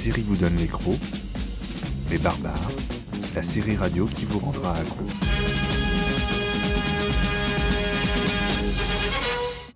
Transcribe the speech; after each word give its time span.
série 0.00 0.22
vous 0.22 0.36
donne 0.36 0.56
les 0.56 0.66
crocs, 0.66 0.98
les 2.10 2.16
barbares, 2.16 2.70
la 3.34 3.42
série 3.42 3.76
radio 3.76 4.06
qui 4.06 4.24
vous 4.24 4.38
rendra 4.38 4.74
accro. 4.74 5.04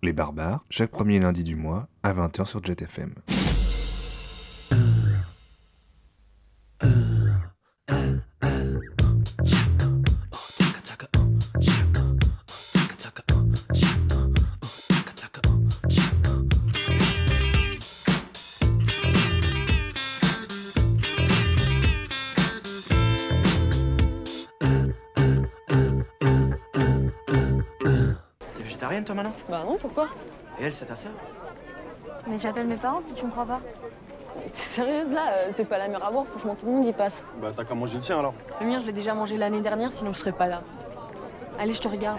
Les 0.03 0.15
barbares, 0.15 0.65
chaque 0.71 0.91
premier 0.91 1.21
lundi 1.21 1.45
du 1.45 1.57
mois 1.57 1.89
à 2.03 2.15
20h 2.15 2.47
sur 2.47 2.65
Jet 2.65 2.83
Et 30.65 30.69
elle, 30.69 30.73
c'est 30.73 30.87
ta 30.87 30.97
sœur 30.97 31.13
Mais 32.27 32.39
j'appelle 32.39 32.67
mes 32.67 32.77
parents 32.77 32.99
si 32.99 33.15
tu 33.15 33.27
me 33.27 33.31
crois 33.31 33.45
pas. 33.45 33.61
T'es 34.45 34.61
sérieuse 34.61 35.13
là 35.13 35.35
euh, 35.35 35.51
C'est 35.55 35.67
pas 35.67 35.77
la 35.77 35.89
mer 35.89 36.03
à 36.03 36.11
boire, 36.11 36.27
franchement 36.27 36.55
tout 36.55 36.65
le 36.65 36.73
monde 36.73 36.87
y 36.87 36.93
passe. 36.95 37.27
Bah 37.37 37.53
t'as 37.55 37.65
qu'à 37.65 37.75
manger 37.75 37.99
le 37.99 38.03
tien 38.03 38.19
alors. 38.19 38.33
Le 38.63 38.67
mien, 38.67 38.79
je 38.79 38.87
l'ai 38.87 38.93
déjà 38.93 39.13
mangé 39.13 39.37
l'année 39.37 39.61
dernière, 39.61 39.93
sinon 39.93 40.15
je 40.15 40.21
serais 40.21 40.33
pas 40.33 40.47
là. 40.47 40.63
Allez, 41.59 41.75
je 41.75 41.83
te 41.83 41.89
regarde. 41.89 42.19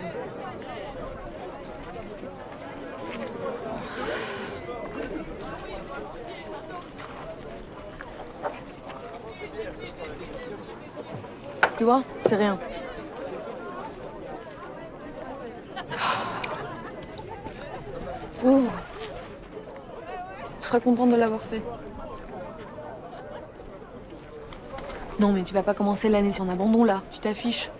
Tu 11.80 11.84
vois, 11.84 12.04
c'est 12.28 12.36
rien. 12.36 12.60
Ouvre. 18.46 18.72
Tu 20.60 20.68
seras 20.68 20.80
contente 20.80 21.10
de 21.10 21.16
l'avoir 21.16 21.42
fait. 21.42 21.64
Non, 25.20 25.32
mais 25.34 25.44
tu 25.44 25.54
vas 25.56 25.64
pas 25.64 25.74
commencer 25.74 26.10
l'année 26.10 26.32
en 26.40 26.48
abandon 26.48 26.84
là. 26.84 27.02
Tu 27.12 27.20
t'affiches. 27.20 27.72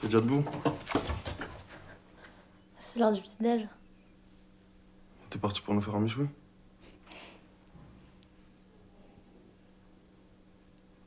T'es 0.00 0.06
déjà 0.06 0.20
debout? 0.20 0.44
C'est 2.78 2.98
l'heure 3.00 3.12
du 3.12 3.20
petit-déj. 3.20 3.68
T'es 5.28 5.38
parti 5.38 5.60
pour 5.60 5.74
nous 5.74 5.82
faire 5.82 5.94
un 5.96 6.00
méchoui 6.00 6.28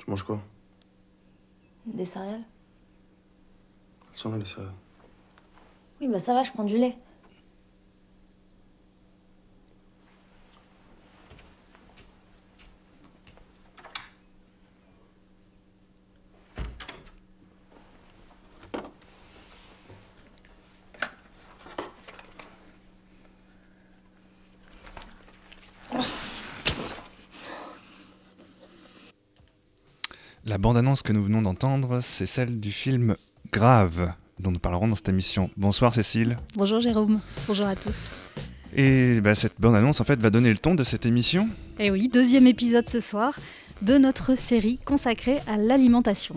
Tu 0.09 0.11
manges 0.11 0.23
quoi? 0.23 0.41
Des 1.85 2.03
céréales 2.03 2.41
Tiens 4.15 4.31
là 4.31 4.37
les 4.37 4.45
céréales. 4.45 4.73
Oui, 6.01 6.07
bah 6.07 6.17
ça 6.17 6.33
va, 6.33 6.41
je 6.41 6.51
prends 6.51 6.63
du 6.63 6.79
lait. 6.79 6.97
Bande-annonce 30.59 31.01
que 31.03 31.13
nous 31.13 31.23
venons 31.23 31.41
d'entendre, 31.41 31.99
c'est 32.01 32.25
celle 32.25 32.59
du 32.59 32.71
film 32.71 33.15
Grave, 33.51 34.13
dont 34.39 34.51
nous 34.51 34.59
parlerons 34.59 34.87
dans 34.89 34.95
cette 34.95 35.09
émission. 35.09 35.49
Bonsoir 35.57 35.93
Cécile. 35.93 36.37
Bonjour 36.55 36.79
Jérôme, 36.81 37.19
bonjour 37.47 37.65
à 37.65 37.75
tous. 37.75 37.95
Et 38.75 39.21
bah, 39.21 39.33
cette 39.35 39.59
bande-annonce, 39.59 39.99
en 40.01 40.03
fait, 40.03 40.19
va 40.19 40.29
donner 40.29 40.49
le 40.49 40.59
ton 40.59 40.75
de 40.75 40.83
cette 40.83 41.05
émission. 41.05 41.47
Et 41.79 41.89
oui, 41.89 42.07
deuxième 42.09 42.45
épisode 42.45 42.87
ce 42.89 42.99
soir 42.99 43.39
de 43.81 43.97
notre 43.97 44.37
série 44.37 44.77
consacrée 44.85 45.39
à 45.47 45.55
l'alimentation. 45.57 46.35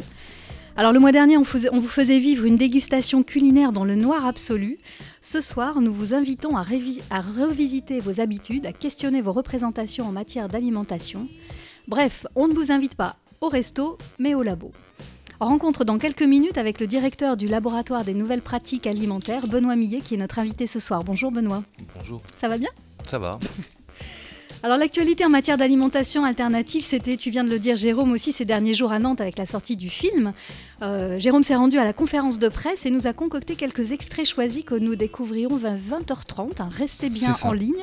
Alors 0.76 0.92
le 0.92 1.00
mois 1.00 1.12
dernier, 1.12 1.36
on, 1.36 1.44
faisait- 1.44 1.68
on 1.72 1.78
vous 1.80 1.88
faisait 1.88 2.18
vivre 2.20 2.44
une 2.46 2.56
dégustation 2.56 3.22
culinaire 3.22 3.72
dans 3.72 3.84
le 3.84 3.96
noir 3.96 4.24
absolu. 4.24 4.78
Ce 5.20 5.40
soir, 5.42 5.80
nous 5.82 5.92
vous 5.92 6.14
invitons 6.14 6.56
à, 6.56 6.64
à 7.10 7.20
revisiter 7.20 8.00
vos 8.00 8.20
habitudes, 8.20 8.64
à 8.66 8.72
questionner 8.72 9.20
vos 9.20 9.32
représentations 9.32 10.06
en 10.06 10.12
matière 10.12 10.48
d'alimentation. 10.48 11.28
Bref, 11.88 12.24
on 12.36 12.46
ne 12.48 12.54
vous 12.54 12.70
invite 12.72 12.94
pas 12.94 13.16
au 13.42 13.48
resto, 13.48 13.98
mais 14.19 14.34
au 14.34 14.42
labo. 14.42 14.72
Rencontre 15.41 15.84
dans 15.84 15.98
quelques 15.98 16.22
minutes 16.22 16.56
avec 16.58 16.80
le 16.80 16.86
directeur 16.86 17.36
du 17.36 17.48
laboratoire 17.48 18.04
des 18.04 18.14
nouvelles 18.14 18.41
pratiques 18.41 18.86
alimentaires, 18.86 19.48
Benoît 19.48 19.75
Millet, 19.75 20.00
qui 20.00 20.14
est 20.14 20.16
notre 20.16 20.38
invité 20.38 20.69
ce 20.69 20.78
soir. 20.78 21.03
Bonjour 21.03 21.32
Benoît, 21.32 21.64
Bonjour, 21.98 22.22
ça 22.41 22.48
va 22.48 22.56
bien? 22.56 22.70
Ça 23.04 23.19
va 23.19 23.41
Alors 24.64 24.76
l'actualité 24.76 25.25
en 25.25 25.28
matière 25.28 25.58
d'alimentation 25.58 26.25
alternative, 26.25 26.84
c'était, 26.84 27.16
tu 27.16 27.31
viens 27.31 27.42
de 27.42 27.50
le 27.50 27.58
dire 27.58 27.75
Jérôme 27.75 28.12
aussi, 28.12 28.31
ces 28.32 28.44
derniers 28.44 28.75
jours 28.75 28.92
à 28.92 29.00
Nantes 29.00 29.20
avec 29.20 29.36
la 29.36 29.44
sortie 29.44 29.75
du 29.76 29.91
film. 29.91 30.32
Euh, 30.82 31.19
Jérôme 31.19 31.42
s'est 31.42 31.56
rendu 31.56 31.78
à 31.78 31.84
la 31.84 31.92
conférence 31.92 32.38
de 32.38 32.48
presse 32.48 32.86
et 32.86 32.91
nous 32.91 33.08
a 33.08 33.12
concocté 33.12 33.56
quelques 33.56 33.91
extraits 33.91 34.25
choisis 34.25 34.62
que 34.62 34.76
nous 34.76 34.94
découvrirons 34.94 35.56
vers 35.56 35.75
20h30. 35.75 36.62
hein. 36.62 36.69
Restez 36.70 37.10
bien 37.10 37.32
en 37.42 37.52
ligne. 37.52 37.75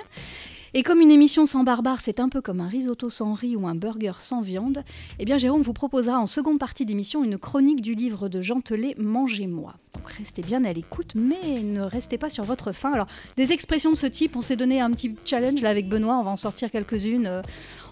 Et 0.75 0.83
comme 0.83 1.01
une 1.01 1.09
émission 1.09 1.47
sans 1.47 1.63
barbare, 1.63 1.99
c'est 1.99 2.19
un 2.19 2.29
peu 2.29 2.41
comme 2.41 2.61
un 2.61 2.67
risotto 2.67 3.09
sans 3.09 3.33
riz 3.33 3.55
ou 3.55 3.67
un 3.67 3.73
burger 3.73 4.13
sans 4.19 4.41
viande, 4.41 4.83
eh 5.17 5.25
bien 5.25 5.37
Jérôme 5.37 5.61
vous 5.61 5.73
proposera 5.73 6.19
en 6.19 6.27
seconde 6.27 6.59
partie 6.59 6.85
d'émission 6.85 7.23
une 7.23 7.39
chronique 7.39 7.81
du 7.81 7.95
livre 7.95 8.29
de 8.29 8.39
Jean 8.41 8.61
Telet, 8.61 8.95
Mangez-moi. 8.99 9.73
Donc 9.95 10.11
restez 10.11 10.43
bien 10.43 10.63
à 10.65 10.73
l'écoute, 10.73 11.13
mais 11.15 11.63
ne 11.63 11.81
restez 11.81 12.19
pas 12.19 12.29
sur 12.29 12.43
votre 12.43 12.71
faim. 12.71 12.91
Alors 12.93 13.07
des 13.35 13.51
expressions 13.51 13.91
de 13.91 13.97
ce 13.97 14.05
type, 14.05 14.35
on 14.35 14.41
s'est 14.41 14.55
donné 14.55 14.79
un 14.79 14.91
petit 14.91 15.15
challenge 15.25 15.61
là 15.61 15.69
avec 15.69 15.89
Benoît, 15.89 16.17
on 16.19 16.23
va 16.23 16.31
en 16.31 16.37
sortir 16.37 16.69
quelques-unes. 16.69 17.25
euh, 17.27 17.41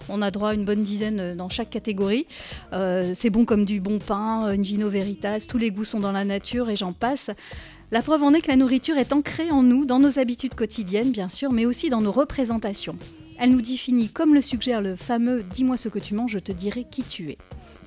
on 0.09 0.21
a 0.21 0.31
droit 0.31 0.49
à 0.49 0.53
une 0.53 0.63
bonne 0.63 0.83
dizaine 0.83 1.19
euh, 1.19 1.35
dans 1.35 1.49
chaque 1.49 1.69
catégorie. 1.69 2.27
Euh, 2.73 3.11
c'est 3.13 3.29
bon 3.29 3.45
comme 3.45 3.65
du 3.65 3.81
bon 3.81 3.99
pain, 3.99 4.53
une 4.53 4.61
vino 4.61 4.87
veritas, 4.87 5.45
tous 5.49 5.57
les 5.57 5.71
goûts 5.71 5.85
sont 5.85 5.99
dans 5.99 6.11
la 6.11 6.25
nature 6.25 6.69
et 6.69 6.75
j'en 6.75 6.93
passe. 6.93 7.31
La 7.91 8.01
preuve 8.01 8.23
en 8.23 8.33
est 8.33 8.41
que 8.41 8.49
la 8.49 8.57
nourriture 8.57 8.97
est 8.97 9.13
ancrée 9.13 9.49
en 9.49 9.63
nous, 9.63 9.85
dans 9.85 9.99
nos 9.99 10.19
habitudes 10.19 10.55
quotidiennes 10.55 11.11
bien 11.11 11.29
sûr, 11.29 11.51
mais 11.51 11.65
aussi 11.65 11.89
dans 11.89 12.01
nos 12.01 12.11
représentations. 12.11 12.97
Elle 13.39 13.51
nous 13.51 13.61
définit 13.61 14.09
comme 14.09 14.33
le 14.33 14.41
suggère 14.41 14.81
le 14.81 14.95
fameux 14.95 15.43
Dis-moi 15.43 15.77
ce 15.77 15.89
que 15.89 15.99
tu 15.99 16.13
manges, 16.15 16.31
je 16.31 16.39
te 16.39 16.51
dirai 16.51 16.85
qui 16.89 17.03
tu 17.03 17.29
es. 17.29 17.37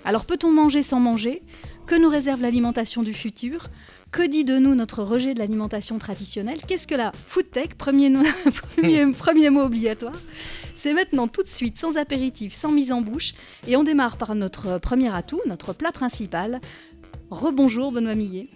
Alors 0.04 0.24
peut-on 0.24 0.50
manger 0.50 0.82
sans 0.82 1.00
manger? 1.00 1.42
Que 1.86 1.96
nous 1.96 2.08
réserve 2.08 2.40
l'alimentation 2.40 3.02
du 3.02 3.12
futur? 3.12 3.66
Que 4.10 4.26
dit 4.26 4.44
de 4.44 4.58
nous 4.58 4.74
notre 4.74 5.02
rejet 5.02 5.34
de 5.34 5.38
l'alimentation 5.38 5.98
traditionnelle? 5.98 6.60
Qu'est-ce 6.66 6.86
que 6.86 6.94
la 6.94 7.12
food 7.26 7.50
tech? 7.50 7.74
Premier, 7.76 8.08
no- 8.08 8.22
premier, 8.76 9.12
premier 9.18 9.50
mot 9.50 9.60
obligatoire. 9.62 10.14
C'est 10.74 10.94
maintenant 10.94 11.28
tout 11.28 11.42
de 11.42 11.48
suite, 11.48 11.76
sans 11.76 11.98
apéritif, 11.98 12.54
sans 12.54 12.72
mise 12.72 12.90
en 12.90 13.02
bouche. 13.02 13.34
Et 13.68 13.76
on 13.76 13.84
démarre 13.84 14.16
par 14.16 14.34
notre 14.34 14.78
premier 14.78 15.14
atout, 15.14 15.40
notre 15.46 15.74
plat 15.74 15.92
principal. 15.92 16.60
Rebonjour 17.30 17.92
Benoît 17.92 18.14
Millet. 18.14 18.48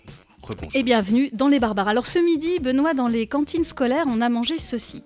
Et 0.74 0.82
bienvenue 0.82 1.30
dans 1.32 1.48
les 1.48 1.58
barbares. 1.58 1.88
Alors 1.88 2.06
ce 2.06 2.18
midi, 2.18 2.58
Benoît, 2.60 2.94
dans 2.94 3.08
les 3.08 3.26
cantines 3.26 3.64
scolaires, 3.64 4.04
on 4.08 4.20
a 4.20 4.28
mangé 4.28 4.58
ceci. 4.58 5.02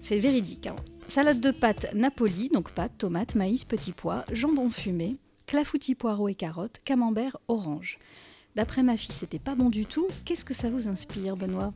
C'est 0.00 0.18
véridique. 0.18 0.66
hein. 0.66 0.76
Salade 1.08 1.40
de 1.40 1.50
pâtes 1.50 1.92
Napoli, 1.94 2.48
donc 2.48 2.70
pâtes, 2.70 2.96
tomates, 2.98 3.34
maïs, 3.34 3.64
petits 3.64 3.92
pois, 3.92 4.24
jambon 4.32 4.70
fumé, 4.70 5.16
clafoutis 5.46 5.94
poireaux 5.94 6.28
et 6.28 6.34
carottes, 6.34 6.78
camembert, 6.84 7.36
orange. 7.48 7.98
D'après 8.56 8.82
ma 8.82 8.96
fille, 8.96 9.14
c'était 9.14 9.38
pas 9.38 9.54
bon 9.54 9.68
du 9.68 9.84
tout. 9.84 10.06
Qu'est-ce 10.24 10.44
que 10.44 10.54
ça 10.54 10.70
vous 10.70 10.88
inspire, 10.88 11.36
Benoît? 11.36 11.74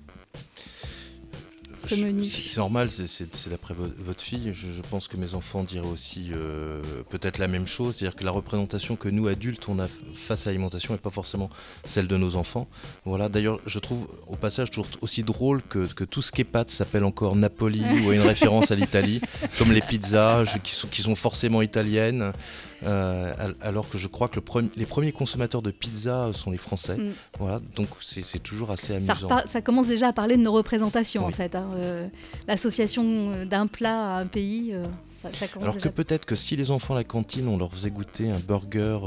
Ce 1.78 1.94
Je- 1.94 2.04
menu 2.04 2.24
C'est 2.24 2.56
normal, 2.56 2.90
c'est- 2.90 3.48
d'après 3.48 3.74
vo- 3.74 3.88
votre 3.98 4.22
fille. 4.22 4.50
Je, 4.52 4.68
je 4.70 4.82
pense 4.90 5.08
que 5.08 5.16
mes 5.16 5.34
enfants 5.34 5.62
diraient 5.64 5.86
aussi 5.86 6.30
euh, 6.34 6.82
peut-être 7.10 7.38
la 7.38 7.48
même 7.48 7.66
chose, 7.66 7.96
c'est-à-dire 7.96 8.16
que 8.16 8.24
la 8.24 8.30
représentation 8.30 8.96
que 8.96 9.08
nous 9.08 9.28
adultes 9.28 9.68
on 9.68 9.78
a 9.78 9.86
face 10.14 10.46
à 10.46 10.50
l'alimentation 10.50 10.94
n'est 10.94 10.98
pas 11.00 11.10
forcément 11.10 11.48
celle 11.84 12.06
de 12.08 12.16
nos 12.16 12.36
enfants. 12.36 12.66
Voilà. 13.04 13.28
D'ailleurs, 13.28 13.60
je 13.66 13.78
trouve 13.78 14.08
au 14.26 14.36
passage 14.36 14.70
toujours 14.70 14.86
aussi 15.00 15.22
drôle 15.22 15.62
que, 15.62 15.86
que 15.92 16.04
tout 16.04 16.22
ce 16.22 16.32
qui 16.32 16.40
est 16.42 16.44
pâtes 16.44 16.70
s'appelle 16.70 17.04
encore 17.04 17.36
Napoli 17.36 17.82
ou 18.04 18.10
a 18.10 18.14
une 18.14 18.20
référence 18.22 18.70
à 18.70 18.74
l'Italie, 18.74 19.20
comme 19.58 19.72
les 19.72 19.80
pizzas 19.82 20.44
je- 20.44 20.58
qui 20.58 20.72
sont, 20.72 20.88
qui 20.88 21.02
sont 21.02 21.16
forcément 21.16 21.62
italiennes. 21.62 22.32
Euh, 22.84 23.32
al- 23.38 23.56
alors 23.60 23.88
que 23.88 23.98
je 23.98 24.08
crois 24.08 24.28
que 24.28 24.36
le 24.40 24.70
les 24.76 24.86
premiers 24.86 25.12
consommateurs 25.12 25.62
de 25.62 25.70
pizza 25.70 26.30
sont 26.32 26.50
les 26.50 26.58
Français. 26.58 26.96
Mm. 26.96 27.12
Voilà, 27.38 27.60
donc 27.76 27.88
c'est 28.00 28.42
toujours 28.42 28.70
assez 28.70 28.94
amusant. 28.94 29.28
ça 29.46 29.62
commence 29.62 29.88
déjà 29.88 30.08
à 30.08 30.12
parler 30.12 30.36
de 30.36 30.42
nos 30.42 30.52
représentations, 30.52 31.24
en 31.26 31.30
fait. 31.30 31.54
hein. 31.54 31.68
Euh, 31.76 32.06
L'association 32.46 33.32
euh, 33.34 33.44
d'un 33.44 33.66
plat 33.66 34.16
à 34.16 34.20
un 34.20 34.26
pays, 34.26 34.72
euh, 34.72 34.84
Ça, 35.22 35.30
ça 35.32 35.46
Alors 35.60 35.76
que 35.76 35.88
peut-être 35.88 36.24
que 36.24 36.36
si 36.36 36.54
les 36.56 36.70
enfants 36.70 36.94
à 36.94 36.98
la 36.98 37.04
cantine, 37.04 37.48
on 37.48 37.56
leur 37.58 37.72
faisait 37.72 37.90
goûter 37.90 38.30
un 38.30 38.38
burger 38.38 38.98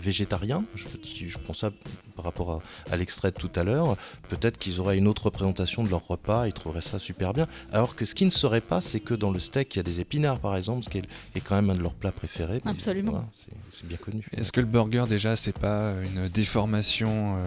végétarien, 0.00 0.64
je, 0.74 0.86
je 1.26 1.38
prends 1.38 1.54
ça 1.54 1.70
par 2.20 2.24
rapport 2.24 2.50
à, 2.88 2.92
à 2.92 2.96
l'extrait 2.96 3.30
de 3.30 3.36
tout 3.36 3.50
à 3.56 3.64
l'heure, 3.64 3.96
peut-être 4.28 4.58
qu'ils 4.58 4.78
auraient 4.80 4.98
une 4.98 5.08
autre 5.08 5.24
représentation 5.24 5.82
de 5.82 5.88
leur 5.88 6.06
repas, 6.06 6.46
ils 6.46 6.52
trouveraient 6.52 6.82
ça 6.82 6.98
super 6.98 7.32
bien. 7.32 7.46
Alors 7.72 7.96
que 7.96 8.04
ce 8.04 8.14
qu'ils 8.14 8.26
ne 8.26 8.32
sauraient 8.32 8.60
pas, 8.60 8.82
c'est 8.82 9.00
que 9.00 9.14
dans 9.14 9.30
le 9.30 9.38
steak, 9.40 9.74
il 9.74 9.78
y 9.78 9.80
a 9.80 9.82
des 9.82 10.00
épinards 10.00 10.38
par 10.38 10.54
exemple, 10.56 10.84
ce 10.84 10.90
qui 10.90 10.98
est, 10.98 11.04
est 11.34 11.40
quand 11.40 11.54
même 11.56 11.70
un 11.70 11.74
de 11.74 11.82
leurs 11.82 11.94
plats 11.94 12.12
préférés. 12.12 12.60
Absolument. 12.66 13.12
voilà, 13.12 13.26
c'est 13.32 13.52
c'est 13.72 13.86
bien 13.88 13.96
connu. 13.96 14.22
Est-ce 14.36 14.52
que 14.52 14.60
le 14.60 14.66
burger, 14.66 15.04
déjà, 15.08 15.34
c'est 15.36 15.58
pas 15.58 15.92
une 16.04 16.28
déformation 16.28 17.36
euh, 17.38 17.46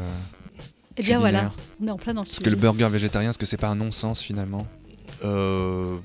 Eh 0.98 1.04
bien 1.04 1.20
voilà, 1.20 1.52
on 1.82 1.88
est 1.88 1.92
en 1.92 1.98
plein 1.98 2.14
dans 2.16 2.22
le 2.22 2.26
Est-ce 2.28 2.38
sujet. 2.38 2.46
que 2.46 2.50
le 2.50 2.56
burger 2.56 2.90
végétarien, 2.90 3.30
est-ce 3.30 3.38
que 3.40 3.46
c'est 3.46 3.58
pas 3.58 3.68
un 3.70 3.76
non-sens 3.76 4.22
finalement? 4.22 4.66
Euh, 5.24 5.98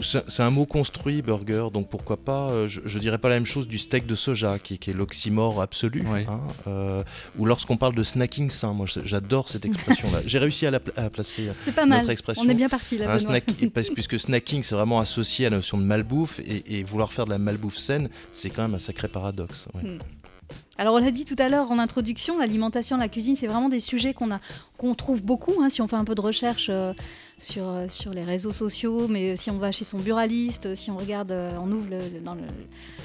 c'est 0.00 0.42
un 0.42 0.50
mot 0.50 0.64
construit, 0.64 1.20
burger, 1.20 1.66
donc 1.72 1.90
pourquoi 1.90 2.16
pas, 2.16 2.48
euh, 2.50 2.68
je, 2.68 2.80
je 2.84 2.98
dirais 2.98 3.18
pas 3.18 3.28
la 3.28 3.34
même 3.34 3.44
chose 3.46 3.68
du 3.68 3.76
steak 3.78 4.06
de 4.06 4.14
soja, 4.14 4.58
qui, 4.58 4.78
qui 4.78 4.90
est 4.90 4.94
l'oxymore 4.94 5.60
absolu, 5.60 6.04
Oui. 6.10 6.20
hein, 6.28 6.40
euh, 6.66 7.02
ou 7.38 7.44
lorsqu'on 7.44 7.76
parle 7.76 7.94
de 7.94 8.02
snacking 8.02 8.48
sain, 8.50 8.72
moi 8.72 8.86
j'adore 8.86 9.48
cette 9.48 9.66
expression-là. 9.66 10.20
J'ai 10.26 10.38
réussi 10.38 10.66
à 10.66 10.70
la 10.70 10.80
à 10.96 11.10
placer 11.10 11.50
C'est 11.64 11.74
pas 11.74 11.84
mal. 11.86 11.98
notre 11.98 12.10
expression. 12.10 12.42
On 12.46 12.48
est 12.48 12.54
bien 12.54 12.68
parti 12.68 12.96
là, 12.98 13.18
snack, 13.18 13.44
puisque 13.94 14.18
snacking 14.18 14.62
c'est 14.62 14.74
vraiment 14.74 15.00
associé 15.00 15.46
à 15.46 15.50
la 15.50 15.56
notion 15.56 15.76
de 15.76 15.82
malbouffe 15.84 16.40
et, 16.40 16.78
et 16.78 16.84
vouloir 16.84 17.12
faire 17.12 17.26
de 17.26 17.30
la 17.30 17.38
malbouffe 17.38 17.76
saine, 17.76 18.08
c'est 18.32 18.48
quand 18.50 18.62
même 18.62 18.74
un 18.74 18.78
sacré 18.78 19.08
paradoxe. 19.08 19.68
ouais. 19.74 19.98
Alors 20.76 20.94
on 20.94 20.98
l'a 20.98 21.12
dit 21.12 21.24
tout 21.24 21.36
à 21.38 21.48
l'heure 21.48 21.70
en 21.70 21.78
introduction, 21.78 22.36
l'alimentation, 22.38 22.96
la 22.96 23.08
cuisine, 23.08 23.36
c'est 23.36 23.46
vraiment 23.46 23.68
des 23.68 23.78
sujets 23.78 24.12
qu'on 24.12 24.32
a, 24.32 24.40
qu'on 24.76 24.94
trouve 24.96 25.22
beaucoup 25.22 25.62
hein, 25.62 25.70
si 25.70 25.80
on 25.80 25.86
fait 25.86 25.94
un 25.96 26.04
peu 26.04 26.16
de 26.16 26.20
recherche 26.20 26.66
euh, 26.68 26.92
sur, 27.38 27.68
euh, 27.68 27.86
sur 27.88 28.12
les 28.12 28.24
réseaux 28.24 28.52
sociaux, 28.52 29.06
mais 29.06 29.36
si 29.36 29.52
on 29.52 29.58
va 29.58 29.70
chez 29.70 29.84
son 29.84 30.00
buraliste, 30.00 30.74
si 30.74 30.90
on 30.90 30.96
regarde, 30.96 31.30
euh, 31.30 31.52
on 31.60 31.70
ouvre 31.70 31.86
le- 31.90 32.18
dans 32.20 32.34
le- 32.34 32.42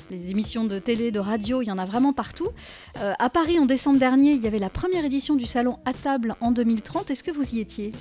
les 0.09 0.31
émissions 0.31 0.63
de 0.65 0.79
télé, 0.79 1.11
de 1.11 1.19
radio, 1.19 1.61
il 1.61 1.67
y 1.67 1.71
en 1.71 1.77
a 1.77 1.85
vraiment 1.85 2.11
partout. 2.13 2.47
À 2.95 3.29
Paris, 3.29 3.59
en 3.59 3.67
décembre 3.67 3.99
dernier, 3.99 4.31
il 4.31 4.43
y 4.43 4.47
avait 4.47 4.57
la 4.57 4.71
première 4.71 5.05
édition 5.05 5.35
du 5.35 5.45
salon 5.45 5.77
à 5.85 5.93
table 5.93 6.35
en 6.41 6.51
2030. 6.51 7.11
Est-ce 7.11 7.23
que 7.23 7.29
vous 7.29 7.53
y 7.53 7.59
étiez? 7.59 7.91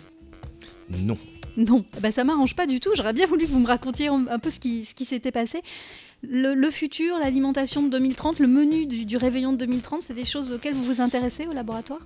Non. 0.89 1.19
non, 1.59 1.85
bah 2.01 2.11
ça 2.11 2.25
m'arrange 2.25 2.57
pas 2.57 2.67
du 2.67 2.81
tout. 2.81 2.91
J'aurais 2.95 3.13
bien 3.13 3.27
voulu 3.27 3.45
que 3.45 3.51
vous 3.51 3.59
me 3.59 3.67
racontiez 3.67 4.09
un 4.09 4.27
un 4.29 4.39
peu 4.39 4.51
ce 4.51 4.59
qui, 4.61 4.87
ce 4.87 4.95
qui 4.95 5.05
s'était 5.05 5.33
passé. 5.33 5.61
Le, 6.23 6.69
futur, 6.71 7.17
l'alimentation 7.19 7.83
de 7.83 7.91
2030, 7.91 8.41
le 8.41 8.49
menu 8.49 8.87
du, 8.87 9.17
réveillon 9.17 9.53
de 9.53 9.59
2030, 9.59 10.03
c'est 10.03 10.15
des 10.15 10.25
choses 10.25 10.53
auxquelles 10.53 10.75
vous 10.75 10.83
vous 10.83 11.01
intéressez 11.01 11.47
au 11.47 11.53
laboratoire? 11.53 12.01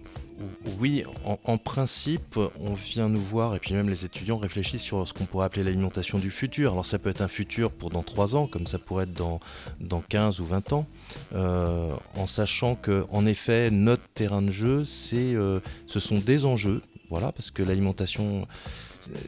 Oui, 0.78 1.04
en, 1.24 1.38
en 1.44 1.56
principe, 1.56 2.38
on 2.60 2.74
vient 2.74 3.08
nous 3.08 3.20
voir, 3.20 3.54
et 3.54 3.58
puis 3.58 3.72
même 3.72 3.88
les 3.88 4.04
étudiants 4.04 4.36
réfléchissent 4.36 4.82
sur 4.82 5.08
ce 5.08 5.14
qu'on 5.14 5.24
pourrait 5.24 5.46
appeler 5.46 5.64
l'alimentation 5.64 6.18
du 6.18 6.30
futur. 6.30 6.72
Alors 6.72 6.84
ça 6.84 6.98
peut 6.98 7.08
être 7.08 7.22
un 7.22 7.28
futur 7.28 7.70
pour 7.70 7.88
dans 7.88 8.02
3 8.02 8.36
ans, 8.36 8.46
comme 8.46 8.66
ça 8.66 8.78
pourrait 8.78 9.04
être 9.04 9.14
dans, 9.14 9.40
dans 9.80 10.00
15 10.00 10.40
ou 10.40 10.44
20 10.44 10.72
ans, 10.74 10.86
euh, 11.34 11.94
en 12.16 12.26
sachant 12.26 12.74
que 12.74 13.06
en 13.10 13.24
effet, 13.24 13.70
notre 13.70 14.06
terrain 14.14 14.42
de 14.42 14.50
jeu, 14.50 14.84
c'est, 14.84 15.34
euh, 15.34 15.60
ce 15.86 16.00
sont 16.00 16.18
des 16.18 16.44
enjeux, 16.44 16.82
voilà, 17.08 17.32
parce 17.32 17.50
que 17.50 17.62
l'alimentation... 17.62 18.46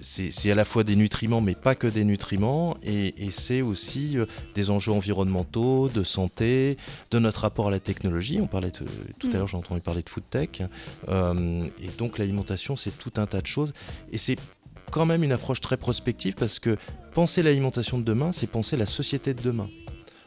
C'est 0.00 0.50
à 0.50 0.54
la 0.54 0.64
fois 0.64 0.84
des 0.84 0.96
nutriments, 0.96 1.40
mais 1.40 1.54
pas 1.54 1.74
que 1.74 1.86
des 1.86 2.04
nutriments, 2.04 2.76
et, 2.82 3.26
et 3.26 3.30
c'est 3.30 3.62
aussi 3.62 4.18
euh, 4.18 4.26
des 4.54 4.70
enjeux 4.70 4.92
environnementaux, 4.92 5.88
de 5.88 6.04
santé, 6.04 6.76
de 7.10 7.18
notre 7.18 7.40
rapport 7.40 7.68
à 7.68 7.70
la 7.70 7.80
technologie. 7.80 8.38
On 8.40 8.46
parlait 8.46 8.70
de- 8.70 8.86
tout 9.18 9.28
Mm. 9.28 9.34
à 9.34 9.38
l'heure, 9.38 9.46
j'ai 9.48 9.56
entendu 9.56 9.80
parler 9.80 10.02
de 10.02 10.08
food 10.10 10.24
tech. 10.30 10.48
Euh, 11.08 11.66
et 11.82 11.88
donc 11.98 12.18
l'alimentation, 12.18 12.76
c'est 12.76 12.96
tout 12.98 13.12
un 13.16 13.26
tas 13.26 13.40
de 13.40 13.46
choses. 13.46 13.72
Et 14.12 14.18
c'est 14.18 14.36
quand 14.90 15.06
même 15.06 15.24
une 15.24 15.32
approche 15.32 15.60
très 15.60 15.76
prospective 15.76 16.34
parce 16.34 16.58
que 16.58 16.76
penser 17.14 17.42
l'alimentation 17.42 17.98
de 17.98 18.04
demain, 18.04 18.32
c'est 18.32 18.46
penser 18.46 18.76
la 18.76 18.86
société 18.86 19.34
de 19.34 19.42
demain. 19.42 19.68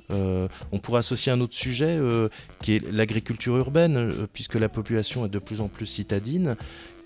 Euh, 0.09 0.47
on 0.71 0.79
pourrait 0.79 0.99
associer 0.99 1.33
un 1.33 1.41
autre 1.41 1.55
sujet 1.55 1.97
euh, 1.99 2.29
qui 2.61 2.75
est 2.75 2.91
l'agriculture 2.93 3.57
urbaine, 3.57 3.97
euh, 3.97 4.25
puisque 4.31 4.55
la 4.55 4.69
population 4.69 5.25
est 5.25 5.29
de 5.29 5.39
plus 5.39 5.59
en 5.59 5.67
plus 5.67 5.85
citadine. 5.85 6.55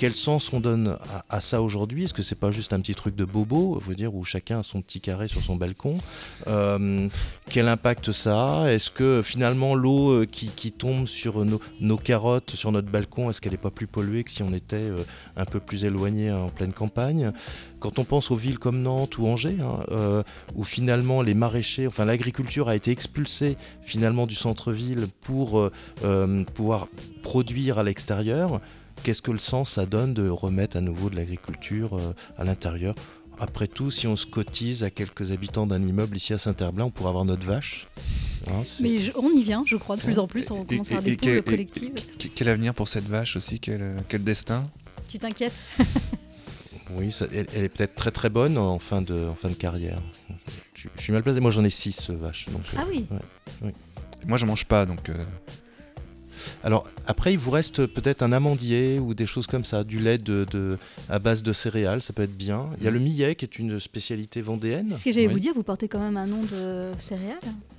Quel 0.01 0.15
sens 0.15 0.51
on 0.51 0.59
donne 0.59 0.97
à, 1.29 1.41
ça 1.41 1.61
aujourd'hui? 1.61 2.05
Est-ce 2.05 2.15
que 2.15 2.23
c'est 2.23 2.33
pas 2.33 2.49
juste 2.51 2.73
un 2.73 2.79
petit 2.79 2.95
truc 2.95 3.15
de 3.15 3.23
bobo, 3.23 3.79
vous 3.79 3.93
dire, 3.93 4.15
où 4.15 4.23
chacun 4.23 4.61
a 4.61 4.63
son 4.63 4.81
petit 4.81 4.99
carré 4.99 5.27
sur 5.27 5.43
son 5.43 5.57
balcon? 5.57 5.99
Euh, 6.47 7.07
Quel 7.51 7.67
impact 7.67 8.11
ça 8.11 8.63
a? 8.63 8.71
Est-ce 8.71 8.89
que 8.89 9.21
finalement 9.23 9.75
l'eau 9.75 10.09
euh, 10.09 10.25
qui, 10.25 10.71
tombe 10.71 11.05
sur 11.05 11.45
nos, 11.45 11.97
carottes, 11.97 12.49
sur 12.55 12.71
notre 12.71 12.89
balcon, 12.89 13.29
est-ce 13.29 13.41
qu'elle 13.41 13.51
n'est 13.51 13.59
pas 13.59 13.69
plus 13.69 13.85
polluée 13.85 14.23
que 14.23 14.31
si 14.31 14.41
on 14.41 14.53
était 14.53 14.77
euh, 14.77 15.03
un 15.37 15.45
peu 15.45 15.59
plus 15.59 15.85
éloigné 15.85 16.31
en 16.31 16.49
pleine 16.49 16.73
campagne? 16.73 17.31
Quand 17.79 17.99
on 17.99 18.03
pense 18.03 18.31
aux 18.31 18.35
villes 18.35 18.57
comme 18.57 18.81
Nantes 18.81 19.19
ou 19.19 19.27
Angers, 19.27 19.57
hein, 19.61 20.23
où 20.55 20.63
finalement 20.63 21.21
les 21.21 21.35
maraîchers, 21.35 21.85
enfin 21.85 22.05
l'agriculture 22.05 22.69
a 22.69 22.75
été 22.75 22.89
expulsée 22.89 23.55
finalement 23.83 24.25
du 24.25 24.35
centre-ville 24.35 25.05
pour 25.21 25.69
pouvoir 26.55 26.87
produire 27.21 27.77
à 27.77 27.83
l'extérieur, 27.83 28.61
qu'est-ce 29.03 29.21
que 29.21 29.31
le 29.31 29.37
sens 29.37 29.71
ça 29.71 29.85
donne 29.85 30.13
de 30.13 30.27
remettre 30.29 30.77
à 30.77 30.81
nouveau 30.81 31.09
de 31.09 31.15
l'agriculture 31.15 31.97
euh, 31.97 32.13
à 32.37 32.43
l'intérieur? 32.43 32.95
Après 33.39 33.67
tout, 33.67 33.89
si 33.89 34.05
on 34.07 34.15
se 34.15 34.25
cotise 34.27 34.83
à 34.83 34.91
quelques 34.91 35.31
habitants 35.31 35.65
d'un 35.65 35.81
immeuble 35.81 36.15
ici 36.17 36.33
à 36.33 36.37
Saint-Herblain, 36.37 36.85
on 36.85 36.91
pourrait 36.91 37.09
avoir 37.09 37.25
notre 37.25 37.45
vache. 37.45 37.87
Hein, 38.47 38.63
Mais 38.81 38.99
je- 38.99 39.11
on 39.15 39.31
y 39.31 39.41
vient, 39.43 39.63
je 39.65 39.75
crois, 39.77 39.95
de 39.97 40.01
plus 40.01 40.19
en 40.19 40.27
plus. 40.27 40.51
On 40.51 40.63
Et- 40.63 40.65
commence 40.65 40.87
à 40.89 40.97
avoir 40.97 41.03
des 41.03 41.15
poules 41.17 41.41
collectives. 41.43 41.91
et- 42.23 42.29
Quel 42.29 42.49
avenir 42.49 42.73
pour 42.75 42.87
cette 42.87 43.05
vache 43.07 43.35
aussi? 43.35 43.59
Quel, 43.59 43.81
euh, 43.81 43.97
quel 44.07 44.23
destin? 44.23 44.63
Tu 45.09 45.17
t'inquiètes? 45.19 45.53
Oui, 46.93 47.09
ça- 47.11 47.25
elle, 47.33 47.47
elle 47.55 47.63
est 47.63 47.69
peut-être 47.69 47.95
très 47.95 48.11
très 48.11 48.29
bonne 48.29 48.57
en 48.57 48.77
fin 48.77 49.01
de, 49.01 49.27
en 49.29 49.35
fin 49.35 49.47
de 49.49 49.53
carrière. 49.53 49.97
Je, 50.73 50.89
je 50.97 51.01
suis 51.01 51.13
mal 51.13 51.23
placé. 51.23 51.39
Moi, 51.39 51.49
j'en 51.51 51.63
ai 51.63 51.69
six 51.69 52.09
euh, 52.09 52.17
vaches. 52.17 52.47
Donc, 52.49 52.63
euh, 52.73 52.77
Ah 52.77 52.83
oui 52.91 53.05
Moi, 54.25 54.37
je 54.37 54.45
mange 54.45 54.65
pas, 54.65 54.85
donc. 54.85 55.07
euh, 55.09 55.13
Alors 56.63 56.85
après, 57.07 57.33
il 57.33 57.39
vous 57.39 57.51
reste 57.51 57.85
peut-être 57.85 58.21
un 58.23 58.31
amandier 58.31 58.99
ou 58.99 59.13
des 59.13 59.25
choses 59.25 59.47
comme 59.47 59.65
ça, 59.65 59.83
du 59.83 59.99
lait 59.99 60.17
de, 60.17 60.45
de- 60.51 60.77
à 61.09 61.19
base 61.19 61.43
de 61.43 61.53
céréales, 61.53 62.01
ça 62.01 62.13
peut 62.13 62.23
être 62.23 62.35
bien. 62.37 62.67
Il 62.79 62.83
y 62.83 62.87
a 62.87 62.91
le 62.91 62.99
millet 62.99 63.35
qui 63.35 63.45
est 63.45 63.59
une 63.59 63.79
spécialité 63.79 64.41
vendéenne. 64.41 64.87
C'est 64.91 64.97
ce 64.97 65.03
que 65.05 65.11
j'allais 65.13 65.27
Oui. 65.27 65.33
vous 65.33 65.39
dire, 65.39 65.53
vous 65.53 65.63
portez 65.63 65.87
quand 65.87 65.99
même 65.99 66.17
un 66.17 66.27
nom 66.27 66.43
de 66.43 66.91
céréales. 66.97 67.37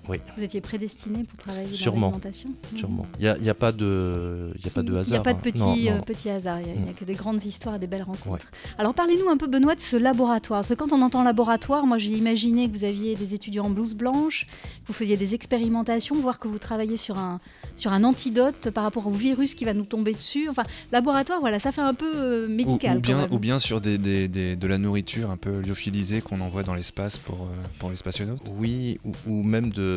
Oui. 0.08 0.18
Vous 0.36 0.42
étiez 0.42 0.60
prédestiné 0.60 1.22
pour 1.24 1.38
travailler 1.38 1.68
Sûrement. 1.72 2.08
dans 2.10 2.16
l'alimentation? 2.16 2.50
Sûrement. 2.76 3.06
Il 3.18 3.22
n'y 3.22 3.28
a, 3.28 3.36
il 3.38 3.44
y 3.44 3.50
a 3.50 3.54
pas 3.54 3.70
de, 3.70 4.50
il 4.58 4.64
y 4.64 4.68
a 4.68 4.70
pas 4.72 4.82
de 4.82 4.90
Il 4.92 4.96
hasard. 4.98 5.10
n'y 5.12 5.16
a 5.16 5.20
pas 5.20 5.32
de 5.32 5.38
hein. 5.38 5.42
petits, 5.42 5.58
Non, 5.60 5.76
euh, 5.76 5.94
non. 5.96 6.00
petits 6.02 6.28
hasards, 6.30 6.60
il 6.60 6.66
n'y 6.66 6.70
a, 6.72 6.74
il 6.74 6.80
y 6.86 6.88
a 6.88 6.90
Mm. 6.92 6.94
que 6.94 7.04
des 7.04 7.14
grandes 7.14 7.44
histoires 7.44 7.76
et 7.76 7.78
des 7.78 7.86
belles 7.86 8.02
rencontres. 8.02 8.50
Alors 8.78 8.94
parlez-nous 8.94 9.28
un 9.28 9.36
peu, 9.36 9.46
Benoît, 9.46 9.74
de 9.76 9.80
ce 9.80 9.96
laboratoire. 9.96 10.60
Parce 10.60 10.70
que 10.70 10.74
quand 10.74 10.92
on 10.92 11.02
entend 11.02 11.22
laboratoire, 11.22 11.86
moi 11.86 11.98
j'ai 11.98 12.10
imaginé 12.10 12.68
que 12.68 12.72
vous 12.76 12.84
aviez 12.84 13.14
des 13.14 13.34
étudiants 13.34 13.66
en 13.66 13.70
blouse 13.70 13.94
blanche, 13.94 14.46
que 14.82 14.88
vous 14.88 14.92
faisiez 14.92 15.16
des 15.16 15.34
expérimentations, 15.34 16.16
voire 16.16 16.38
que 16.40 16.48
vous 16.48 16.58
travailliez 16.58 16.96
sur 16.96 17.18
un, 17.18 17.40
sur 17.76 17.92
un 17.92 18.02
antidote 18.02 18.70
par 18.70 18.82
rapport 18.84 19.06
au 19.06 19.10
virus 19.12 19.54
qui 19.54 19.64
va 19.64 19.72
nous 19.74 19.84
tomber 19.84 20.12
dessus. 20.14 20.48
Enfin, 20.48 20.64
laboratoire, 20.90 21.40
voilà, 21.40 21.60
ça 21.60 21.70
fait 21.70 21.80
un 21.80 21.94
peu 21.94 22.10
euh, 22.16 22.46
ou, 22.48 22.50
médical. 22.50 22.96
ou 22.98 23.00
bien, 23.00 23.14
quand 23.16 23.20
même. 23.22 23.32
ou 23.32 23.38
bien 23.38 23.58
sur 23.58 23.80
des, 23.80 23.98
des- 23.98 24.26
des- 24.28 24.56
de 24.56 24.66
la 24.66 24.78
nourriture 24.78 25.30
un 25.30 25.36
peu 25.36 25.60
lyophilisée 25.60 26.20
qu'on 26.22 26.40
envoie 26.40 26.62
dans 26.64 26.74
l'espace 26.74 27.18
pour, 27.18 27.42
euh, 27.42 27.46
pour 27.78 27.90
les 27.90 27.96
spationautes? 27.96 28.50
Oui, 28.58 28.98
ou, 29.04 29.12
ou 29.26 29.42
même 29.42 29.72
de, 29.72 29.91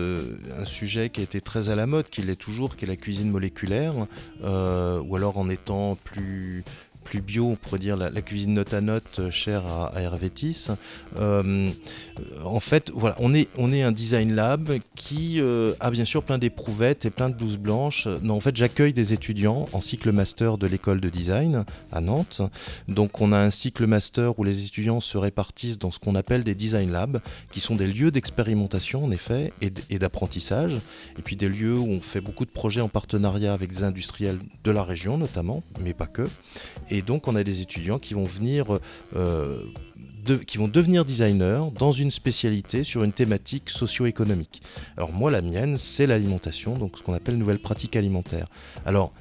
un 0.59 0.65
sujet 0.65 1.09
qui 1.09 1.21
a 1.21 1.23
été 1.23 1.41
très 1.41 1.69
à 1.69 1.75
la 1.75 1.87
mode, 1.87 2.09
qui 2.09 2.21
l'est 2.21 2.35
toujours, 2.35 2.75
qui 2.75 2.85
est 2.85 2.87
la 2.87 2.95
cuisine 2.95 3.29
moléculaire, 3.29 3.93
euh, 4.43 5.01
ou 5.01 5.15
alors 5.15 5.37
en 5.37 5.49
étant 5.49 5.97
plus, 6.03 6.63
plus 7.05 7.21
bio, 7.21 7.45
on 7.51 7.55
pourrait 7.55 7.79
dire 7.79 7.95
la, 7.95 8.09
cuisine 8.21 8.55
note 8.55 8.73
à 8.73 8.81
note 8.81 9.19
euh, 9.19 9.31
chère 9.31 9.65
à, 9.67 9.95
à 9.95 10.01
Hervétis. 10.01 10.67
Euh, 11.17 11.69
en 12.43 12.59
fait, 12.59 12.91
voilà, 12.93 13.15
on 13.19 13.33
est, 13.33 13.47
on 13.57 13.71
est 13.71 13.83
un 13.83 13.91
design 13.91 14.33
lab 14.33 14.71
qui 14.95 15.39
euh, 15.39 15.73
a 15.79 15.91
bien 15.91 16.03
sûr 16.03 16.23
plein 16.23 16.39
d'éprouvettes 16.39 17.05
et 17.05 17.11
plein 17.11 17.29
de 17.29 17.35
blouses 17.35 17.57
blanches. 17.57 18.07
Non, 18.23 18.33
en 18.33 18.39
fait, 18.39 18.55
j'accueille 18.55 18.91
des 18.91 19.13
étudiants 19.13 19.67
en 19.71 19.81
cycle 19.81 20.11
master 20.11 20.57
de 20.57 20.65
l'école 20.65 20.99
de 20.99 21.09
design 21.09 21.63
à 21.91 22.01
Nantes. 22.01 22.41
Donc, 22.87 23.21
on 23.21 23.31
a 23.31 23.37
un 23.37 23.51
cycle 23.51 23.85
master 23.85 24.37
où 24.39 24.43
les 24.43 24.65
étudiants 24.65 24.99
se 24.99 25.17
répartissent 25.19 25.77
dans 25.77 25.91
ce 25.91 25.99
qu'on 25.99 26.15
appelle 26.15 26.43
des 26.43 26.55
design 26.55 26.91
labs 26.91 27.21
qui 27.51 27.59
sont 27.59 27.75
des 27.75 27.87
lieux 27.87 28.09
d'expérimentation 28.09 29.05
en 29.05 29.11
effet 29.11 29.53
et 29.61 29.99
d'apprentissage, 29.99 30.73
et 31.19 31.21
puis 31.21 31.35
des 31.35 31.49
lieux 31.49 31.77
où 31.77 31.87
on 31.87 32.01
fait 32.01 32.21
beaucoup 32.21 32.45
de 32.45 32.49
projets 32.49 32.81
en 32.81 32.89
partenariat 32.89 33.53
avec 33.53 33.69
des 33.69 33.83
industriels 33.83 34.39
de 34.63 34.71
la 34.71 34.83
région 34.83 35.17
notamment, 35.17 35.63
mais 35.81 35.93
pas 35.93 36.07
que. 36.07 36.27
Donc 37.01 37.27
on 37.27 37.35
a 37.35 37.43
des 37.43 37.61
étudiants 37.61 37.99
qui 37.99 38.13
vont 38.13 38.25
venir, 38.25 38.79
euh, 39.15 39.63
devenir 40.25 41.05
designers 41.05 41.63
dans 41.77 41.91
une 41.91 42.11
spécialité 42.11 42.83
sur 42.83 43.03
une 43.03 43.11
thématique 43.11 43.69
socio-économique. 43.69 44.61
Alors 44.97 45.11
moi 45.13 45.31
la 45.31 45.41
mienne 45.41 45.77
c'est 45.77 46.07
l'alimentation, 46.07 46.73
donc 46.73 46.97
ce 46.97 47.03
qu'on 47.03 47.13
appelle 47.13 47.37
nouvelle 47.37 47.59
pratique 47.59 47.95
alimentaire. 47.95 48.47
Alors 48.85 49.13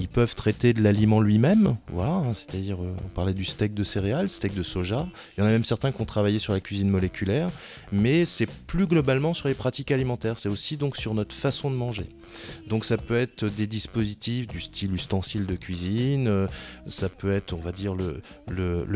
Ils 0.00 0.08
peuvent 0.08 0.34
traiter 0.34 0.72
de 0.72 0.82
l'aliment 0.82 1.20
lui-même, 1.20 1.76
voilà, 1.92 2.12
hein, 2.12 2.34
c'est-à-dire 2.34 2.80
euh, 2.80 2.94
on 3.04 3.08
parlait 3.08 3.34
du 3.34 3.44
steak 3.44 3.74
de 3.74 3.82
céréales, 3.82 4.28
steak 4.28 4.54
de 4.54 4.62
soja. 4.62 5.08
Il 5.36 5.40
y 5.40 5.42
en 5.42 5.46
a 5.46 5.50
même 5.50 5.64
certains 5.64 5.90
qui 5.90 6.00
ont 6.00 6.04
travaillé 6.06 6.38
sur 6.38 6.52
la 6.52 6.60
cuisine 6.60 6.88
moléculaire, 6.88 7.50
mais 7.90 8.24
c'est 8.24 8.46
plus 8.46 8.86
globalement 8.86 9.34
sur 9.34 9.48
les 9.48 9.54
pratiques 9.54 9.90
alimentaires. 9.90 10.38
C'est 10.38 10.48
aussi 10.48 10.76
donc 10.76 10.96
sur 10.96 11.14
notre 11.14 11.34
façon 11.34 11.70
de 11.70 11.76
manger. 11.76 12.06
Donc 12.66 12.84
ça 12.84 12.96
peut 12.96 13.18
être 13.18 13.46
des 13.46 13.66
dispositifs 13.66 14.46
du 14.46 14.60
style 14.60 14.92
ustensile 14.92 15.46
de 15.46 15.54
cuisine, 15.54 16.28
euh, 16.28 16.46
ça 16.86 17.08
peut 17.08 17.32
être, 17.32 17.52
on 17.52 17.60
va 17.60 17.72
dire, 17.72 17.94
le, 17.94 18.20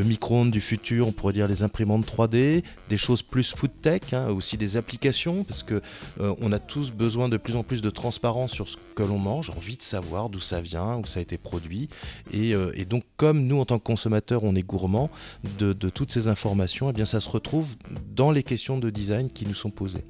micro-ondes 0.04 0.50
du 0.50 0.60
futur, 0.60 1.08
on 1.08 1.12
pourrait 1.12 1.32
dire 1.32 1.48
les 1.48 1.62
imprimantes 1.62 2.06
3D, 2.06 2.62
des 2.88 2.96
choses 2.96 3.22
plus 3.22 3.54
food 3.54 3.70
tech, 3.80 4.12
hein, 4.12 4.28
aussi 4.28 4.56
des 4.56 4.76
applications, 4.76 5.44
parce 5.44 5.62
que 5.62 5.80
euh, 6.20 6.34
on 6.40 6.52
a 6.52 6.58
tous 6.58 6.92
besoin 6.92 7.28
de 7.28 7.36
plus 7.36 7.56
en 7.56 7.62
plus 7.62 7.82
de 7.82 7.90
transparence 7.90 8.52
sur 8.52 8.68
ce 8.68 8.76
que 8.94 9.02
l'on 9.02 9.18
mange, 9.18 9.50
envie 9.50 9.76
de 9.76 9.82
savoir 9.82 10.28
d'où 10.28 10.40
ça 10.40 10.60
vient, 10.60 10.91
où 10.98 11.06
ça 11.06 11.20
a 11.20 11.22
été 11.22 11.38
produit. 11.38 11.88
Et, 12.32 12.54
euh, 12.54 12.72
et 12.74 12.84
donc 12.84 13.04
comme 13.16 13.46
nous, 13.46 13.58
en 13.58 13.64
tant 13.64 13.78
que 13.78 13.84
consommateurs, 13.84 14.44
on 14.44 14.54
est 14.54 14.62
gourmand 14.62 15.10
de, 15.58 15.72
toutes 15.90 16.12
ces 16.12 16.28
informations, 16.28 16.90
et 16.90 16.92
bien 16.92 17.04
ça 17.04 17.20
se 17.20 17.28
retrouve 17.28 17.74
dans 18.14 18.30
les 18.30 18.42
questions 18.42 18.78
de 18.78 18.90
design 18.90 19.30
qui 19.30 19.46
nous 19.46 19.54
sont 19.54 19.70
posées. 19.70 20.04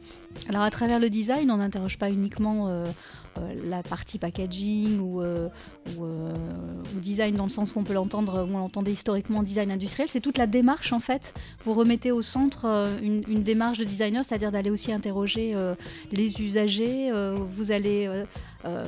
Alors 0.48 0.62
à 0.62 0.70
travers 0.70 0.98
le 0.98 1.10
design, 1.10 1.50
on 1.50 1.58
n'interroge 1.58 1.98
pas 1.98 2.10
uniquement 2.10 2.68
euh, 2.68 2.86
euh, 3.38 3.54
la 3.64 3.82
partie 3.82 4.18
packaging 4.18 4.98
ou, 4.98 5.22
design 6.94 7.34
dans 7.34 7.44
le 7.44 7.50
sens 7.50 7.74
où 7.74 7.80
on 7.80 7.84
peut 7.84 7.92
l'entendre, 7.92 8.46
où 8.48 8.54
on 8.54 8.58
l'entendait 8.58 8.92
historiquement 8.92 9.42
design 9.42 9.70
industriel, 9.70 10.08
c'est 10.08 10.20
toute 10.20 10.38
la 10.38 10.46
démarche 10.46 10.92
en 10.92 11.00
fait. 11.00 11.34
Vous 11.64 11.74
remettez 11.74 12.12
au 12.12 12.22
centre 12.22 12.66
une, 13.02 13.22
une 13.28 13.42
démarche 13.42 13.78
de 13.78 13.84
designer, 13.84 14.24
c'est-à-dire 14.24 14.52
d'aller 14.52 14.70
aussi 14.70 14.92
interroger 14.92 15.54
les 16.12 16.40
usagers. 16.40 17.10
vous 17.56 17.72
allez 17.72 18.08
euh, 18.64 18.84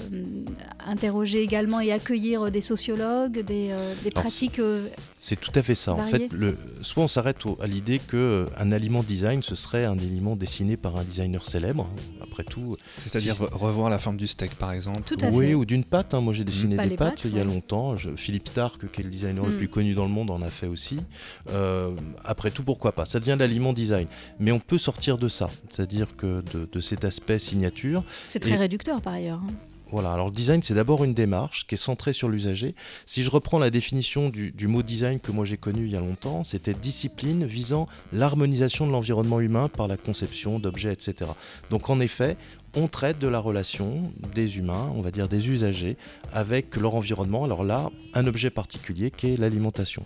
interroger 0.87 1.43
également 1.43 1.81
et 1.81 1.93
accueillir 1.93 2.43
euh, 2.47 2.50
des 2.50 2.61
sociologues, 2.61 3.40
des, 3.40 3.71
euh, 3.73 3.95
des 4.02 4.11
Alors, 4.11 4.23
pratiques. 4.25 4.59
euh, 4.59 4.87
C'est 5.19 5.38
tout 5.40 5.50
à 5.54 5.62
fait 5.62 5.75
ça. 5.75 5.95
En 5.95 6.07
fait, 6.07 6.33
le, 6.33 6.57
soit 6.83 7.02
on 7.04 7.09
s'arrête 7.09 7.38
à 7.61 7.66
l'idée 7.66 7.99
que 7.99 8.47
un 8.59 8.73
aliment 8.73 9.02
design, 9.02 9.43
ce 9.43 9.54
serait 9.54 9.85
un 9.85 9.99
aliment 9.99 10.37
dessiné 10.37 10.76
par 10.76 10.97
un 10.97 11.04
designer 11.04 11.47
célèbre. 11.47 11.88
Après 12.23 12.45
tout, 12.45 12.76
C'est-à-dire 12.97 13.35
Si- 13.35 13.43
revoir 13.52 13.90
la 13.90 13.99
forme 13.99 14.16
du 14.16 14.26
steak, 14.26 14.54
par 14.57 14.73
exemple. 14.73 15.02
Tout 15.07 15.16
à 15.25 15.31
oui, 15.31 15.49
fait. 15.49 15.54
ou 15.54 15.64
d'une 15.64 15.85
pâte. 15.85 16.14
hein. 16.14 16.21
Moi, 16.21 16.33
j'ai 16.33 16.45
dessiné 16.45 16.76
des 16.76 16.97
pâtes, 16.97 17.11
pâtes, 17.11 17.25
il 17.25 17.33
y 17.33 17.40
a 17.40 17.45
ouais. 17.45 17.45
longtemps. 17.45 17.97
Je- 17.97 18.11
Philippe 18.16 18.49
Stark, 18.49 18.90
qui 18.93 19.00
est 19.00 19.04
le 19.04 19.11
designer 19.11 19.45
le 19.47 19.52
Mm. 19.52 19.57
plus 19.59 19.69
connu 19.69 19.95
dans 19.95 20.04
le 20.04 20.11
monde, 20.11 20.31
en 20.31 20.43
a 20.43 20.50
fait 20.50 20.66
aussi. 20.66 20.99
Euh, 21.50 21.90
après 22.25 22.50
tout, 22.50 22.62
pourquoi 22.64 22.93
pas? 22.93 23.04
Ça 23.07 23.21
devient 23.21 23.35
de 23.35 23.40
l'aliment 23.40 23.73
design. 23.73 24.07
Mais 24.40 24.52
on 24.52 24.59
peut 24.61 24.78
sortir 24.78 25.19
de 25.19 25.28
ça, 25.28 25.50
c'est-à-dire 25.71 26.16
que 26.16 26.43
de, 26.52 26.69
de 26.71 26.81
cet 26.81 27.04
aspect 27.04 27.38
signature. 27.38 28.02
C'est 28.28 28.40
très 28.40 28.52
Et- 28.52 28.57
réducteur 28.57 29.00
par 29.00 29.14
ailleurs. 29.14 29.40
hein. 29.43 29.52
Voilà, 29.94 30.12
alors 30.12 30.26
le 30.26 30.32
design, 30.32 30.60
c'est 30.60 30.74
d'abord 30.74 31.04
une 31.04 31.14
démarche 31.14 31.68
qui 31.68 31.76
est 31.76 31.78
centrée 31.78 32.12
sur 32.12 32.28
l'usager. 32.28 32.74
Si 33.06 33.22
je 33.22 33.30
reprends 33.30 33.60
la 33.60 33.70
définition 33.70 34.28
du, 34.28 34.66
mot 34.66 34.82
design 34.82 35.20
que 35.20 35.30
moi 35.30 35.44
j'ai 35.44 35.56
connu 35.56 35.84
il 35.84 35.92
y 35.92 35.96
a 35.96 36.00
longtemps, 36.00 36.42
c'était 36.42 36.74
discipline 36.74 37.44
visant 37.44 37.86
l'harmonisation 38.12 38.88
de 38.88 38.90
l'environnement 38.90 39.38
humain 39.38 39.68
par 39.68 39.86
la 39.86 39.96
conception 39.96 40.58
d'objets, 40.58 40.92
etc. 40.92 41.30
Donc 41.70 41.90
en 41.90 42.00
effet, 42.00 42.36
on 42.74 42.88
traite 42.88 43.20
de 43.20 43.28
la 43.28 43.38
relation 43.38 44.12
des 44.34 44.58
humains, 44.58 44.90
on 44.96 45.00
va 45.00 45.12
dire 45.12 45.28
des 45.28 45.48
usagers, 45.48 45.96
avec 46.32 46.74
leur 46.74 46.96
environnement. 46.96 47.44
Alors 47.44 47.62
là, 47.62 47.88
un 48.14 48.26
objet 48.26 48.50
particulier 48.50 49.12
qui 49.12 49.28
est 49.28 49.36
l'alimentation. 49.36 50.04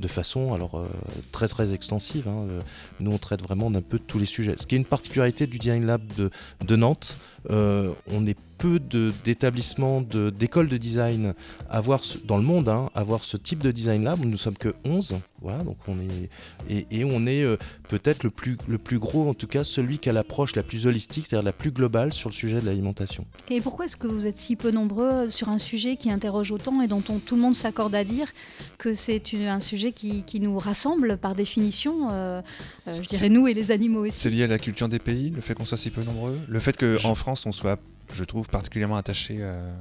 De 0.00 0.08
façon 0.08 0.54
alors 0.54 0.76
euh, 0.76 0.88
très 1.30 1.46
très 1.46 1.72
extensive. 1.72 2.26
hein. 2.26 2.46
Euh, 2.48 2.60
Nous 2.98 3.12
on 3.12 3.18
traite 3.18 3.42
vraiment 3.42 3.70
d'un 3.70 3.82
peu 3.82 4.00
tous 4.00 4.18
les 4.18 4.26
sujets. 4.26 4.56
Ce 4.56 4.66
qui 4.66 4.74
est 4.74 4.78
une 4.78 4.84
particularité 4.84 5.46
du 5.46 5.58
Design 5.58 5.86
Lab 5.86 6.02
de, 6.16 6.76
Nantes, 6.76 7.18
euh, 7.50 7.92
on 8.10 8.26
est 8.26 8.36
peu 8.60 8.78
d'établissements, 9.24 10.02
de- 10.02 10.28
d'écoles 10.30 10.68
de, 10.68 10.76
design 10.76 11.34
avoir 11.70 12.04
ce- 12.04 12.18
dans 12.18 12.36
le 12.36 12.42
monde, 12.42 12.68
hein, 12.68 12.90
avoir 12.94 13.24
ce 13.24 13.36
type 13.38 13.60
de 13.62 13.70
design 13.70 14.04
lab. 14.04 14.20
Nous 14.24 14.36
sommes 14.36 14.56
que 14.56 14.74
11, 14.84 15.14
voilà, 15.40 15.62
donc 15.64 15.76
on 15.88 15.94
est 15.98 16.28
et, 16.68 16.86
et 16.90 17.04
on 17.04 17.26
est 17.26 17.42
euh, 17.42 17.56
peut-être 17.88 18.22
le 18.22 18.30
plus 18.30 18.58
le 18.68 18.76
plus 18.76 18.98
gros, 18.98 19.28
en 19.28 19.34
tout 19.34 19.46
cas 19.46 19.64
celui 19.64 19.98
qui 19.98 20.10
a 20.10 20.12
l'approche 20.12 20.54
la 20.56 20.62
plus 20.62 20.86
holistique, 20.86 21.26
c'est-à-dire 21.26 21.44
la 21.46 21.52
plus 21.54 21.70
globale 21.70 22.12
sur 22.12 22.28
le 22.28 22.34
sujet 22.34 22.60
de 22.60 22.66
l'alimentation. 22.66 23.24
Et 23.48 23.60
pourquoi 23.62 23.86
est-ce 23.86 23.96
que 23.96 24.06
vous 24.06 24.26
êtes 24.26 24.38
si 24.38 24.56
peu 24.56 24.70
nombreux 24.70 25.30
sur 25.30 25.48
un 25.48 25.58
sujet 25.58 25.96
qui 25.96 26.10
interroge 26.10 26.50
autant 26.52 26.82
et 26.82 26.88
dont 26.88 27.02
on- 27.08 27.18
tout 27.18 27.36
le 27.36 27.42
monde 27.42 27.54
s'accorde 27.54 27.94
à 27.94 28.04
dire 28.04 28.28
que 28.76 28.92
c'est 28.94 29.32
une- 29.32 29.46
un 29.46 29.60
sujet 29.60 29.92
qui, 29.92 30.22
qui 30.24 30.38
nous 30.38 30.58
rassemble 30.58 31.16
par 31.16 31.34
définition 31.34 32.08
euh, 32.12 32.42
euh, 32.88 32.90
Je 33.02 33.08
dirais 33.08 33.30
nous 33.30 33.48
et 33.48 33.54
les 33.54 33.70
animaux 33.70 34.04
aussi? 34.06 34.12
C'est 34.18 34.30
lié 34.30 34.44
à 34.44 34.46
la 34.48 34.58
culture 34.58 34.88
des 34.88 34.98
pays, 34.98 35.30
le 35.30 35.40
fait 35.40 35.54
qu'on 35.54 35.64
soit 35.64 35.78
si 35.78 35.90
peu 35.90 36.02
nombreux? 36.04 36.38
Le 36.48 36.60
fait 36.60 36.76
qu'en 36.76 37.14
France, 37.14 37.46
on 37.46 37.52
soit, 37.52 37.78
je 38.12 38.24
trouve, 38.24 38.48
particulièrement 38.48 38.96
attaché 38.96 39.38
euh, 39.40 39.72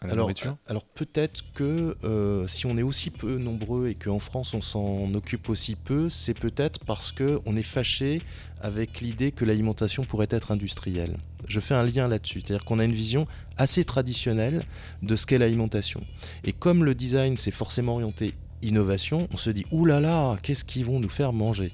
à 0.00 0.06
la 0.06 0.12
Alors, 0.12 0.24
nourriture 0.24 0.56
Alors 0.66 0.84
peut-être 0.84 1.44
que 1.54 1.96
euh, 2.04 2.46
si 2.48 2.66
on 2.66 2.76
est 2.76 2.82
aussi 2.82 3.10
peu 3.10 3.36
nombreux 3.38 3.88
et 3.88 3.94
qu'en 3.94 4.18
France 4.18 4.54
on 4.54 4.60
s'en 4.60 5.12
occupe 5.14 5.48
aussi 5.48 5.76
peu, 5.76 6.08
c'est 6.08 6.34
peut-être 6.34 6.84
parce 6.84 7.12
que 7.12 7.40
on 7.46 7.56
est 7.56 7.62
fâché 7.62 8.22
avec 8.60 9.00
l'idée 9.00 9.32
que 9.32 9.44
l'alimentation 9.44 10.04
pourrait 10.04 10.28
être 10.30 10.52
industrielle. 10.52 11.16
Je 11.48 11.60
fais 11.60 11.74
un 11.74 11.82
lien 11.82 12.08
là-dessus, 12.08 12.40
c'est-à-dire 12.40 12.64
qu'on 12.64 12.78
a 12.78 12.84
une 12.84 12.92
vision 12.92 13.26
assez 13.56 13.84
traditionnelle 13.84 14.64
de 15.02 15.16
ce 15.16 15.26
qu'est 15.26 15.38
l'alimentation. 15.38 16.00
Et 16.44 16.52
comme 16.52 16.84
le 16.84 16.94
design 16.94 17.36
c'est 17.36 17.50
forcément 17.50 17.94
orienté 17.94 18.34
innovation, 18.62 19.28
on 19.32 19.36
se 19.36 19.50
dit 19.50 19.66
oulala, 19.70 20.00
là 20.00 20.32
là, 20.32 20.38
qu'est-ce 20.42 20.64
qu'ils 20.64 20.84
vont 20.84 21.00
nous 21.00 21.08
faire 21.08 21.32
manger 21.32 21.72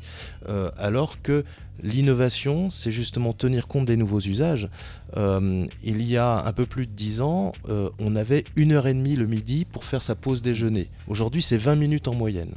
Euh, 0.48 0.70
Alors 0.78 1.22
que 1.22 1.44
l'innovation, 1.82 2.70
c'est 2.70 2.90
justement 2.90 3.32
tenir 3.32 3.68
compte 3.68 3.86
des 3.86 3.96
nouveaux 3.96 4.20
usages. 4.20 4.68
Euh, 5.16 5.66
il 5.84 6.02
y 6.02 6.16
a 6.16 6.44
un 6.44 6.52
peu 6.52 6.66
plus 6.66 6.86
de 6.86 6.92
10 6.92 7.20
ans, 7.20 7.52
euh, 7.68 7.90
on 7.98 8.16
avait 8.16 8.44
une 8.56 8.72
heure 8.72 8.86
et 8.86 8.94
demie 8.94 9.16
le 9.16 9.26
midi 9.26 9.64
pour 9.64 9.84
faire 9.84 10.02
sa 10.02 10.14
pause 10.14 10.42
déjeuner. 10.42 10.88
Aujourd'hui, 11.06 11.42
c'est 11.42 11.58
20 11.58 11.76
minutes 11.76 12.08
en 12.08 12.14
moyenne. 12.14 12.54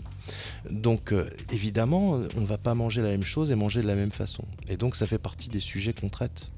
Donc, 0.70 1.14
évidemment, 1.52 2.20
on 2.36 2.42
ne 2.42 2.46
va 2.46 2.58
pas 2.58 2.74
manger 2.74 3.02
la 3.02 3.10
même 3.10 3.24
chose 3.24 3.52
et 3.52 3.56
manger 3.56 3.82
de 3.82 3.88
la 3.88 3.96
même 3.96 4.12
façon. 4.12 4.44
Et 4.70 4.78
donc, 4.78 4.96
ça 4.96 5.08
fait 5.08 5.18
partie 5.18 5.50
des 5.50 5.60
sujets 5.60 5.94
qu'on 5.94 6.10
traite. 6.10 6.52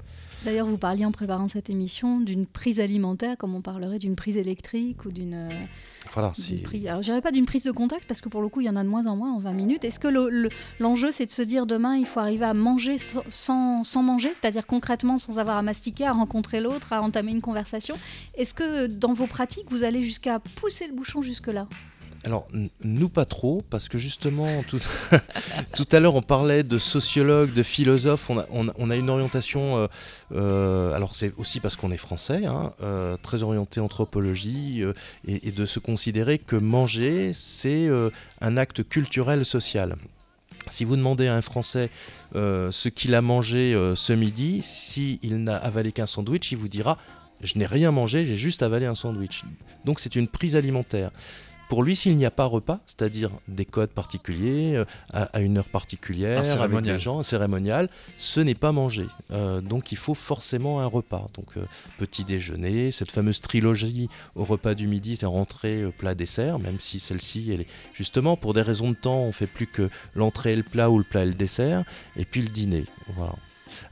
D'ailleurs, 0.44 0.66
vous 0.66 0.76
parliez 0.78 1.04
en 1.06 1.12
préparant 1.12 1.48
cette 1.48 1.70
émission 1.70 2.20
d'une 2.20 2.44
prise 2.46 2.78
alimentaire, 2.78 3.36
comme 3.38 3.54
on 3.54 3.62
parlerait 3.62 3.98
d'une 3.98 4.14
prise 4.14 4.36
électrique 4.36 5.04
ou 5.06 5.10
d'une 5.10 5.34
euh, 5.34 5.48
Voilà, 6.12 6.32
prise. 6.62 6.86
Alors, 6.86 7.00
je 7.00 7.06
dirais 7.06 7.22
pas 7.22 7.30
d'une 7.30 7.46
prise 7.46 7.64
de 7.64 7.70
contact 7.70 8.04
parce 8.06 8.20
que 8.20 8.28
pour 8.28 8.42
le 8.42 8.48
coup, 8.48 8.60
il 8.60 8.64
y 8.66 8.68
en 8.68 8.76
a 8.76 8.84
de 8.84 8.88
moins 8.88 9.06
en 9.06 9.16
moins 9.16 9.32
en 9.32 9.38
20 9.38 9.52
minutes. 9.52 9.84
Est-ce 9.84 9.98
que 9.98 10.08
le- 10.08 10.28
le- 10.28 10.50
l'enjeu, 10.80 11.12
c'est 11.12 11.26
de 11.26 11.30
se 11.30 11.40
dire 11.42 11.64
demain, 11.66 11.96
il 11.96 12.06
faut 12.06 12.20
arriver 12.20 12.44
à 12.44 12.52
manger 12.54 12.96
sans 12.98 14.02
manger, 14.02 14.30
c'est-à-dire 14.34 14.66
concrètement 14.66 15.16
sans 15.18 15.38
avoir 15.38 15.56
à 15.56 15.62
mastiquer, 15.62 16.04
à 16.06 16.12
rencontrer 16.12 16.60
l'autre, 16.60 16.92
à 16.92 17.00
entamer 17.00 17.32
une 17.32 17.40
conversation? 17.40 17.96
Est-ce 18.36 18.52
que 18.54 18.86
dans 18.86 19.12
vos 19.14 19.26
pratiques, 19.26 19.66
vous 19.70 19.82
allez 19.84 20.02
jusqu'à 20.02 20.40
pousser 20.40 20.86
le 20.86 20.92
bouchon 20.92 21.22
jusque-là? 21.22 21.66
Alors, 22.24 22.48
nous 22.82 23.10
pas 23.10 23.26
trop, 23.26 23.62
parce 23.68 23.88
que 23.88 23.98
justement, 23.98 24.64
tout, 25.76 25.86
à 25.92 26.00
l'heure, 26.00 26.14
on 26.14 26.22
parlait 26.22 26.62
de 26.62 26.78
sociologues, 26.78 27.52
de 27.52 27.62
philosophes. 27.62 28.30
On 28.30 28.90
a, 28.90 28.96
une 28.96 29.10
orientation. 29.10 29.76
euh, 29.76 29.86
euh, 30.32 30.94
alors, 30.94 31.14
c'est 31.14 31.32
aussi 31.36 31.60
parce 31.60 31.76
qu'on 31.76 31.90
est 31.90 31.98
français, 31.98 32.46
hein, 32.46 32.72
euh, 32.82 33.16
très 33.22 33.42
orienté 33.42 33.80
anthropologie, 33.80 34.82
et, 35.26 35.50
de 35.50 35.66
se 35.66 35.78
considérer 35.78 36.38
que 36.38 36.56
manger, 36.56 37.32
c'est 37.34 37.88
un 38.40 38.56
acte 38.56 38.88
culturel 38.88 39.44
social. 39.44 39.96
Si 40.70 40.84
vous 40.86 40.96
demandez 40.96 41.26
à 41.26 41.34
un 41.34 41.42
Français 41.42 41.90
ce 42.34 42.88
qu'il 42.88 43.14
a 43.14 43.20
mangé 43.20 43.74
ce 43.94 44.12
midi, 44.14 44.62
s'il 44.62 45.42
n'a 45.42 45.56
avalé 45.56 45.92
qu'un 45.92 46.06
sandwich, 46.06 46.52
il 46.52 46.58
vous 46.58 46.68
dira 46.68 46.96
Je 47.42 47.58
n'ai 47.58 47.66
rien 47.66 47.90
mangé, 47.90 48.24
j'ai 48.24 48.36
juste 48.36 48.62
avalé 48.62 48.86
un 48.86 48.94
sandwich. 48.94 49.44
Donc 49.84 50.00
c'est 50.00 50.16
une 50.16 50.26
prise 50.26 50.56
alimentaire. 50.56 51.10
Pour 51.74 51.82
lui, 51.82 51.96
s'il 51.96 52.16
n'y 52.16 52.24
a 52.24 52.30
pas 52.30 52.44
repas, 52.44 52.78
c'est-à-dire 52.86 53.30
des 53.48 53.64
codes 53.64 53.90
particuliers, 53.90 54.76
euh, 54.76 54.84
à, 55.12 55.24
à 55.24 55.40
une 55.40 55.58
heure 55.58 55.68
particulière, 55.68 56.38
Un 56.38 56.60
avec 56.60 56.82
des 56.82 57.00
gens, 57.00 57.18
un 57.18 57.24
cérémonial, 57.24 57.88
ce 58.16 58.38
n'est 58.38 58.54
pas 58.54 58.70
manger. 58.70 59.08
Euh, 59.32 59.60
donc 59.60 59.90
il 59.90 59.98
faut 59.98 60.14
forcément 60.14 60.78
un 60.78 60.86
repas. 60.86 61.26
Donc 61.34 61.56
euh, 61.56 61.64
petit 61.98 62.22
déjeuner, 62.22 62.92
cette 62.92 63.10
fameuse 63.10 63.40
trilogie 63.40 64.08
au 64.36 64.44
repas 64.44 64.76
du 64.76 64.86
midi, 64.86 65.16
c'est 65.16 65.26
entrée, 65.26 65.82
euh, 65.82 65.90
plat, 65.90 66.14
dessert, 66.14 66.60
même 66.60 66.78
si 66.78 67.00
celle-ci, 67.00 67.50
elle 67.52 67.62
est 67.62 67.68
justement 67.92 68.36
pour 68.36 68.54
des 68.54 68.62
raisons 68.62 68.90
de 68.90 68.96
temps, 68.96 69.22
on 69.22 69.32
fait 69.32 69.48
plus 69.48 69.66
que 69.66 69.90
l'entrée 70.14 70.52
et 70.52 70.56
le 70.56 70.62
plat 70.62 70.90
ou 70.90 70.98
le 70.98 71.04
plat 71.04 71.24
et 71.24 71.26
le 71.26 71.34
dessert, 71.34 71.82
et 72.16 72.24
puis 72.24 72.40
le 72.40 72.50
dîner. 72.50 72.84
Voilà. 73.16 73.34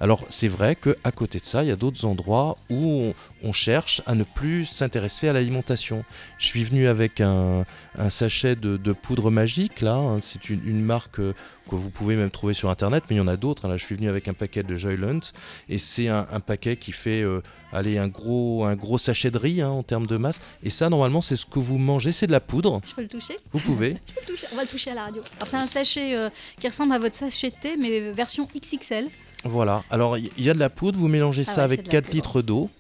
Alors 0.00 0.24
c'est 0.28 0.48
vrai 0.48 0.76
qu'à 0.76 1.10
côté 1.12 1.38
de 1.38 1.46
ça, 1.46 1.62
il 1.62 1.68
y 1.68 1.72
a 1.72 1.76
d'autres 1.76 2.04
endroits 2.04 2.56
où 2.70 3.14
on, 3.42 3.48
on 3.48 3.52
cherche 3.52 4.02
à 4.06 4.14
ne 4.14 4.24
plus 4.24 4.66
s'intéresser 4.66 5.28
à 5.28 5.32
l'alimentation. 5.32 6.04
Je 6.38 6.46
suis 6.46 6.64
venu 6.64 6.86
avec 6.88 7.20
un, 7.20 7.64
un 7.98 8.10
sachet 8.10 8.54
de, 8.56 8.76
de 8.76 8.92
poudre 8.92 9.30
magique, 9.30 9.80
là, 9.80 9.94
hein, 9.94 10.18
c'est 10.20 10.50
une, 10.50 10.60
une 10.66 10.82
marque 10.82 11.18
euh, 11.20 11.34
que 11.70 11.74
vous 11.76 11.90
pouvez 11.90 12.16
même 12.16 12.30
trouver 12.30 12.54
sur 12.54 12.70
internet, 12.70 13.04
mais 13.08 13.16
il 13.16 13.18
y 13.18 13.22
en 13.22 13.28
a 13.28 13.36
d'autres. 13.36 13.64
hein. 13.64 13.68
Là, 13.68 13.76
je 13.76 13.84
suis 13.84 13.94
venu 13.94 14.08
avec 14.08 14.28
un 14.28 14.34
paquet 14.34 14.62
de 14.62 14.76
Joyland, 14.76 15.20
et 15.68 15.78
c'est 15.78 16.08
un, 16.08 16.26
un 16.30 16.40
paquet 16.40 16.76
qui 16.76 16.92
fait 16.92 17.22
euh, 17.22 17.40
allez, 17.72 17.98
un, 17.98 18.08
gros, 18.08 18.64
un 18.64 18.74
gros 18.76 18.98
sachet 18.98 19.30
de 19.30 19.38
riz 19.38 19.62
hein, 19.62 19.68
en 19.70 19.82
termes 19.82 20.06
de 20.06 20.16
masse. 20.16 20.40
Et 20.62 20.70
ça, 20.70 20.90
normalement, 20.90 21.20
c'est 21.20 21.36
ce 21.36 21.46
que 21.46 21.58
vous 21.60 21.78
mangez, 21.78 22.12
c'est 22.12 22.26
de 22.26 22.32
la 22.32 22.40
poudre. 22.40 22.80
Je 22.86 22.94
peux 22.94 23.02
le 23.02 23.08
toucher? 23.08 23.36
Vous 23.52 23.60
pouvez. 23.60 23.96
Je 24.08 24.12
peux 24.14 24.20
le 24.20 24.26
toucher 24.26 24.46
On 24.52 24.56
va 24.56 24.62
le 24.62 24.68
toucher 24.68 24.90
à 24.90 24.94
la 24.94 25.04
radio. 25.04 25.22
C'est 25.46 25.56
un 25.56 25.62
sachet 25.62 26.16
euh, 26.16 26.28
qui 26.60 26.68
ressemble 26.68 26.92
à 26.92 26.98
votre 26.98 27.14
sachet 27.14 27.50
de 27.50 27.54
thé, 27.60 27.76
mais 27.78 28.12
version 28.12 28.48
XXL. 28.56 29.06
Voilà, 29.44 29.82
alors 29.90 30.16
il 30.18 30.30
y, 30.38 30.50
a 30.50 30.54
de 30.54 30.58
la 30.58 30.70
poudre, 30.70 30.98
vous 30.98 31.08
mélangez 31.08 31.42
Ah 31.46 31.50
ça 31.50 31.56
ouais, 31.58 31.62
avec 31.64 31.80
c'est 31.80 31.86
de 31.88 31.88
la 31.88 32.00
4 32.00 32.04
poudre. 32.04 32.14
litres 32.16 32.42
d'eau. 32.42 32.70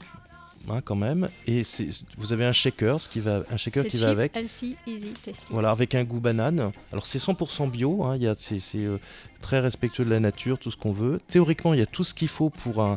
hein, 0.70 0.80
quand 0.84 0.94
même. 0.94 1.28
Et 1.46 1.62
vous 2.18 2.32
avez 2.32 2.44
un 2.44 2.52
shaker, 2.52 3.00
ce 3.00 3.08
qui 3.08 3.18
va, 3.20 3.42
un 3.50 3.56
shaker 3.56 3.84
qui 3.84 3.96
cheap, 3.96 4.00
va 4.06 4.10
avec. 4.10 4.36
healthy, 4.36 4.76
easy, 4.86 5.12
tasty. 5.22 5.52
Voilà, 5.52 5.70
avec 5.72 5.94
un 5.96 6.04
goût 6.04 6.20
banane. 6.20 6.70
Alors 6.92 7.06
c'est 7.06 7.18
100% 7.18 7.68
bio, 7.70 8.04
hein, 8.04 8.16
c'est 8.38 8.60
c'est, 8.60 8.78
euh, 8.78 8.98
très 9.40 9.58
respectueux 9.58 10.04
de 10.04 10.10
la 10.10 10.20
nature, 10.20 10.58
tout 10.58 10.70
ce 10.70 10.76
qu'on 10.76 10.92
veut. 10.92 11.20
Théoriquement, 11.28 11.74
il 11.74 11.80
y 11.80 11.82
a 11.82 11.86
tout 11.86 12.04
ce 12.04 12.14
qu'il 12.14 12.28
faut 12.28 12.50
pour 12.50 12.80
un, 12.80 12.96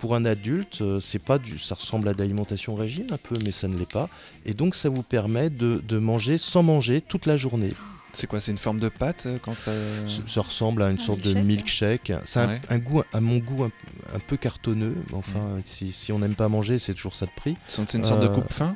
pour 0.00 0.14
un 0.14 0.26
adulte. 0.26 0.82
Euh, 0.82 1.00
c'est 1.00 1.18
pas 1.18 1.38
du, 1.38 1.58
ça 1.58 1.76
ressemble 1.76 2.08
à 2.08 2.12
de 2.12 2.18
l'alimentation 2.18 2.74
régime 2.74 3.06
un 3.10 3.16
peu, 3.16 3.36
mais 3.42 3.52
ça 3.52 3.68
ne 3.68 3.76
l'est 3.78 3.90
pas. 3.90 4.10
Et 4.44 4.52
donc 4.52 4.74
ça 4.74 4.90
vous 4.90 5.02
permet 5.02 5.48
de, 5.48 5.82
de 5.88 5.98
manger 5.98 6.36
sans 6.36 6.62
manger 6.62 7.00
toute 7.00 7.24
la 7.24 7.38
journée. 7.38 7.72
C'est 8.12 8.26
quoi 8.26 8.40
C'est 8.40 8.52
une 8.52 8.58
forme 8.58 8.80
de 8.80 8.88
pâte 8.88 9.24
euh, 9.26 9.38
quand 9.40 9.54
ça. 9.54 9.72
Ça, 10.06 10.22
ça 10.26 10.40
ressemble 10.40 10.82
à 10.82 10.88
une 10.90 10.96
Un 10.96 10.98
sorte 11.00 11.20
de 11.20 11.34
milkshake. 11.34 12.12
C'est 12.24 12.40
un, 12.40 12.48
Ouais. 12.48 12.60
un 12.70 12.78
goût, 12.78 13.02
à 13.12 13.20
mon 13.20 13.38
goût, 13.38 13.64
un, 13.64 13.70
un 14.14 14.18
peu 14.18 14.36
cartonneux. 14.36 14.96
Enfin, 15.12 15.58
si, 15.64 15.92
si 15.92 16.12
on 16.12 16.18
n'aime 16.18 16.34
pas 16.34 16.48
manger, 16.48 16.78
c'est 16.78 16.94
toujours 16.94 17.14
ça 17.14 17.26
de 17.26 17.30
prix. 17.36 17.56
C'est 17.68 17.94
une 17.94 18.04
sorte 18.04 18.20
de 18.20 18.26
Euh, 18.26 18.30
coupe-fin 18.30 18.74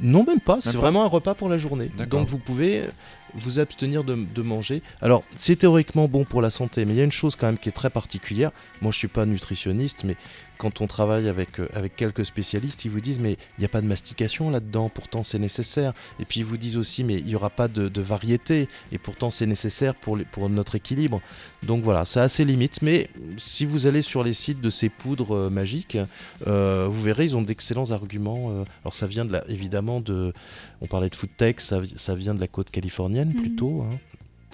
Non, 0.00 0.24
même 0.24 0.40
pas. 0.40 0.58
C'est 0.60 0.76
vraiment 0.76 1.04
un 1.04 1.08
repas 1.08 1.34
pour 1.34 1.48
la 1.48 1.58
journée. 1.58 1.90
Donc 2.10 2.28
vous 2.28 2.38
pouvez 2.38 2.84
vous 3.34 3.58
abstenir 3.58 4.04
de, 4.04 4.42
manger. 4.42 4.82
Alors, 5.00 5.24
c'est 5.36 5.56
théoriquement 5.56 6.08
bon 6.08 6.24
pour 6.24 6.42
la 6.42 6.50
santé, 6.50 6.84
mais 6.84 6.92
il 6.92 6.96
y 6.96 7.00
a 7.00 7.04
une 7.04 7.12
chose 7.12 7.36
quand 7.36 7.46
même 7.46 7.58
qui 7.58 7.68
est 7.68 7.72
très 7.72 7.90
particulière. 7.90 8.50
Moi, 8.80 8.90
je 8.92 8.98
suis 8.98 9.08
pas 9.08 9.24
nutritionniste, 9.24 10.04
mais 10.04 10.16
quand 10.62 10.80
on 10.80 10.86
travaille 10.86 11.28
avec, 11.28 11.58
euh, 11.58 11.66
quelques 11.96 12.24
spécialistes, 12.24 12.84
ils 12.84 12.90
vous 12.90 13.00
disent 13.00 13.18
mais 13.18 13.32
il 13.32 13.60
n'y 13.60 13.64
a 13.64 13.68
pas 13.68 13.80
de 13.80 13.86
mastication 13.86 14.48
là-dedans, 14.48 14.88
pourtant 14.88 15.24
c'est 15.24 15.40
nécessaire. 15.40 15.92
Et 16.20 16.24
puis 16.24 16.40
ils 16.40 16.46
vous 16.46 16.56
disent 16.56 16.76
aussi 16.76 17.02
mais 17.02 17.16
il 17.16 17.24
n'y 17.24 17.34
aura 17.34 17.50
pas 17.50 17.66
de, 17.66 18.00
variété, 18.00 18.68
et 18.92 18.98
pourtant 18.98 19.32
c'est 19.32 19.46
nécessaire 19.46 19.96
pour, 19.96 20.16
notre 20.48 20.76
équilibre. 20.76 21.20
Donc 21.64 21.82
voilà, 21.82 22.04
ça 22.04 22.22
a 22.22 22.28
ses 22.28 22.44
limites, 22.44 22.80
mais 22.80 23.10
si 23.38 23.64
vous 23.64 23.88
allez 23.88 24.02
sur 24.02 24.22
les 24.22 24.34
sites 24.34 24.60
de 24.60 24.70
ces 24.70 24.88
poudres 24.88 25.36
euh, 25.36 25.50
magiques, 25.50 25.98
euh, 26.46 26.86
vous 26.88 27.02
verrez, 27.02 27.24
ils 27.24 27.36
ont 27.36 27.42
d'excellents 27.42 27.90
arguments. 27.90 28.64
alors 28.84 28.94
ça 28.94 29.08
vient 29.08 29.24
de 29.24 29.32
évidemment 29.48 30.00
de, 30.00 30.32
on 30.80 30.86
parlait 30.86 31.08
de 31.08 31.16
food 31.16 31.30
tech, 31.36 31.56
ça 31.58 32.14
vient 32.14 32.34
de 32.34 32.40
la 32.40 32.48
côte 32.48 32.70
californienne 32.70 33.21
Mhm. 33.30 33.40
plutôt. 33.40 33.82
hein. 33.82 33.98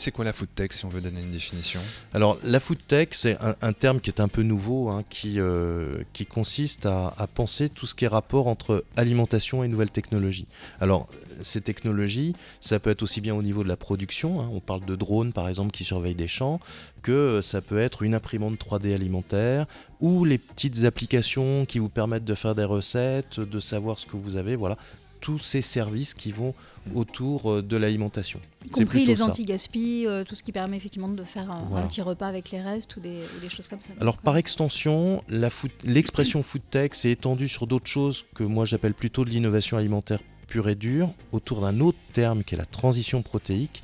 C'est 0.00 0.12
quoi 0.12 0.24
la 0.24 0.32
food 0.32 0.48
tech 0.54 0.70
si 0.70 0.84
on 0.84 0.88
veut 0.90 1.00
donner 1.00 1.20
une 1.22 1.32
définition? 1.32 1.80
Alors 2.14 2.38
la 2.44 2.60
food 2.60 2.78
tech, 2.86 3.08
c'est 3.12 3.36
un, 3.40 3.56
un 3.60 3.72
terme 3.72 3.98
qui 4.00 4.10
est 4.10 4.20
un 4.20 4.28
peu 4.28 4.42
nouveau, 4.42 4.90
hein, 4.90 5.02
qui, 5.10 5.40
euh, 5.40 6.04
qui 6.12 6.24
consiste 6.24 6.86
à, 6.86 7.12
à 7.18 7.26
penser 7.26 7.68
tout 7.68 7.84
ce 7.84 7.96
qui 7.96 8.04
est 8.04 8.08
rapport 8.08 8.46
entre 8.46 8.84
alimentation 8.96 9.64
et 9.64 9.68
nouvelles 9.68 9.90
technologies. 9.90 10.46
Alors 10.80 11.08
ces 11.42 11.60
technologies, 11.60 12.34
ça 12.60 12.78
peut 12.78 12.90
être 12.90 13.02
aussi 13.02 13.20
bien 13.20 13.34
au 13.34 13.42
niveau 13.42 13.64
de 13.64 13.68
la 13.68 13.76
production, 13.76 14.40
hein, 14.40 14.48
on 14.52 14.60
parle 14.60 14.84
de 14.84 14.94
drones 14.94 15.32
par 15.32 15.48
exemple 15.48 15.72
qui 15.72 15.82
surveillent 15.82 16.14
des 16.14 16.28
champs, 16.28 16.60
que 17.02 17.40
ça 17.42 17.60
peut 17.60 17.78
être 17.80 18.02
une 18.02 18.14
imprimante 18.14 18.56
3D 18.56 18.94
alimentaire, 18.94 19.66
ou 20.00 20.24
les 20.24 20.38
petites 20.38 20.84
applications 20.84 21.64
qui 21.66 21.80
vous 21.80 21.88
permettent 21.88 22.24
de 22.24 22.34
faire 22.36 22.54
des 22.54 22.64
recettes, 22.64 23.40
de 23.40 23.58
savoir 23.58 23.98
ce 23.98 24.06
que 24.06 24.16
vous 24.16 24.36
avez, 24.36 24.54
voilà. 24.54 24.76
Tous 25.20 25.40
ces 25.40 25.62
services 25.62 26.14
qui 26.14 26.30
vont 26.30 26.54
autour 26.94 27.50
euh, 27.50 27.62
de 27.62 27.76
l'alimentation. 27.76 28.40
Y 28.66 28.70
compris 28.70 29.04
les 29.06 29.22
anti-gaspi, 29.22 30.04
euh, 30.06 30.24
tout 30.24 30.34
ce 30.34 30.42
qui 30.42 30.52
permet 30.52 30.76
effectivement 30.76 31.08
de 31.08 31.22
faire 31.24 31.50
un, 31.50 31.64
Voilà. 31.68 31.84
un 31.84 31.88
petit 31.88 32.02
repas 32.02 32.26
avec 32.26 32.50
les 32.50 32.60
restes 32.60 32.96
ou 32.96 33.00
des, 33.00 33.20
ou 33.36 33.40
des 33.40 33.48
choses 33.48 33.68
comme 33.68 33.80
ça. 33.80 33.90
Alors 34.00 34.16
par 34.18 34.34
euh, 34.34 34.38
extension, 34.38 35.22
la 35.28 35.50
food- 35.50 35.70
l'expression 35.84 36.42
food 36.42 36.62
tech 36.70 36.90
s'est 36.94 37.10
étendue 37.10 37.48
sur 37.48 37.66
d'autres 37.66 37.86
choses 37.86 38.24
que 38.34 38.44
moi 38.44 38.64
j'appelle 38.64 38.94
plutôt 38.94 39.24
de 39.24 39.30
l'innovation 39.30 39.76
alimentaire 39.76 40.20
pure 40.46 40.68
et 40.68 40.74
dure, 40.74 41.10
autour 41.32 41.60
d'un 41.60 41.78
autre 41.80 41.98
terme 42.14 42.42
qui 42.44 42.54
est 42.54 42.58
la 42.58 42.64
transition 42.66 43.20
protéique. 43.22 43.82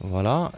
Voilà, 0.00 0.50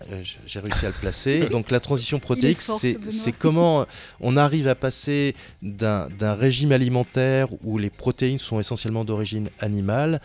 j'ai 0.47 0.61
réussi 0.61 0.87
à 0.87 0.89
le 0.89 0.95
placer. 0.95 1.49
Donc 1.51 1.71
la 1.71 1.79
transition 1.79 2.19
protéique, 2.19 2.61
c'est 2.63 3.33
comment 3.39 3.87
on 4.21 4.37
arrive 4.37 4.67
à 4.67 4.75
passer 4.75 5.35
d'un 5.63 6.35
régime 6.35 6.73
alimentaire 6.73 7.49
où 7.65 7.79
les 7.79 7.91
protéines 7.91 8.39
sont 8.39 8.59
essentiellement 8.61 9.05
d'origine 9.05 9.51
animale 9.61 10.21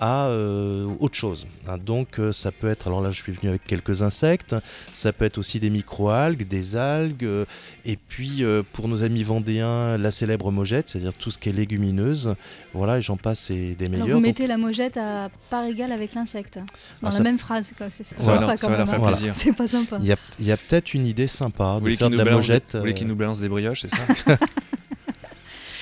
à 0.00 0.28
euh, 0.28 0.86
autre 0.98 1.14
chose. 1.14 1.46
hein. 1.68 1.76
Donc 1.78 2.18
euh, 2.18 2.32
ça 2.32 2.50
peut 2.52 2.68
être, 2.68 2.86
alors 2.86 3.02
là 3.02 3.10
je 3.10 3.22
suis 3.22 3.32
venu 3.32 3.50
avec 3.50 3.64
quelques 3.64 4.02
insectes, 4.02 4.56
ça 4.94 5.12
peut 5.12 5.26
être 5.26 5.36
aussi 5.38 5.60
des 5.60 5.68
microalgues, 5.70 6.48
des 6.48 6.74
algues, 6.76 7.24
euh, 7.24 7.44
et 7.84 7.96
puis 7.96 8.42
euh, 8.42 8.62
pour 8.72 8.88
nos 8.88 9.02
amis 9.04 9.22
vendéens, 9.24 9.98
la 9.98 10.10
célèbre 10.10 10.50
mojette, 10.50 10.88
c'est-à-dire 10.88 11.12
tout 11.12 11.30
ce 11.30 11.36
qui 11.38 11.50
est 11.50 11.52
légumineuse, 11.52 12.34
voilà, 12.72 12.98
et 12.98 13.02
j'en 13.02 13.16
passe 13.18 13.50
et 13.50 13.74
des 13.78 13.84
alors 13.86 13.90
meilleurs. 13.90 14.06
vous 14.08 14.12
Donc, 14.14 14.22
mettez 14.22 14.46
la 14.46 14.56
mojette 14.56 14.96
à 14.96 15.28
part 15.50 15.64
égale 15.64 15.92
avec 15.92 16.14
l'insecte, 16.14 16.54
dans 16.56 16.62
Ah, 16.62 17.04
la 17.04 17.10
ça- 17.10 17.22
même 17.22 17.38
phrase. 17.38 17.66
C'est 17.66 17.76
pas 17.76 17.84
hein. 17.86 17.90
C'est 19.34 19.52
pas 19.52 19.68
sympa. 19.68 19.98
il 20.00 20.06
y 20.46 20.52
a, 20.52 20.56
peut-être 20.56 20.94
une 20.94 21.06
idée 21.06 21.26
sympa 21.26 21.74
Vous 21.74 21.76
de 21.76 21.80
voulez 21.80 21.96
faire 21.96 22.06
qu'il 22.08 22.12
de 22.12 22.18
la 22.18 22.24
balance 22.24 22.48
mojette. 22.48 22.70
vous 22.74 22.80
voulez 22.80 22.94
qu'il 22.94 23.06
euh, 23.06 23.10
nous 23.10 23.16
balance 23.16 23.40
des 23.40 23.48
brioches, 23.48 23.82
c'est 23.82 23.88
ça 23.94 24.06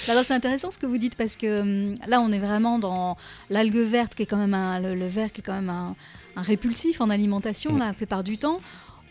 Alors 0.08 0.24
c'est 0.24 0.34
intéressant 0.34 0.70
ce 0.70 0.78
que 0.78 0.86
vous 0.86 0.98
dites 0.98 1.16
parce 1.16 1.36
que 1.36 1.60
hum, 1.60 1.94
là 2.06 2.20
on 2.20 2.30
est 2.32 2.38
vraiment 2.38 2.78
dans 2.78 3.16
l'algue 3.50 3.76
verte 3.76 4.14
qui 4.14 4.22
est 4.22 4.26
quand 4.26 4.36
même 4.38 4.54
un, 4.54 4.78
le, 4.80 4.94
le 4.94 5.08
vert 5.08 5.32
qui 5.32 5.40
est 5.40 5.44
quand 5.44 5.54
même 5.54 5.70
un, 5.70 5.96
un 6.36 6.42
répulsif 6.42 7.00
en 7.00 7.10
alimentation 7.10 7.72
Mm. 7.72 7.78
la 7.78 7.92
plupart 7.92 8.24
du 8.24 8.38
temps. 8.38 8.60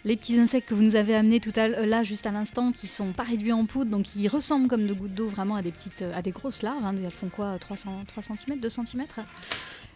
Les 0.05 0.15
petits 0.15 0.39
insectes 0.39 0.69
que 0.69 0.73
vous 0.73 0.83
nous 0.83 0.95
avez 0.95 1.15
amenés 1.15 1.39
tout 1.41 1.51
à 1.57 1.67
l'heure, 1.67 1.85
là 1.85 2.01
juste 2.03 2.25
à 2.25 2.31
l'instant, 2.31 2.71
qui 2.71 2.87
sont 2.87 3.11
pas 3.11 3.23
réduits 3.23 3.51
en 3.51 3.65
poudre, 3.65 3.91
donc 3.91 4.03
qui 4.03 4.25
ressemblent 4.29 4.67
comme 4.69 4.87
de 4.87 4.93
gouttes 4.93 5.13
d'eau 5.13 5.27
vraiment 5.27 5.55
à 5.55 5.61
des 5.61 5.71
petites, 5.71 6.01
à 6.15 6.21
des 6.21 6.31
grosses 6.31 6.61
larves. 6.61 6.85
hein. 6.85 6.95
Elles 7.03 7.11
font 7.11 7.27
quoi 7.27 7.57
300, 7.59 8.03
3 8.07 8.23
cm, 8.23 8.59
2 8.59 8.69
cm 8.69 9.03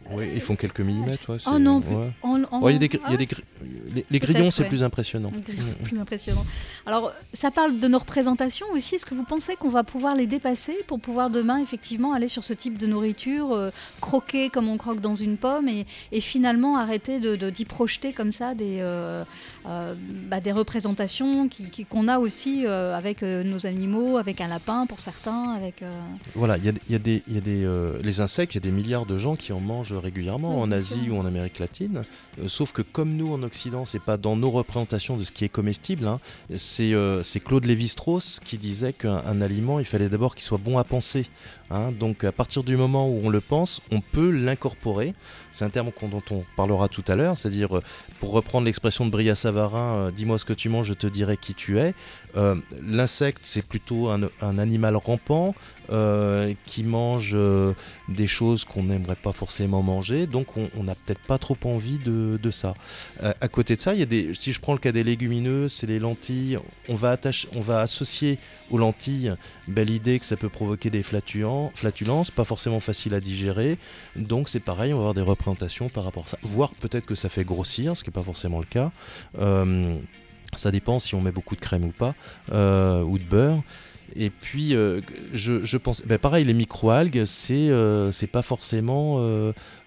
Oui, 0.09 0.25
ils 0.35 0.41
font 0.41 0.55
quelques 0.57 0.81
millimètres. 0.81 1.29
ouais, 1.29 1.37
Oh 1.45 1.51
c'est- 1.53 1.59
non, 1.59 1.79
ouais. 1.79 2.11
En- 2.23 2.43
en- 2.51 2.61
Ouais, 2.61 2.71
il 2.71 2.73
y 2.73 2.75
a 2.75 2.79
des, 2.79 2.87
gr- 2.89 2.99
ah 3.05 3.11
y 3.11 3.13
a 3.13 3.17
des 3.17 3.25
gr- 3.25 3.39
les, 3.93 4.05
les 4.09 4.19
grillons, 4.19 4.51
c'est 4.51 4.63
ouais. 4.63 4.69
plus 4.69 4.83
impressionnant. 4.83 5.31
C'est 5.45 5.79
Mm. 5.79 5.83
plus 5.83 5.99
impressionnant. 5.99 6.45
Alors, 6.85 7.11
ça 7.33 7.51
parle 7.51 7.79
de 7.79 7.87
nos 7.87 7.99
représentations 7.99 8.65
aussi. 8.73 8.95
Est-ce 8.95 9.05
que 9.05 9.15
vous 9.15 9.23
pensez 9.23 9.55
qu'on 9.55 9.69
va 9.69 9.83
pouvoir 9.83 10.15
les 10.15 10.27
dépasser 10.27 10.75
pour 10.87 10.99
pouvoir 10.99 11.29
demain, 11.29 11.57
effectivement, 11.57 12.13
aller 12.13 12.27
sur 12.27 12.43
ce 12.43 12.53
type 12.53 12.77
de 12.77 12.87
nourriture, 12.87 13.53
euh, 13.53 13.69
croquer 13.99 14.49
comme 14.49 14.67
on 14.69 14.77
croque 14.77 15.01
dans 15.01 15.15
une 15.15 15.37
pomme 15.37 15.67
et, 15.67 15.85
et 16.11 16.21
finalement 16.21 16.77
arrêter 16.77 17.19
de, 17.19 17.35
de- 17.35 17.49
d'y 17.49 17.65
projeter 17.65 18.13
comme 18.13 18.31
ça 18.31 18.53
des, 18.55 18.77
euh, 18.79 19.23
euh, 19.67 19.93
bah, 20.29 20.39
des 20.39 20.51
représentations 20.51 21.47
qui- 21.47 21.69
qui- 21.69 21.85
qu'on 21.85 22.07
a 22.07 22.19
aussi 22.19 22.65
avec 22.67 23.21
nos 23.21 23.65
animaux, 23.65 24.17
avec 24.17 24.41
un 24.41 24.47
lapin 24.47 24.85
pour 24.85 24.99
certains, 24.99 25.51
avec... 25.51 25.83
Voilà, 26.35 26.57
il 26.57 26.65
y 26.65 26.69
a, 26.69 26.73
il 26.87 26.91
y 26.91 26.95
a 26.95 26.99
des, 26.99 27.23
il 27.27 27.35
y 27.35 27.37
a 27.37 27.41
des 27.41 28.01
les 28.03 28.21
insectes, 28.21 28.53
il 28.53 28.57
y 28.57 28.59
a 28.59 28.61
des 28.61 28.71
milliards 28.71 29.05
de 29.05 29.17
gens 29.17 29.35
qui 29.35 29.51
en 29.53 29.59
mangent 29.59 29.93
régulièrement 29.93 30.55
Oui, 30.57 30.61
en 30.63 30.71
Asie 30.71 31.05
sûr. 31.05 31.15
ou 31.15 31.17
en 31.19 31.25
Amérique 31.25 31.59
latine. 31.59 32.03
Sauf 32.47 32.71
que 32.71 32.81
comme 32.81 33.15
nous 33.15 33.33
en 33.33 33.43
Occident, 33.43 33.80
c'est 33.85 34.01
pas 34.01 34.17
dans 34.17 34.35
nos 34.35 34.51
représentations 34.51 35.17
de 35.17 35.23
ce 35.23 35.31
qui 35.31 35.45
est 35.45 35.49
comestible. 35.49 36.05
hein. 36.07 36.19
C'est 36.57 36.93
euh, 36.93 37.23
c'est 37.23 37.39
Claude 37.39 37.65
Lévi-Strauss 37.65 38.39
qui 38.43 38.57
disait 38.57 38.93
qu'un 38.93 39.23
un 39.25 39.41
aliment, 39.41 39.79
il 39.79 39.85
fallait 39.85 40.09
d'abord 40.09 40.35
qu'il 40.35 40.43
soit 40.43 40.57
bon 40.57 40.77
à 40.77 40.83
penser. 40.83 41.27
Hein. 41.71 41.91
Donc 41.91 42.23
à 42.23 42.31
partir 42.31 42.63
du 42.63 42.75
moment 42.77 43.07
où 43.07 43.21
on 43.23 43.29
le 43.29 43.41
pense, 43.41 43.81
on 43.91 44.01
peut 44.01 44.29
l'incorporer. 44.29 45.13
C'est 45.51 45.65
un 45.65 45.69
terme 45.69 45.91
dont 46.09 46.23
on 46.31 46.43
parlera 46.55 46.87
tout 46.87 47.03
à 47.07 47.15
l'heure, 47.15 47.37
c'est-à-dire 47.37 47.77
euh, 47.77 47.83
pour 48.19 48.31
reprendre 48.31 48.65
l'expression 48.65 49.05
de 49.05 49.11
Bria 49.11 49.35
Savarin, 49.35 49.95
euh, 49.95 50.11
dis-moi 50.11 50.37
ce 50.37 50.45
que 50.45 50.53
tu 50.53 50.69
manges, 50.69 50.87
je 50.87 50.93
te 50.93 51.07
dirai 51.07 51.37
qui 51.37 51.53
tu 51.53 51.77
es. 51.77 51.93
Euh, 52.37 52.55
L'insecte, 52.81 53.41
c'est 53.43 53.65
plutôt 53.65 54.09
un, 54.09 54.57
animal 54.57 54.95
rampant 54.95 55.53
qui 56.65 56.83
mange 56.85 57.35
des 58.07 58.27
choses 58.27 58.63
qu'on 58.63 58.83
n'aimerait 58.83 59.17
pas 59.17 59.33
forcément 59.33 59.81
manger, 59.81 60.25
donc 60.25 60.47
on 60.55 60.83
n'a 60.83 60.95
peut-être 60.95 61.19
pas 61.19 61.37
trop 61.37 61.57
envie 61.65 61.97
de, 61.97 62.51
ça. 62.51 62.75
À 63.21 63.47
côté 63.49 63.75
de 63.75 63.81
ça, 63.81 63.93
y 63.93 64.01
a 64.01 64.05
des, 64.05 64.33
si 64.33 64.53
je 64.53 64.61
prends 64.61 64.71
le 64.71 64.79
cas 64.79 64.93
des 64.93 65.03
légumineuses, 65.03 65.73
c'est 65.73 65.87
les 65.87 65.99
lentilles, 65.99 66.59
on 66.87 66.95
va, 66.95 67.17
on 67.55 67.61
va 67.61 67.81
associer 67.81 68.37
aux 68.69 68.77
lentilles 68.77 69.33
ben, 69.67 69.85
l'idée 69.85 70.19
que 70.19 70.25
ça 70.25 70.37
peut 70.37 70.49
provoquer 70.49 70.89
des 70.89 71.03
flatulen- 71.69 71.91
flatulences, 71.91 72.31
pas 72.31 72.45
forcément 72.45 72.79
facile 72.79 73.13
à 73.13 73.19
digérer, 73.19 73.77
donc 74.15 74.49
c'est 74.49 74.59
pareil, 74.59 74.93
on 74.93 74.97
va 74.97 75.01
avoir 75.01 75.13
des 75.13 75.21
représentations 75.21 75.89
par 75.89 76.03
rapport 76.03 76.25
à 76.25 76.29
ça, 76.29 76.37
voire 76.43 76.71
peut-être 76.75 77.05
que 77.05 77.15
ça 77.15 77.29
fait 77.29 77.43
grossir, 77.43 77.95
ce 77.95 78.03
qui 78.03 78.09
n'est 78.09 78.13
pas 78.13 78.23
forcément 78.23 78.59
le 78.59 78.65
cas. 78.65 78.91
Euh, 79.39 79.95
ça 80.55 80.71
dépend 80.71 80.99
si 80.99 81.15
on 81.15 81.21
met 81.21 81.31
beaucoup 81.31 81.55
de 81.55 81.61
crème 81.61 81.85
ou 81.85 81.91
pas, 81.91 82.13
euh, 82.51 83.01
ou 83.01 83.17
de 83.17 83.23
beurre. 83.23 83.61
Et 84.17 84.29
puis, 84.29 84.75
euh, 84.75 84.99
je, 85.31 85.77
pense, 85.77 86.05
ben 86.05 86.17
pareil, 86.17 86.43
les 86.43 86.53
microalgues, 86.53 87.23
c'est 87.25 87.69
c'est 88.11 88.27
pas 88.27 88.41
forcément 88.41 89.25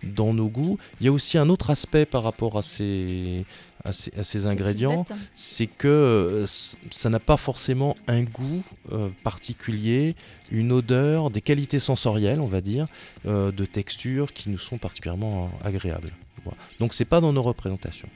dans 0.03 0.33
nos 0.33 0.49
goûts. 0.49 0.79
Il 1.01 1.07
y 1.07 1.09
a 1.11 1.13
aussi 1.13 1.37
un 1.37 1.51
autre 1.51 1.69
aspect 1.69 2.07
par 2.07 2.23
rapport 2.23 2.57
à 2.57 2.63
ces, 2.63 3.45
à 3.85 3.93
ces, 3.93 4.13
à 4.19 4.25
ces 4.25 4.47
ingrédients, 4.47 5.05
c'est 5.35 5.67
que 5.67 5.89
euh, 5.89 6.47
ça 6.91 7.11
n'a 7.11 7.21
pas 7.21 7.37
forcément 7.37 7.97
un 8.09 8.23
goût 8.23 8.63
euh, 8.93 9.11
particulier, 9.23 10.17
une 10.51 10.73
odeur, 10.73 11.31
des 11.31 11.41
qualités 11.43 11.79
sensorielles, 11.81 12.41
on 12.41 12.47
va 12.47 12.61
dire, 12.63 12.87
euh, 13.27 13.53
de 13.53 13.65
texture 13.67 14.33
qui 14.33 14.49
nous 14.49 14.59
sont 14.59 14.79
particulièrement 14.79 15.51
agréables. 15.63 16.13
Voilà. 16.45 16.59
Donc 16.81 16.93
c'est 16.95 17.05
pas 17.07 17.21
dans 17.21 17.33
nos 17.33 17.43
représentations. 17.43 18.09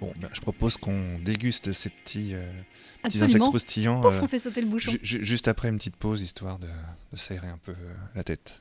Bon, 0.00 0.12
ben, 0.20 0.28
je 0.32 0.40
propose 0.40 0.76
qu'on 0.76 1.18
déguste 1.24 1.72
ces 1.72 1.88
petits, 1.90 2.30
euh, 2.34 2.40
petits 3.02 3.18
insectes 3.18 3.22
Absolument. 3.24 3.48
croustillants 3.48 4.00
Pouf, 4.00 4.14
euh, 4.14 4.20
on 4.22 4.28
fait 4.28 4.38
sauter 4.40 4.60
le 4.60 4.66
bouchon. 4.68 4.90
ju- 4.90 5.00
ju- 5.02 5.24
juste 5.24 5.48
après 5.48 5.68
une 5.68 5.76
petite 5.78 5.96
pause, 5.96 6.20
histoire 6.22 6.58
de, 6.58 6.66
de 6.66 7.16
s'aérer 7.16 7.48
un 7.48 7.58
peu 7.64 7.72
euh, 7.72 7.94
la 8.14 8.24
tête. 8.24 8.60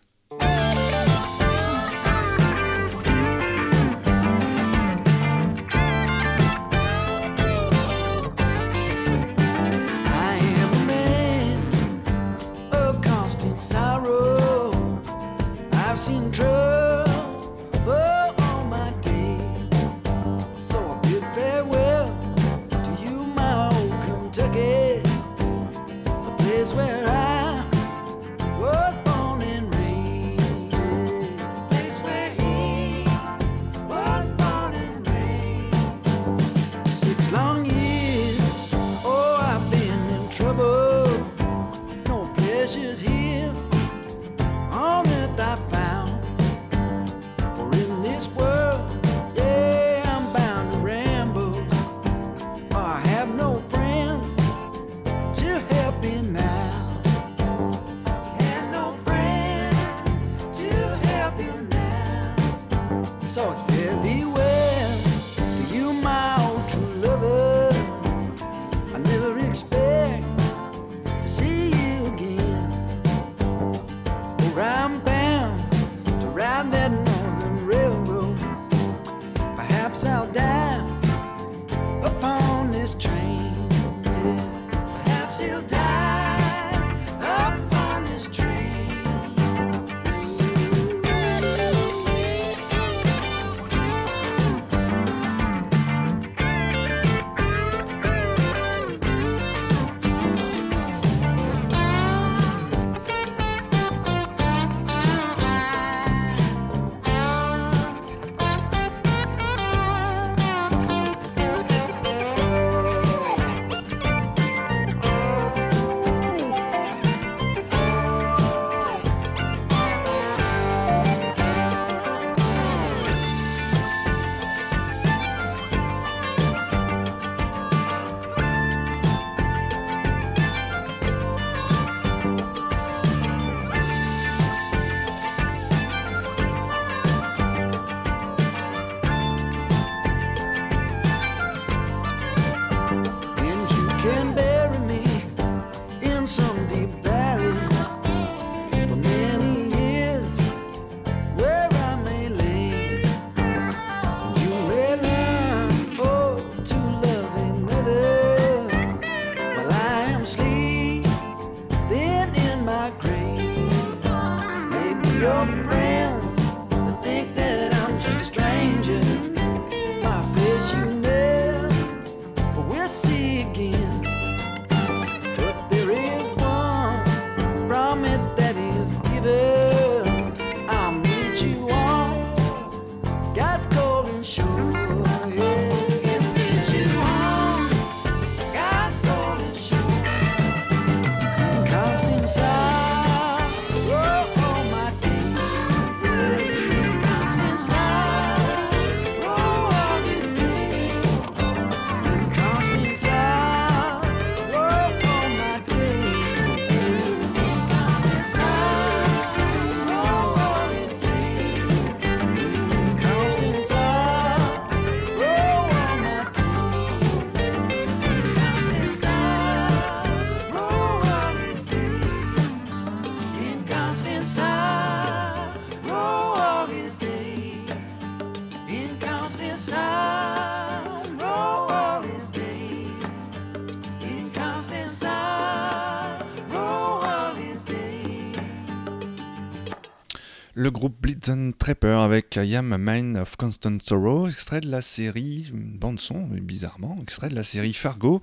Le 240.57 240.71
groupe 240.71 240.95
Blitzen 241.01 241.53
Trapper 241.53 241.97
avec 242.01 242.39
I 242.41 242.55
Am 242.55 242.71
a 242.71 242.77
Man 242.77 243.17
of 243.17 243.35
Constant 243.35 243.77
Sorrow, 243.81 244.29
extrait 244.29 244.61
de 244.61 244.69
la 244.69 244.81
série, 244.81 245.51
une 245.53 245.77
bande 245.77 245.99
son, 245.99 246.29
bizarrement, 246.29 246.95
extrait 247.01 247.27
de 247.27 247.35
la 247.35 247.43
série 247.43 247.73
Fargo 247.73 248.21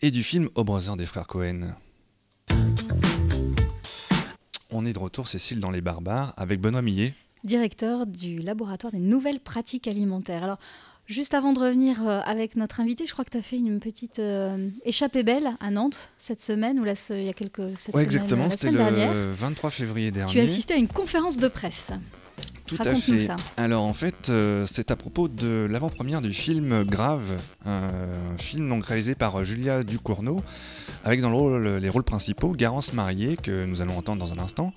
et 0.00 0.12
du 0.12 0.22
film 0.22 0.48
Au 0.54 0.62
Brother 0.62 0.96
des 0.96 1.06
frères 1.06 1.26
Cohen. 1.26 1.74
On 4.70 4.86
est 4.86 4.92
de 4.92 4.98
retour, 5.00 5.26
Cécile, 5.26 5.58
dans 5.58 5.72
Les 5.72 5.80
Barbares, 5.80 6.34
avec 6.36 6.60
Benoît 6.60 6.82
Millet. 6.82 7.14
directeur 7.42 8.06
du 8.06 8.38
laboratoire 8.38 8.92
des 8.92 9.00
nouvelles 9.00 9.40
pratiques 9.40 9.88
alimentaires. 9.88 10.44
Alors, 10.44 10.58
juste 11.12 11.34
avant 11.34 11.52
de 11.52 11.58
revenir 11.60 12.06
euh, 12.08 12.20
avec 12.24 12.56
notre 12.56 12.80
invité, 12.80 13.06
je 13.06 13.12
crois 13.12 13.24
que 13.24 13.30
tu 13.30 13.36
as 13.38 13.42
fait 13.42 13.56
une 13.56 13.78
petite 13.80 14.18
euh, 14.18 14.68
échappée 14.84 15.22
belle 15.22 15.50
à 15.60 15.70
Nantes 15.70 16.08
cette 16.18 16.40
semaine, 16.42 16.80
ou 16.80 16.84
se- 16.96 17.12
il 17.12 17.24
y 17.24 17.28
a 17.28 17.32
quelques 17.32 17.60
cette 17.78 17.94
Ouais, 17.94 18.02
semaine, 18.02 18.04
exactement, 18.04 18.44
la 18.44 18.50
c'était 18.50 18.70
dernière. 18.70 19.12
le 19.14 19.32
23 19.32 19.70
février 19.70 20.10
dernier. 20.10 20.32
Tu 20.32 20.40
as 20.40 20.44
assisté 20.44 20.74
à 20.74 20.76
une 20.76 20.88
conférence 20.88 21.38
de 21.38 21.48
presse. 21.48 21.90
Tout 22.76 22.88
à 22.88 22.94
fait. 22.94 23.18
ça. 23.18 23.36
Alors 23.56 23.84
en 23.84 23.92
fait, 23.92 24.28
euh, 24.28 24.64
c'est 24.66 24.90
à 24.90 24.96
propos 24.96 25.28
de 25.28 25.66
l'avant-première 25.70 26.22
du 26.22 26.32
film 26.32 26.84
Grave, 26.84 27.32
un 27.64 27.88
film 28.38 28.68
donc 28.68 28.84
réalisé 28.84 29.14
par 29.14 29.40
euh, 29.40 29.44
Julia 29.44 29.82
Ducournau, 29.82 30.40
avec 31.04 31.20
dans 31.20 31.30
le 31.30 31.36
rôle, 31.36 31.68
les 31.76 31.88
rôles 31.88 32.04
principaux 32.04 32.52
Garance 32.52 32.92
Marié, 32.92 33.36
que 33.36 33.64
nous 33.64 33.82
allons 33.82 33.96
entendre 33.96 34.24
dans 34.24 34.32
un 34.32 34.42
instant, 34.42 34.72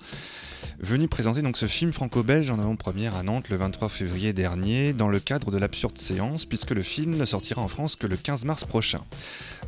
venu 0.80 1.08
présenter 1.08 1.42
donc 1.42 1.56
ce 1.56 1.66
film 1.66 1.92
franco-belge 1.92 2.50
en 2.50 2.58
avant-première 2.58 3.16
à 3.16 3.22
Nantes 3.22 3.48
le 3.48 3.56
23 3.56 3.88
février 3.88 4.32
dernier, 4.32 4.92
dans 4.92 5.08
le 5.08 5.20
cadre 5.20 5.50
de 5.50 5.58
l'absurde 5.58 5.98
séance, 5.98 6.44
puisque 6.44 6.70
le 6.70 6.82
film 6.82 7.16
ne 7.16 7.24
sortira 7.24 7.62
en 7.62 7.68
France 7.68 7.96
que 7.96 8.06
le 8.06 8.16
15 8.16 8.44
mars 8.44 8.64
prochain. 8.64 9.00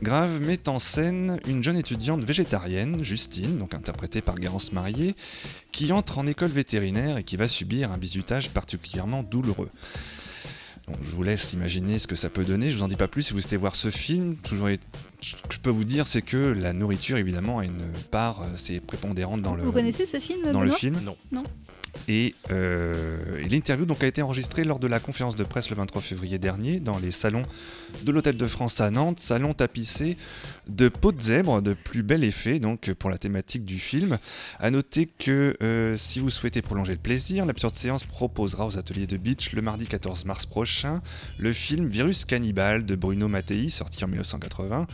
Grave 0.03 0.41
met 0.41 0.69
en 0.69 0.79
scène 0.79 1.41
une 1.47 1.63
jeune 1.63 1.77
étudiante 1.77 2.25
végétarienne, 2.25 3.03
Justine, 3.03 3.59
donc 3.59 3.75
interprétée 3.75 4.21
par 4.21 4.37
Garance 4.37 4.73
Marié, 4.73 5.15
qui 5.73 5.93
entre 5.93 6.19
en 6.19 6.27
école 6.27 6.51
vétérinaire 6.51 7.19
et 7.19 7.25
qui 7.25 7.37
va 7.37 7.49
subir 7.49 7.91
un 7.91 7.99
particulièrement 8.49 9.23
douloureux. 9.23 9.71
Donc, 10.87 10.97
je 11.03 11.11
vous 11.11 11.23
laisse 11.23 11.53
imaginer 11.53 11.99
ce 11.99 12.07
que 12.07 12.17
ça 12.17 12.31
peut 12.31 12.45
donner, 12.45 12.71
je 12.71 12.77
vous 12.79 12.83
en 12.83 12.89
dis 12.89 12.97
pas 12.97 13.09
plus 13.09 13.23
si 13.23 13.35
vous 13.35 13.41
souhaitez 13.41 13.59
voir 13.59 13.75
ce 13.77 13.91
film. 13.91 14.37
Toujours, 14.37 14.71
est- 14.71 14.81
ce 15.21 15.35
que 15.35 15.53
je 15.55 15.59
peux 15.59 15.69
vous 15.71 15.85
dire, 15.85 16.07
c'est 16.07 16.23
que 16.23 16.37
la 16.39 16.73
nourriture, 16.73 17.19
évidemment, 17.19 17.59
a 17.59 17.65
une 17.65 17.83
part, 18.11 18.41
euh, 18.43 18.47
c'est 18.57 18.81
prépondérante 18.81 19.43
dans 19.43 19.55
le, 19.55 19.65
Vous 19.65 19.73
connaissez 19.73 20.07
ce 20.07 20.19
film 20.19 20.51
dans 20.51 20.63
le 20.63 20.71
film. 20.71 20.99
Non. 21.05 21.17
Non? 21.31 21.43
Et, 22.09 22.35
euh, 22.51 23.39
et 23.39 23.49
l'interview 23.49 23.87
donc, 23.87 24.03
a 24.03 24.07
été 24.07 24.23
enregistrée 24.23 24.65
lors 24.65 24.79
de 24.79 24.87
la 24.87 25.01
conférence 25.01 25.37
de 25.37 25.45
presse 25.45 25.71
le 25.71 25.77
23 25.77 26.01
février 26.01 26.39
dernier 26.39 26.81
dans 26.81 26.99
les 26.99 27.11
salons 27.11 27.43
de 28.05 28.13
l'Hôtel 28.13 28.37
de 28.37 28.47
France 28.47 28.81
à 28.81 28.91
Nantes, 28.91 29.19
salon 29.21 29.53
tapissé 29.53 30.17
de 30.69 30.89
peau 30.89 31.13
de 31.13 31.21
zèbre 31.21 31.63
de 31.63 31.75
plus 31.75 32.03
bel 32.03 32.25
effet 32.25 32.61
donc, 32.61 32.93
pour 32.95 33.11
la 33.11 33.19
thématique 33.19 33.65
du 33.65 33.79
film. 33.79 34.19
A 34.59 34.71
noter 34.71 35.07
que 35.07 35.57
euh, 35.63 35.97
si 35.97 36.21
vous 36.21 36.31
souhaitez 36.31 36.63
prolonger 36.63 36.93
le 36.93 36.99
plaisir, 36.99 37.47
l'absurde 37.47 37.75
séance 37.75 38.05
proposera 38.05 38.67
aux 38.67 38.79
ateliers 38.79 39.07
de 39.07 39.17
Beach 39.17 39.53
le 39.53 39.63
mardi 39.63 39.87
14 39.87 40.25
mars 40.25 40.47
prochain 40.47 41.01
le 41.39 41.53
film 41.53 41.89
Virus 41.89 42.25
Cannibal 42.25 42.85
de 42.85 42.95
Bruno 42.95 43.29
Mattei, 43.29 43.69
sorti 43.69 44.05
en 44.05 44.09
1980 44.09 44.87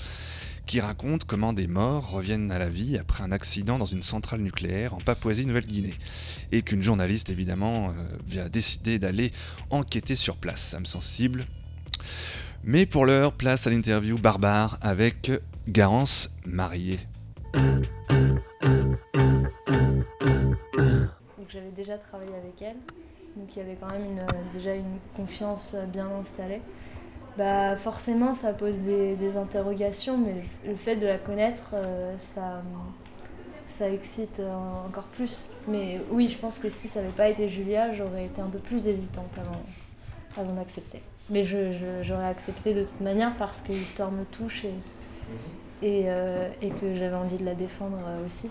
qui 0.67 0.81
raconte 0.81 1.25
comment 1.25 1.53
des 1.53 1.67
morts 1.67 2.11
reviennent 2.11 2.51
à 2.51 2.59
la 2.59 2.69
vie 2.69 2.97
après 2.97 3.23
un 3.23 3.33
accident 3.33 3.79
dans 3.79 3.85
une 3.85 4.03
centrale 4.03 4.41
nucléaire 4.41 4.95
en 4.95 4.99
Papouasie-Nouvelle-Guinée. 4.99 5.95
Et 6.53 6.63
qu'une 6.63 6.83
journaliste, 6.83 7.31
évidemment, 7.31 7.93
euh, 8.35 8.45
a 8.45 8.49
décidé 8.49 8.99
d'aller 8.99 9.31
enquêter 9.71 10.15
sur 10.15 10.37
place. 10.37 10.61
Ça 10.61 10.81
me 10.81 10.85
sensible. 10.85 11.47
Mais 12.65 12.87
pour 12.87 13.05
l'heure, 13.05 13.33
place 13.33 13.67
à 13.67 13.71
l'interview 13.71 14.17
barbare 14.19 14.79
avec 14.81 15.31
Garance 15.69 16.31
Marié. 16.47 16.99
Donc 21.39 21.49
j'avais 21.51 21.71
déjà 21.77 21.99
travaillé 21.99 22.35
avec 22.35 22.63
elle, 22.63 22.77
donc 23.37 23.55
il 23.55 23.59
y 23.59 23.63
avait 23.63 23.77
quand 23.79 23.91
même 23.91 24.05
une, 24.05 24.27
déjà 24.53 24.75
une 24.75 24.99
confiance 25.15 25.75
bien 25.93 26.09
installée. 26.21 26.63
Bah 27.37 27.77
forcément 27.77 28.35
ça 28.35 28.53
pose 28.53 28.77
des, 28.77 29.17
des 29.17 29.37
interrogations, 29.37 30.17
mais 30.17 30.45
le 30.69 30.77
fait 30.77 30.95
de 30.97 31.07
la 31.07 31.19
connaître, 31.19 31.71
euh, 31.75 32.15
ça, 32.19 32.63
ça 33.69 33.89
excite 33.91 34.39
euh, 34.39 34.55
encore 34.87 35.05
plus. 35.17 35.49
Mais 35.67 36.01
oui, 36.13 36.29
je 36.29 36.39
pense 36.39 36.59
que 36.61 36.71
si 36.71 36.87
ça 36.87 37.01
n'avait 37.01 37.13
pas 37.13 37.29
été 37.29 37.49
Julia, 37.49 37.93
j'aurais 37.93 38.27
été 38.27 38.41
un 38.41 38.47
peu 38.49 38.59
plus 38.61 38.87
hésitante 38.87 39.31
avant, 39.37 39.63
avant 40.45 40.55
d'accepter. 40.55 41.03
Mais 41.29 41.43
je- 41.45 41.73
je- 41.73 42.03
j'aurais 42.03 42.29
accepté 42.29 42.73
de 42.73 42.85
toute 42.85 43.01
manière 43.01 43.35
parce 43.37 43.63
que 43.63 43.73
l'histoire 43.73 44.13
me 44.13 44.25
touche 44.27 44.65
et, 44.65 44.75
et, 45.83 46.03
euh, 46.07 46.49
et 46.63 46.71
que 46.71 46.95
j'avais 46.95 47.17
envie 47.17 47.39
de 47.39 47.45
la 47.45 47.55
défendre 47.57 47.99
aussi. 48.25 48.49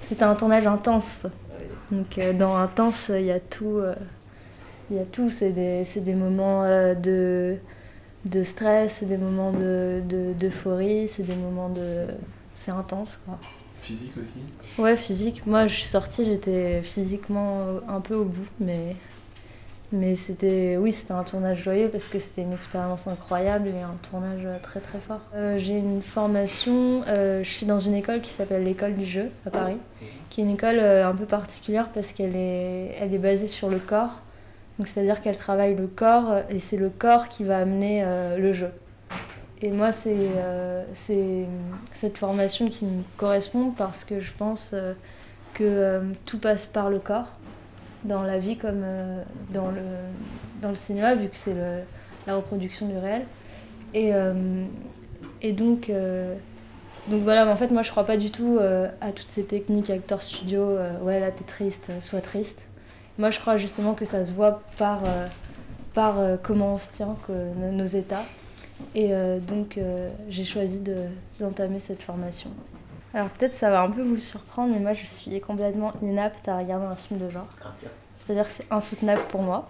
C'était 0.00 0.24
un 0.24 0.34
tournage 0.34 0.66
intense. 0.66 1.26
Donc 1.92 2.18
euh, 2.18 2.32
dans 2.32 2.56
intense, 2.56 3.10
il 3.14 3.26
y 3.26 3.30
a 3.30 3.38
tout. 3.38 3.80
Il 4.92 4.98
y 4.98 5.00
a 5.00 5.04
tout. 5.04 5.30
C'est 5.30 5.50
des, 5.52 5.84
des 5.96 6.14
moments 6.14 6.64
euh, 6.64 6.94
de, 6.94 7.56
de 8.26 8.42
stress, 8.44 8.96
c'est 9.00 9.06
des 9.06 9.18
moments 9.18 9.52
de- 9.52 10.02
de- 10.08 10.34
d'euphorie, 10.34 11.08
c'est 11.08 11.24
des 11.24 11.36
moments 11.36 11.70
de. 11.70 12.06
C'est 12.56 12.72
intense 12.72 13.20
quoi. 13.26 13.38
Physique 13.82 14.12
aussi? 14.20 14.40
Ouais, 14.78 14.96
physique. 14.96 15.46
Moi, 15.46 15.66
je 15.66 15.74
suis 15.74 15.84
sortie, 15.86 16.24
j'étais 16.24 16.82
physiquement 16.82 17.66
un 17.88 18.00
peu 18.00 18.14
au 18.14 18.24
bout, 18.24 18.46
mais, 18.60 18.94
mais 19.92 20.16
c'était, 20.16 20.76
oui, 20.78 20.92
c'était 20.92 21.12
un 21.12 21.24
tournage 21.24 21.62
joyeux 21.62 21.88
parce 21.88 22.04
que 22.04 22.18
c'était 22.18 22.42
une 22.42 22.52
expérience 22.54 23.06
incroyable 23.08 23.68
et 23.68 23.80
un 23.80 23.96
tournage 24.10 24.46
très 24.62 24.80
très 24.80 25.00
fort. 25.00 25.20
Euh, 25.34 25.58
j'ai 25.58 25.76
une 25.76 26.00
formation, 26.00 27.02
euh, 27.08 27.42
je 27.44 27.50
suis 27.50 27.66
dans 27.66 27.80
une 27.80 27.94
école 27.94 28.20
qui 28.22 28.30
s'appelle 28.30 28.64
l'école 28.64 28.94
du 28.96 29.04
jeu 29.04 29.30
à 29.46 29.50
Paris, 29.50 29.78
qui 30.30 30.40
est 30.40 30.44
une 30.44 30.50
école 30.50 30.78
euh, 30.78 31.06
un 31.08 31.14
peu 31.14 31.26
particulière 31.26 31.88
parce 31.92 32.12
qu'elle 32.12 32.36
est, 32.36 32.94
elle 33.00 33.12
est 33.12 33.18
basée 33.18 33.48
sur 33.48 33.68
le 33.68 33.78
corps. 33.78 34.20
Donc 34.78 34.88
c'est-à-dire 34.88 35.20
qu'elle 35.20 35.36
travaille 35.36 35.74
le 35.74 35.86
corps 35.86 36.30
euh, 36.30 36.42
et 36.48 36.58
c'est 36.58 36.76
le 36.76 36.90
corps 36.90 37.28
qui 37.28 37.44
va 37.44 37.58
amener 37.58 38.02
euh, 38.04 38.38
le 38.38 38.52
jeu. 38.52 38.70
Et 39.60 39.70
moi, 39.70 39.92
c'est 39.92 40.16
euh, 40.16 40.82
c'est 40.94 41.46
cette 41.94 42.18
formation 42.18 42.68
qui 42.68 42.84
me 42.84 43.02
correspond 43.16 43.70
parce 43.70 44.04
que 44.04 44.20
je 44.20 44.32
pense 44.36 44.74
que 45.54 46.02
tout 46.26 46.38
passe 46.38 46.66
par 46.66 46.90
le 46.90 46.98
corps, 46.98 47.38
dans 48.02 48.22
la 48.22 48.38
vie 48.38 48.56
comme 48.56 48.84
dans, 49.50 49.68
le, 49.68 49.82
dans 50.60 50.70
le 50.70 50.74
cinéma, 50.74 51.14
vu 51.14 51.28
que 51.28 51.36
c'est 51.36 51.54
la 52.26 52.34
reproduction 52.34 52.88
du 52.88 52.96
réel. 52.96 53.24
Et, 53.94 54.10
et 55.42 55.52
donc, 55.52 55.92
donc 57.06 57.22
voilà, 57.22 57.46
en 57.46 57.54
fait, 57.54 57.70
moi, 57.70 57.82
je 57.82 57.92
crois 57.92 58.04
pas 58.04 58.16
du 58.16 58.32
tout 58.32 58.58
à 58.58 59.12
toutes 59.12 59.30
ces 59.30 59.44
techniques 59.44 59.90
acteur 59.90 60.22
studio, 60.22 60.76
ouais, 61.02 61.20
là, 61.20 61.30
t'es 61.30 61.44
triste, 61.44 61.92
sois 62.00 62.22
triste. 62.22 62.66
Moi, 63.22 63.30
je 63.30 63.38
crois 63.38 63.56
justement 63.56 63.94
que 63.94 64.04
ça 64.04 64.24
se 64.24 64.32
voit 64.32 64.60
par, 64.78 64.98
euh, 65.04 65.28
par 65.94 66.18
euh, 66.18 66.36
comment 66.42 66.74
on 66.74 66.78
se 66.78 66.90
tient, 66.90 67.14
que, 67.28 67.32
nos- 67.70 67.86
états. 67.86 68.24
Et 68.96 69.14
euh, 69.14 69.38
donc, 69.38 69.78
j'ai 70.28 70.44
choisi 70.44 70.80
de- 70.80 71.04
d'entamer 71.38 71.78
cette 71.78 72.02
formation. 72.02 72.50
Alors, 73.14 73.28
peut-être 73.28 73.52
ça 73.52 73.70
va 73.70 73.82
un 73.82 73.90
peu 73.90 74.02
vous 74.02 74.16
surprendre, 74.16 74.72
mais 74.74 74.80
moi, 74.80 74.92
je 74.92 75.06
suis 75.06 75.40
complètement 75.40 75.92
inapte 76.02 76.48
à 76.48 76.58
regarder 76.58 76.84
un 76.84 76.96
film 76.96 77.20
de 77.20 77.30
genre. 77.30 77.46
C'est-à-dire 78.18 78.42
que 78.42 78.54
c'est 78.56 78.66
insoutenable 78.72 79.22
pour 79.28 79.42
moi 79.42 79.68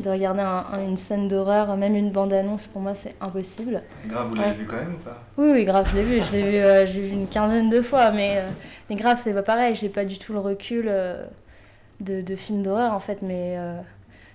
de 0.00 0.10
regarder 0.10 0.40
un- 0.40 0.66
un- 0.72 0.84
une 0.84 0.96
scène 0.96 1.28
d'horreur, 1.28 1.76
même 1.76 1.94
une 1.94 2.10
bande-annonce, 2.10 2.66
pour 2.66 2.80
moi, 2.82 2.96
c'est 2.96 3.14
impossible. 3.20 3.82
Grave, 4.06 4.26
vous 4.30 4.34
l'avez 4.34 4.54
vu 4.54 4.66
quand 4.68 4.78
même 4.78 4.94
ou 4.96 5.04
pas? 5.04 5.22
Oui, 5.38 5.50
oui, 5.52 5.64
grave, 5.64 5.88
je 5.92 5.96
l'ai 5.96 6.02
vu. 6.02 6.20
Je 6.24 6.32
l'ai 6.32 6.42
vu, 6.50 6.56
euh, 6.56 6.86
une 7.12 7.28
quinzaine 7.28 7.70
de 7.70 7.80
fois, 7.80 8.10
mais, 8.10 8.38
euh, 8.38 8.48
mais 8.90 8.96
grave, 8.96 9.20
c'est 9.22 9.32
pas 9.32 9.44
pareil. 9.44 9.76
J'ai 9.76 9.88
pas 9.88 10.04
du 10.04 10.18
tout 10.18 10.32
le 10.32 10.40
recul 10.40 10.86
euh, 10.88 11.24
de, 12.00 12.20
de 12.20 12.36
films 12.36 12.62
d'horreur, 12.62 12.92
en 12.94 13.00
fait. 13.00 13.22
Mais, 13.22 13.54
euh, 13.58 13.80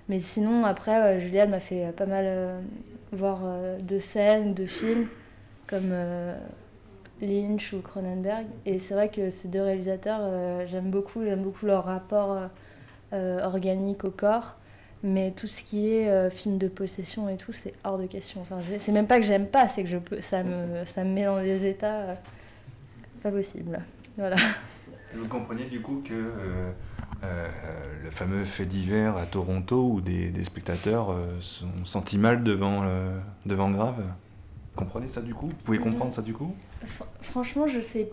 mais 0.08 0.20
sinon, 0.20 0.66
après, 0.66 1.00
euh, 1.00 1.20
Julia 1.20 1.44
elle 1.44 1.50
m'a 1.50 1.60
fait 1.60 1.92
pas 1.96 2.06
mal 2.06 2.24
euh, 2.28 2.60
voir 3.12 3.40
euh, 3.44 3.78
de 3.80 4.00
scènes, 4.00 4.54
de 4.54 4.66
films, 4.66 5.08
comme 5.68 5.90
euh, 5.92 6.36
Lynch 7.22 7.74
ou 7.74 7.82
Cronenberg. 7.82 8.46
Et 8.66 8.80
c'est 8.80 8.94
vrai 8.94 9.10
que 9.10 9.30
ces 9.30 9.48
deux 9.48 9.62
réalisateurs, 9.62 10.20
euh, 10.22 10.66
j'aime 10.68 10.90
beaucoup, 10.90 11.24
j'aime 11.24 11.44
beaucoup 11.44 11.66
leur 11.66 11.86
rapport 11.86 12.32
euh, 12.32 12.48
euh, 13.14 13.44
organique 13.44 14.04
au 14.04 14.12
corps. 14.12 14.56
Mais 15.02 15.32
tout 15.32 15.48
ce 15.48 15.62
qui 15.64 15.94
est 15.94 16.10
euh, 16.10 16.30
film 16.30 16.58
de 16.58 16.68
possession 16.68 17.30
et 17.30 17.38
tout, 17.38 17.54
c'est 17.54 17.74
hors 17.86 17.98
de 17.98 18.06
question. 18.06 18.44
C'est- 18.80 18.92
même 18.92 19.08
pas 19.08 19.18
que 19.18 19.26
j'aime 19.26 19.48
pas, 19.48 19.70
c'est 19.70 19.84
que 19.84 19.90
je 19.90 19.98
ça, 20.20 20.44
me, 20.44 20.84
ça 20.86 21.06
me 21.06 21.10
met 21.14 21.24
dans 21.24 21.42
des 21.42 21.66
états 21.70 22.00
euh, 22.02 22.14
pas 23.24 23.32
possibles. 23.32 23.80
Voilà. 24.18 24.36
Vous 25.14 25.28
compreniez 25.28 25.66
du 25.66 25.82
coup 25.82 26.02
que 26.06 26.14
euh, 26.14 26.72
euh, 27.24 27.48
le 28.04 28.12
fameux 28.12 28.44
fait 28.44 28.66
divers 28.66 29.18
à 29.18 29.26
Toronto 29.26 29.90
où 29.94 30.02
des, 30.02 30.44
spectateurs 30.44 31.12
euh, 31.12 31.26
sont 31.42 31.86
sentis 31.86 32.18
mal 32.18 32.44
devant, 32.44 32.84
devant 33.46 33.72
Grave? 33.72 34.04
Comprenez 34.76 35.08
ça 35.08 35.22
du 35.22 35.34
coup? 35.34 35.48
Vous 35.48 35.64
pouvez 35.64 35.80
comprendre 35.80 36.14
ça 36.14 36.22
du 36.22 36.34
coup? 36.34 36.54
Fr- 36.86 37.06
Franchement, 37.22 37.68
je 37.68 37.82
sais. 37.82 38.12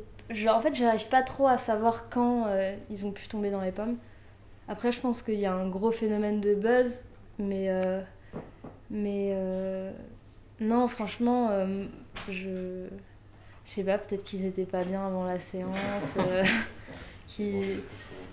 En 0.49 0.61
fait, 0.61 0.75
j'arrive 0.75 1.09
pas 1.09 1.23
trop 1.23 1.47
à 1.47 1.59
savoir 1.59 2.09
quand 2.11 2.47
euh, 2.47 2.75
ils 2.91 3.07
ont 3.07 3.13
pu 3.13 3.29
tomber 3.29 3.51
dans 3.51 3.61
les 3.61 3.73
pommes. 3.73 3.97
Après, 4.67 4.91
je 4.91 5.01
pense 5.01 5.23
qu'il 5.23 5.39
y 5.39 5.47
a 5.47 5.55
un 5.55 5.69
gros 5.69 5.93
phénomène 5.93 6.41
de 6.41 6.55
buzz, 6.55 7.03
mais. 7.39 7.71
mais. 8.91 9.37
non, 10.61 10.89
franchement, 10.89 11.51
je. 12.29 12.89
Je 13.67 13.73
sais 13.73 13.83
pas, 13.83 13.99
peut-être 13.99 14.25
qu'ils 14.25 14.47
étaient 14.47 14.65
pas 14.65 14.85
bien 14.85 15.05
avant 15.05 15.25
la 15.25 15.39
séance. 15.39 16.17
euh, 16.19 16.45
qui... 17.27 17.81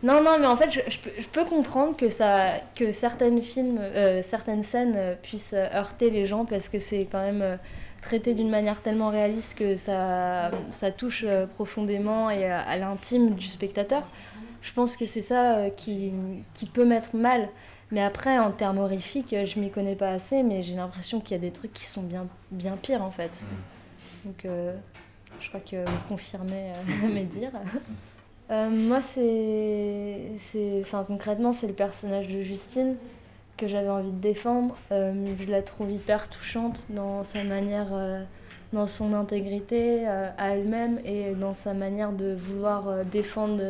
Non, 0.03 0.21
non, 0.21 0.37
mais 0.37 0.47
en 0.47 0.57
fait, 0.57 0.69
je, 0.69 0.81
je 0.91 0.99
peux, 0.99 1.11
je 1.17 1.27
peux 1.27 1.45
comprendre 1.45 1.95
que, 1.95 2.09
ça, 2.09 2.55
que 2.75 2.91
certaines, 2.91 3.41
films, 3.41 3.79
euh, 3.79 4.21
certaines 4.21 4.63
scènes 4.63 4.95
euh, 4.97 5.15
puissent 5.15 5.53
heurter 5.53 6.09
les 6.09 6.25
gens 6.25 6.43
parce 6.43 6.67
que 6.67 6.77
c'est 6.77 7.07
quand 7.09 7.21
même 7.21 7.41
euh, 7.41 7.55
traité 8.01 8.33
d'une 8.33 8.49
manière 8.49 8.81
tellement 8.81 9.09
réaliste 9.09 9.57
que 9.57 9.77
ça, 9.77 10.51
ça 10.71 10.91
touche 10.91 11.25
profondément 11.55 12.29
et 12.29 12.45
à, 12.45 12.59
à 12.59 12.77
l'intime 12.77 13.35
du 13.35 13.45
spectateur. 13.45 14.03
Je 14.61 14.73
pense 14.73 14.97
que 14.97 15.05
c'est 15.05 15.21
ça 15.21 15.69
qui, 15.75 16.11
qui 16.53 16.65
peut 16.65 16.85
mettre 16.85 17.15
mal. 17.15 17.47
Mais 17.91 18.03
après, 18.03 18.39
en 18.39 18.51
termes 18.51 18.79
horrifiques, 18.79 19.35
je 19.45 19.59
m'y 19.59 19.69
connais 19.69 19.95
pas 19.95 20.09
assez, 20.09 20.43
mais 20.43 20.63
j'ai 20.63 20.75
l'impression 20.75 21.21
qu'il 21.21 21.31
y 21.31 21.39
a 21.39 21.41
des 21.41 21.51
trucs 21.51 21.73
qui 21.73 21.85
sont 21.85 22.01
bien, 22.01 22.27
bien 22.51 22.75
pires 22.75 23.03
en 23.03 23.11
fait. 23.11 23.41
Donc 24.25 24.45
euh, 24.45 24.73
je 25.43 25.49
crois 25.49 25.59
que 25.59 25.89
vous 25.89 25.99
confirmez 26.07 26.71
euh, 26.71 27.07
mes 27.13 27.25
dires. 27.25 27.51
Euh, 28.49 28.69
moi, 28.69 29.01
c'est. 29.01 30.31
Enfin, 30.81 31.03
concrètement, 31.05 31.51
c'est 31.51 31.67
le 31.67 31.73
personnage 31.73 32.27
de 32.27 32.41
Justine 32.41 32.95
que 33.57 33.67
j'avais 33.67 33.89
envie 33.89 34.11
de 34.11 34.19
défendre. 34.19 34.75
Euh, 34.91 35.33
je 35.39 35.51
la 35.51 35.61
trouve 35.61 35.91
hyper 35.91 36.29
touchante 36.29 36.85
dans 36.89 37.23
sa 37.23 37.43
manière, 37.43 37.89
dans 38.71 38.87
son 38.87 39.13
intégrité 39.13 40.07
à 40.07 40.55
elle-même 40.55 40.99
et 41.05 41.33
dans 41.33 41.53
sa 41.53 41.73
manière 41.73 42.13
de 42.13 42.33
vouloir 42.33 43.05
défendre 43.05 43.61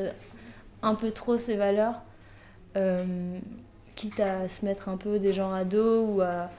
un 0.82 0.96
peu 0.96 1.12
trop 1.12 1.38
ses 1.38 1.56
valeurs, 1.56 2.02
quitte 3.96 4.20
à 4.20 4.48
se 4.48 4.64
mettre 4.64 4.88
un 4.88 4.98
peu 4.98 5.20
des 5.20 5.34
gens 5.34 5.52
à 5.52 5.66
dos 5.66 6.06
ou 6.06 6.22
à. 6.22 6.50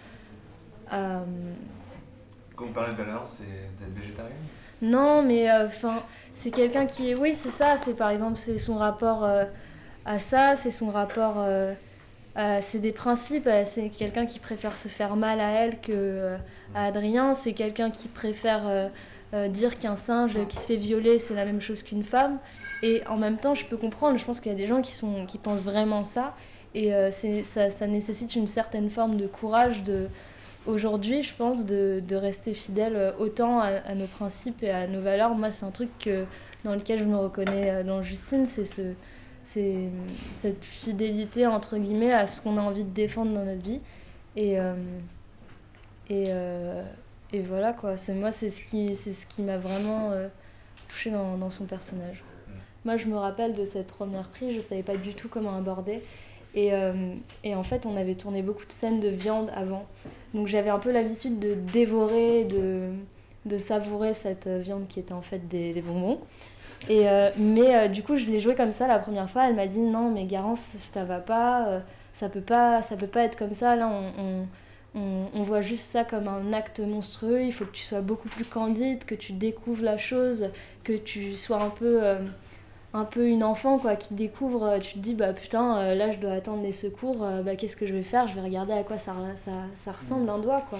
Quand 2.54 2.66
vous 2.66 2.72
parlez 2.72 2.92
de 2.92 2.98
valeur, 2.98 3.26
c'est 3.26 3.44
d'être 3.78 3.94
végétarien? 3.94 4.36
Non, 4.84 5.22
mais 5.22 5.50
enfin, 5.52 6.02
c'est 6.34 6.50
quelqu'un 6.50 6.86
qui 6.86 7.10
est. 7.10 7.14
Oui, 7.18 7.34
c'est 7.34 7.50
ça. 7.50 7.76
C'est 7.76 7.94
par 7.94 8.10
exemple, 8.10 8.36
c'est 8.38 8.58
son 8.58 8.76
rapport 8.76 9.24
euh, 9.24 9.44
à 10.04 10.18
ça, 10.18 10.56
c'est 10.56 10.70
son 10.70 10.90
rapport. 10.90 11.36
euh, 11.38 11.74
c'est 12.62 12.80
des 12.80 12.92
principes. 12.92 13.46
euh, 13.46 13.62
C'est 13.64 13.88
quelqu'un 13.90 14.26
qui 14.26 14.38
préfère 14.40 14.76
se 14.78 14.88
faire 14.88 15.16
mal 15.16 15.40
à 15.40 15.50
elle 15.52 15.80
que 15.80 15.92
euh, 15.92 16.36
à 16.74 16.86
Adrien. 16.86 17.34
C'est 17.34 17.52
quelqu'un 17.52 17.90
qui 17.90 18.08
préfère 18.08 18.62
euh, 18.66 18.88
euh, 19.34 19.48
dire 19.48 19.78
qu'un 19.78 19.96
singe 19.96 20.36
qui 20.48 20.56
se 20.58 20.66
fait 20.66 20.76
violer, 20.76 21.18
c'est 21.18 21.34
la 21.34 21.44
même 21.44 21.60
chose 21.60 21.82
qu'une 21.82 22.04
femme. 22.04 22.38
Et 22.82 23.02
en 23.08 23.16
même 23.16 23.38
temps, 23.38 23.54
je 23.54 23.64
peux 23.66 23.76
comprendre, 23.78 24.18
je 24.18 24.24
pense 24.24 24.40
qu'il 24.40 24.52
y 24.52 24.54
a 24.54 24.58
des 24.58 24.66
gens 24.66 24.82
qui, 24.82 24.92
sont, 24.92 25.26
qui 25.26 25.38
pensent 25.38 25.62
vraiment 25.62 26.04
ça. 26.04 26.34
Et 26.74 26.92
euh, 26.94 27.10
ça, 27.44 27.70
ça 27.70 27.86
nécessite 27.86 28.34
une 28.36 28.46
certaine 28.48 28.90
forme 28.90 29.16
de 29.16 29.26
courage 29.28 29.82
de, 29.84 30.08
aujourd'hui, 30.66 31.22
je 31.22 31.34
pense, 31.34 31.64
de, 31.66 32.02
rester 32.14 32.54
fidèle 32.54 33.14
autant 33.18 33.60
à, 33.60 33.94
nos 33.94 34.06
principes 34.06 34.62
et 34.62 34.70
à 34.70 34.86
nos 34.86 35.00
valeurs. 35.00 35.34
Moi, 35.34 35.50
c'est 35.50 35.64
un 35.66 35.70
truc 35.70 36.08
dans 36.64 36.74
lequel 36.74 36.98
je 36.98 37.04
me 37.04 37.16
reconnais 37.16 37.70
euh, 37.70 37.82
dans 37.82 38.02
Justine, 38.02 38.46
c'est 38.46 38.64
ce, 38.64 38.94
c'est 39.44 39.88
cette 40.40 40.64
fidélité, 40.64 41.46
entre 41.46 41.76
guillemets, 41.76 42.12
à 42.12 42.26
ce 42.26 42.40
qu'on 42.40 42.56
a 42.56 42.60
envie 42.60 42.84
de 42.84 42.90
défendre 42.90 43.32
dans 43.32 43.44
notre 43.44 43.62
vie. 43.62 43.80
Et, 44.36 44.58
euh, 44.58 44.74
euh, 46.10 46.82
voilà, 47.46 47.72
quoi. 47.72 47.96
C'est, 47.96 48.14
moi, 48.14 48.32
c'est 48.32 48.50
ce 48.50 48.62
qui, 48.62 49.42
m'a 49.42 49.58
vraiment 49.58 50.10
euh, 50.12 50.28
touchée 50.88 51.10
dans, 51.10 51.50
son 51.50 51.66
personnage. 51.66 52.22
Moi, 52.84 52.96
je 52.96 53.06
me 53.06 53.16
rappelle 53.16 53.54
de 53.54 53.64
cette 53.64 53.86
première 53.86 54.28
prise, 54.28 54.54
je 54.54 54.60
savais 54.60 54.82
pas 54.82 54.96
du 54.96 55.14
tout 55.14 55.28
comment 55.28 55.56
aborder. 55.56 56.02
Et 56.54 56.72
en 56.72 57.62
fait, 57.64 57.86
on 57.86 57.96
avait 57.96 58.14
tourné 58.14 58.42
beaucoup 58.42 58.66
de 58.66 58.72
scènes 58.72 59.00
de 59.00 59.08
viande 59.08 59.50
avant. 59.54 59.86
Donc 60.34 60.48
j'avais 60.48 60.70
un 60.70 60.80
peu 60.80 60.90
l'habitude 60.90 61.38
de 61.38 61.54
dévorer, 61.54 62.44
de, 62.44 63.58
savourer 63.58 64.14
cette 64.14 64.48
euh, 64.48 64.58
viande 64.58 64.88
qui 64.88 64.98
était 64.98 65.12
en 65.12 65.22
fait 65.22 65.48
des, 65.48 65.80
bonbons. 65.80 66.20
Et, 66.88 67.08
euh, 67.08 67.30
mais 67.38 67.74
euh, 67.74 67.88
du 67.88 68.02
coup, 68.02 68.16
je 68.16 68.24
l'ai 68.24 68.40
joué 68.40 68.56
comme 68.56 68.72
ça 68.72 68.88
la 68.88 68.98
première 68.98 69.30
fois. 69.30 69.48
Elle 69.48 69.54
m'a 69.54 69.68
dit 69.68 69.78
non, 69.78 70.10
mais 70.10 70.24
Garance, 70.24 70.60
ça 70.92 71.04
va 71.04 71.20
pas, 71.20 71.82
ça 72.14 72.28
peut 72.28 72.40
pas, 72.40 72.82
ça 72.82 72.96
peut 72.96 73.06
pas 73.06 73.22
être 73.22 73.38
comme 73.38 73.54
ça. 73.54 73.76
Là, 73.76 73.88
on, 73.88 74.46
on, 74.96 75.42
voit 75.42 75.60
juste 75.60 75.88
ça 75.88 76.04
comme 76.04 76.26
un 76.26 76.52
acte 76.52 76.80
monstrueux. 76.80 77.42
Il 77.42 77.52
faut 77.52 77.64
que 77.64 77.72
tu 77.72 77.84
sois 77.84 78.00
beaucoup 78.00 78.28
plus 78.28 78.44
candide, 78.44 79.04
que 79.04 79.14
tu 79.14 79.32
découvres 79.32 79.84
la 79.84 79.98
chose, 79.98 80.50
que 80.82 80.92
tu 80.94 81.36
sois 81.36 81.62
un 81.62 81.70
peu, 81.70 82.00
un 82.94 83.04
peu 83.04 83.26
une 83.28 83.42
enfant 83.44 83.78
quoi, 83.78 83.96
qui 83.96 84.14
découvre. 84.14 84.62
euh, 84.64 84.78
Tu 84.78 84.94
te 84.94 84.98
dis 85.00 85.14
bah 85.14 85.32
putain, 85.32 85.76
euh, 85.78 85.94
là 85.94 86.10
je 86.12 86.18
dois 86.18 86.32
attendre 86.32 86.62
les 86.62 86.72
secours. 86.72 87.22
euh, 87.22 87.42
bah 87.42 87.56
qu'est-ce 87.56 87.76
que 87.76 87.86
je 87.86 87.92
vais 87.92 88.02
faire? 88.02 88.26
Je 88.28 88.34
vais 88.34 88.40
regarder 88.40 88.72
à 88.72 88.82
quoi 88.84 88.98
ça, 88.98 89.14
ça, 89.36 89.50
ça 89.74 89.92
ressemble 89.92 90.28
un 90.30 90.38
doigt 90.38 90.62
quoi. 90.70 90.78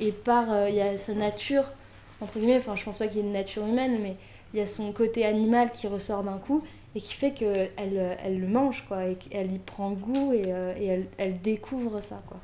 Et 0.00 0.10
par, 0.12 0.50
euh, 0.50 0.68
il 0.70 0.74
y 0.74 0.80
a 0.80 0.96
sa 0.98 1.12
nature 1.14 1.64
entre 2.20 2.38
guillemets. 2.38 2.56
Enfin, 2.58 2.74
je 2.76 2.84
pense 2.84 2.96
pas 2.98 3.06
qu'il 3.06 3.18
y 3.18 3.20
ait 3.20 3.26
une 3.26 3.32
nature 3.32 3.64
humaine, 3.66 3.98
mais 4.02 4.16
il 4.52 4.58
y 4.58 4.62
a 4.62 4.66
son 4.66 4.92
côté 4.92 5.24
animal 5.26 5.70
qui 5.72 5.86
ressort 5.86 6.24
d'un 6.24 6.38
coup 6.38 6.64
et 6.96 7.00
qui 7.00 7.14
fait 7.14 7.32
qu'elle 7.32 7.70
elle, 7.76 8.16
elle 8.24 8.40
le 8.40 8.48
mange 8.48 8.84
quoi 8.88 9.04
et 9.06 9.14
qu'elle 9.14 9.52
y 9.52 9.58
prend 9.58 9.90
goût 9.92 10.32
et, 10.32 10.44
euh, 10.46 10.72
et 10.76 10.86
elle, 10.86 11.06
elle 11.18 11.40
découvre 11.40 12.00
ça 12.00 12.20
quoi. 12.26 12.38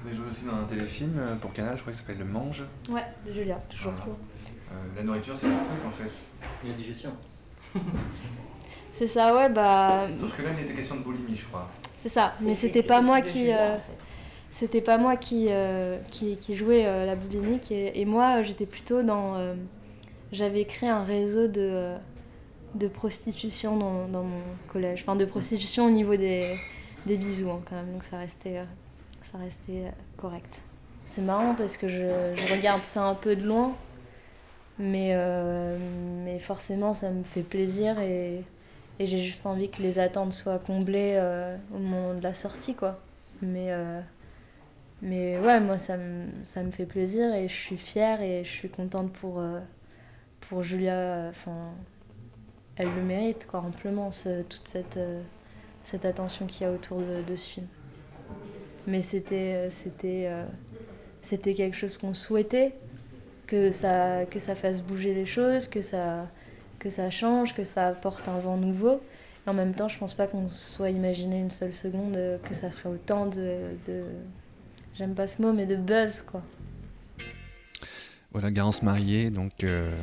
Vous 0.00 0.08
avez 0.08 0.16
joué 0.16 0.26
aussi 0.30 0.44
dans 0.46 0.54
un 0.56 0.64
téléfilm 0.64 1.20
pour 1.40 1.52
Canal, 1.52 1.76
je 1.76 1.82
crois 1.82 1.92
qu'il 1.92 2.00
s'appelle 2.02 2.18
Le 2.18 2.24
Mange. 2.24 2.64
Ouais, 2.90 3.04
Julia, 3.30 3.60
toujours 3.68 3.92
Ah. 3.94 4.00
toujours. 4.00 4.16
Euh, 4.72 4.74
la 4.96 5.02
nourriture, 5.04 5.36
c'est 5.36 5.46
le 5.46 5.52
truc 5.52 5.86
en 5.86 5.90
fait. 5.90 6.10
Il 6.64 6.70
y 6.70 6.72
a 6.72 6.76
digestion. 6.76 7.10
C'est 8.92 9.06
ça, 9.06 9.34
ouais, 9.34 9.48
bah. 9.48 10.08
Sauf 10.18 10.36
que 10.36 10.42
là, 10.42 10.50
il 10.58 10.64
était 10.64 10.74
question 10.74 10.96
de 10.96 11.00
boulimie, 11.02 11.34
je 11.34 11.44
crois. 11.46 11.68
C'est 11.98 12.08
ça, 12.08 12.34
mais 12.40 12.54
C'est- 12.54 12.62
c'était 12.68 12.82
pas 12.82 13.00
moi 13.00 13.20
qui. 13.20 13.40
Julia, 13.40 13.60
euh, 13.60 13.74
en 13.74 13.78
fait. 13.78 13.92
C'était 14.50 14.80
pas 14.82 14.98
moi 14.98 15.16
qui, 15.16 15.46
euh, 15.48 15.98
qui, 16.10 16.36
qui 16.36 16.56
jouais 16.56 16.84
euh, 16.84 17.06
la 17.06 17.16
boulimique 17.16 17.70
et, 17.72 17.98
et 18.00 18.04
moi 18.04 18.38
euh, 18.38 18.42
j'étais 18.42 18.66
plutôt 18.66 19.02
dans. 19.02 19.36
euh, 19.36 19.54
J'avais 20.30 20.64
créé 20.66 20.90
un 20.90 21.04
réseau 21.04 21.46
de, 21.48 21.60
euh, 21.62 21.96
de 22.74 22.86
prostitution 22.88 23.76
dans, 23.78 24.08
dans 24.08 24.24
mon 24.24 24.42
collège. 24.68 25.02
Enfin, 25.02 25.16
de 25.16 25.24
prostitution 25.24 25.86
au 25.86 25.90
niveau 25.90 26.16
des, 26.16 26.54
des 27.06 27.16
bisous 27.16 27.50
hein, 27.50 27.60
quand 27.68 27.76
même, 27.76 27.92
donc 27.92 28.04
ça 28.04 28.18
restait, 28.18 28.58
euh, 28.58 28.64
ça 29.22 29.38
restait 29.38 29.86
euh, 29.86 29.90
correct. 30.18 30.60
C'est 31.04 31.22
marrant 31.22 31.54
parce 31.54 31.76
que 31.78 31.88
je, 31.88 32.34
je 32.36 32.52
regarde 32.52 32.82
ça 32.84 33.02
un 33.04 33.14
peu 33.14 33.36
de 33.36 33.44
loin, 33.46 33.72
mais, 34.78 35.10
euh, 35.14 35.78
mais 36.24 36.38
forcément 36.38 36.92
ça 36.92 37.10
me 37.10 37.24
fait 37.24 37.42
plaisir 37.42 37.98
et, 38.00 38.42
et 39.02 39.06
j'ai 39.06 39.22
juste 39.22 39.46
envie 39.46 39.68
que 39.68 39.82
les 39.82 39.98
attentes 39.98 40.32
soient 40.32 40.60
comblées 40.60 41.16
euh, 41.16 41.56
au 41.74 41.78
moment 41.78 42.14
de 42.14 42.22
la 42.22 42.34
sortie 42.34 42.74
quoi. 42.74 43.00
Mais, 43.42 43.72
euh, 43.72 44.00
mais 45.02 45.38
ouais, 45.40 45.58
moi 45.58 45.76
ça 45.76 45.96
me, 45.96 46.26
ça 46.44 46.62
me 46.62 46.70
fait 46.70 46.86
plaisir 46.86 47.34
et 47.34 47.48
je 47.48 47.54
suis 47.54 47.76
fière 47.76 48.22
et 48.22 48.44
je 48.44 48.50
suis 48.50 48.68
contente 48.68 49.12
pour, 49.12 49.40
euh, 49.40 49.58
pour 50.40 50.62
Julia. 50.62 51.26
Enfin, 51.30 51.72
elle 52.76 52.94
le 52.94 53.02
mérite 53.02 53.46
quoi, 53.48 53.60
amplement, 53.60 54.10
toute 54.48 54.68
cette, 54.68 54.96
euh, 54.96 55.20
cette 55.82 56.04
attention 56.04 56.46
qu'il 56.46 56.62
y 56.62 56.70
a 56.70 56.72
autour 56.72 56.98
de, 56.98 57.22
de 57.28 57.36
ce 57.36 57.50
film. 57.50 57.66
Mais 58.86 59.00
c'était, 59.00 59.68
c'était, 59.70 60.28
c'était 61.22 61.54
quelque 61.54 61.76
chose 61.76 61.96
qu'on 61.98 62.14
souhaitait, 62.14 62.74
que 63.46 63.70
ça, 63.70 64.24
que 64.26 64.40
ça 64.40 64.56
fasse 64.56 64.82
bouger 64.82 65.14
les 65.14 65.26
choses, 65.26 65.68
que 65.68 65.82
ça, 65.82 66.26
que 66.82 66.90
ça 66.90 67.10
change, 67.10 67.54
que 67.54 67.64
ça 67.64 67.88
apporte 67.88 68.28
un 68.28 68.38
vent 68.40 68.56
nouveau. 68.56 69.00
Et 69.46 69.50
en 69.50 69.54
même 69.54 69.72
temps, 69.72 69.88
je 69.88 69.98
pense 69.98 70.14
pas 70.14 70.26
qu'on 70.26 70.48
soit 70.48 70.90
imaginé 70.90 71.38
une 71.38 71.50
seule 71.50 71.72
seconde 71.72 72.16
euh, 72.16 72.38
que 72.38 72.54
ça 72.54 72.70
ferait 72.70 72.88
autant 72.88 73.26
de, 73.26 73.70
j'aime 74.94 75.14
pas 75.14 75.28
ce 75.28 75.40
mot, 75.40 75.52
mais 75.52 75.66
de 75.66 75.76
buzz 75.76 76.22
quoi. 76.22 76.42
Voilà, 78.32 78.50
Garance 78.50 78.82
Mariée, 78.82 79.30
donc 79.30 79.62
euh, 79.62 79.94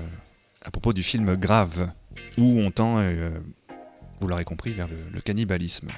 à 0.61 0.71
propos 0.71 0.93
du 0.93 1.03
film 1.03 1.35
Grave, 1.35 1.91
où 2.37 2.43
on 2.43 2.71
tend, 2.71 2.99
euh, 2.99 3.29
vous 4.21 4.27
l'aurez 4.27 4.45
compris, 4.45 4.71
vers 4.71 4.87
le 4.87 5.19
cannibalisme. 5.21 5.89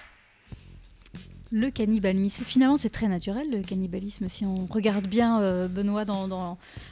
Le 1.52 1.70
cannibalisme, 1.70 2.46
finalement 2.46 2.78
c'est 2.78 2.90
très 2.90 3.08
naturel 3.08 3.50
le 3.52 3.62
cannibalisme. 3.62 4.28
Si 4.30 4.46
on 4.46 4.66
regarde 4.68 5.08
bien 5.08 5.42
euh, 5.42 5.68
Benoît 5.68 6.06
dans, 6.06 6.28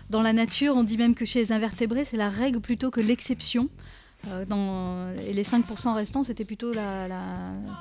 dans, 0.09 0.21
la 0.21 0.33
nature, 0.33 0.75
on 0.75 0.83
dit 0.83 0.97
même 0.97 1.15
que 1.15 1.23
chez 1.23 1.39
les 1.39 1.51
invertébrés 1.51 2.03
c'est 2.03 2.17
la 2.17 2.29
règle 2.29 2.59
plutôt 2.59 2.91
que 2.91 2.99
l'exception. 2.99 3.69
Euh, 4.27 5.15
et 5.29 5.31
les 5.31 5.43
5% 5.43 5.93
restants, 5.93 6.25
c'était 6.25 6.43
plutôt 6.43 6.73
la, 6.73 7.07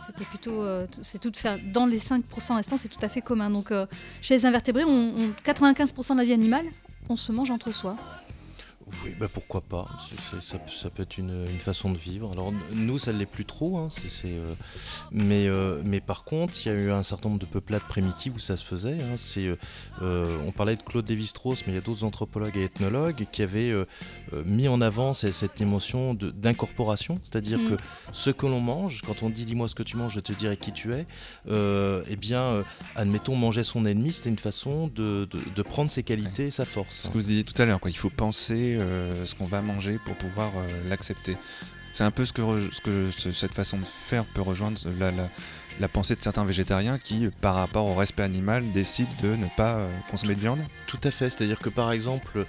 c'était 0.07 0.25
plutôt, 0.25 0.62
euh, 0.62 0.87
c'est 1.03 1.21
tout 1.21 1.33
dans 1.73 1.85
les 1.85 1.99
5% 1.99 2.55
restants, 2.55 2.77
c'est 2.77 2.88
tout 2.88 3.01
à 3.03 3.09
fait 3.09 3.23
commun. 3.23 3.51
Donc, 3.51 3.73
chez 4.21 4.37
les 4.37 4.47
invertébrés, 4.47 4.85
on, 4.85 5.14
on- 5.17 5.31
95% 5.45 6.12
de 6.12 6.19
la 6.19 6.25
vie 6.25 6.33
animale, 6.33 6.67
on 7.09 7.17
se 7.17 7.33
mange 7.33 7.51
entre 7.51 7.73
soi. 7.75 7.97
Oui, 9.05 9.14
bah 9.18 9.29
pourquoi 9.33 9.61
pas. 9.61 9.85
Ça, 10.42 10.59
peut- 10.59 10.72
ça 10.72 10.90
peut 10.90 11.03
être 11.03 11.18
une, 11.18 11.44
une 11.53 11.61
façon 11.61 11.90
de 11.90 11.98
vivre. 11.98 12.31
Alors 12.33 12.53
nous, 12.72 12.98
ça 12.98 13.12
ne 13.12 13.18
l'est 13.18 13.27
plus 13.27 13.44
trop. 13.44 13.79
hein, 13.79 13.88
euh, 14.24 14.55
mais, 15.12 15.46
euh, 15.46 15.81
mais 15.85 16.01
par 16.01 16.24
contre, 16.24 16.55
il 16.64 16.68
y 16.68 16.70
a 16.70 16.74
eu 16.74 16.90
un 16.90 17.03
certain 17.03 17.29
nombre 17.29 17.40
de 17.40 17.46
peuplades 17.46 17.83
primitives 17.83 18.35
où 18.37 18.38
ça 18.38 18.57
se 18.57 18.64
faisait. 18.64 18.98
hein. 19.03 19.16
Euh, 20.03 20.38
on 20.46 20.53
parlait 20.53 20.77
de 20.77 20.83
Claude 20.83 21.09
Lévi-Strauss, 21.09 21.64
mais 21.66 21.72
il 21.72 21.77
y 21.77 21.79
a 21.79 21.83
d'autres 21.83 22.05
anthropologues 22.05 22.57
et 22.57 22.64
ethnologues 22.64 23.27
qui 23.31 23.42
avaient 23.42 23.70
euh, 23.70 23.85
mis 24.44 24.68
en 24.68 24.81
avant 24.81 25.14
ces- 25.14 25.33
cette 25.33 25.61
émotion 25.61 26.14
d'incorporation. 26.14 27.18
C'est-à-dire 27.24 27.59
Mm. 27.59 27.68
que 27.70 27.83
ce 28.12 28.31
que 28.31 28.46
l'on 28.46 28.61
mange, 28.61 29.03
quand 29.07 29.22
on 29.22 29.31
dit 29.31 29.44
dis-moi 29.44 29.68
ce 29.68 29.74
que 29.74 29.83
tu 29.83 29.96
manges, 29.96 30.14
je 30.14 30.20
te 30.20 30.33
dirai 30.33 30.57
qui 30.57 30.72
tu 30.72 30.92
es, 30.94 31.07
eh 31.48 32.16
bien, 32.16 32.64
admettons, 32.96 33.37
manger 33.37 33.64
son 33.64 33.85
ennemi, 33.87 34.12
c'était 34.12 34.31
une 34.31 34.38
façon 34.38 34.88
de, 34.88 35.27
de- 35.31 35.40
de 35.55 35.62
prendre 35.62 35.90
ses 35.90 36.03
qualités 36.03 36.46
et 36.46 36.51
sa 36.51 36.64
force. 36.64 36.96
Ce 37.03 37.09
que 37.09 37.14
vous 37.14 37.20
disiez 37.20 37.44
tout 37.44 37.61
à 37.61 37.66
l'heure, 37.66 37.81
il 37.87 37.96
faut 37.96 38.11
penser 38.11 38.78
euh, 38.79 39.25
ce 39.25 39.35
qu'on 39.35 39.47
va 39.47 39.62
manger 39.62 39.99
pour 40.05 40.17
pouvoir 40.17 40.53
euh, 40.57 40.88
l'accepter. 40.88 41.37
C'est 41.93 42.05
un 42.05 42.11
peu 42.11 42.25
ce 42.25 42.33
que, 42.33 43.11
cette 43.33 43.55
façon 43.55 43.79
de 43.79 43.85
faire 43.85 44.25
peut 44.25 44.43
rejoindre 44.43 44.79
la 45.81 45.88
pensée 45.88 46.14
de 46.17 46.21
certains 46.21 46.45
végétariens 46.45 46.99
qui, 46.99 47.27
par 47.41 47.55
rapport 47.55 47.87
au 47.87 47.95
respect 47.95 48.23
animal, 48.23 48.64
décident 48.73 49.09
de 49.23 49.29
ne 49.37 49.47
pas 49.57 49.77
euh, 49.77 49.91
consommer 50.11 50.35
de 50.35 50.41
viande. 50.41 50.61
Tout 50.87 50.99
à 51.05 51.11
fait, 51.11 51.31
c'est-à-dire 51.31 51.59
que 51.61 51.69
par 51.69 51.93
exemple, 51.93 52.38
euh, 52.38 52.45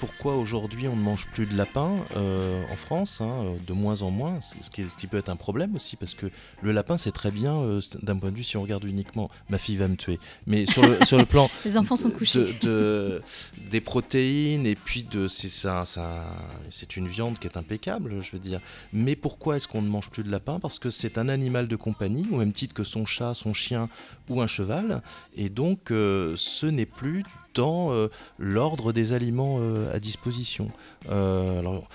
pourquoi 0.00 0.36
aujourd'hui 0.36 0.88
on 0.88 0.96
ne 0.96 1.02
mange 1.02 1.26
plus 1.28 1.46
de 1.46 1.56
lapin 1.56 1.96
euh, 2.16 2.62
en 2.72 2.76
France, 2.76 3.20
hein, 3.20 3.44
de 3.66 3.72
moins 3.72 4.02
en 4.02 4.10
moins, 4.10 4.40
ce 4.40 4.54
ce 4.62 4.70
qui, 4.70 4.82
est- 4.82 4.88
ce 4.90 4.96
qui 4.96 5.06
peut 5.06 5.16
être 5.18 5.28
un 5.30 5.36
problème 5.36 5.74
aussi, 5.76 5.96
parce 5.96 6.14
que 6.14 6.26
le 6.62 6.72
lapin 6.72 6.98
c'est 6.98 7.12
très 7.12 7.30
bien 7.30 7.54
euh, 7.56 7.80
d'un 8.02 8.16
point 8.16 8.30
de 8.30 8.36
vue 8.36 8.44
si 8.44 8.56
on 8.56 8.62
regarde 8.62 8.84
uniquement, 8.84 9.30
ma 9.48 9.58
fille 9.58 9.76
va 9.76 9.88
me 9.88 9.96
tuer, 9.96 10.18
mais 10.46 10.66
sur 10.66 10.82
le, 10.82 11.04
sur 11.04 11.16
le 11.18 11.24
plan 11.26 11.48
Les 11.64 11.76
enfants 11.76 11.96
sont 11.96 12.10
couchés. 12.10 12.44
de, 12.60 12.66
de- 12.68 13.22
des 13.70 13.80
protéines 13.80 14.66
et 14.66 14.74
puis 14.74 15.04
de 15.04 15.28
c'est 15.28 15.48
ça, 15.48 15.84
ça- 15.86 16.28
c'est 16.70 16.96
une 16.96 17.08
viande 17.08 17.38
qui 17.38 17.46
est 17.46 17.56
impeccable, 17.56 18.20
je 18.20 18.30
veux 18.32 18.38
dire. 18.38 18.60
Mais 18.92 19.16
pourquoi 19.16 19.56
est-ce 19.56 19.68
qu'on 19.68 19.82
ne 19.82 19.88
mange 19.88 20.10
plus 20.10 20.22
de 20.24 20.30
lapin? 20.30 20.58
Parce 20.60 20.78
que 20.78 20.90
c'est 20.90 21.16
un 21.18 21.28
animal 21.28 21.68
de 21.68 21.76
compagnie, 21.76 22.26
au 22.32 22.36
même 22.36 22.52
titre 22.52 22.73
que 22.74 22.84
son 22.84 23.06
chat, 23.06 23.34
son 23.34 23.54
chien 23.54 23.88
ou 24.28 24.42
un 24.42 24.46
cheval, 24.46 25.02
et 25.34 25.48
donc 25.48 25.90
euh, 25.90 26.34
ce 26.36 26.66
n'est 26.66 26.86
plus 26.86 27.24
dans 27.54 27.92
euh, 27.92 28.08
l'ordre 28.38 28.92
des 28.92 29.12
aliments 29.12 29.58
euh, 29.60 29.94
à 29.94 30.00
disposition. 30.00 30.68
Alors, 31.08 31.88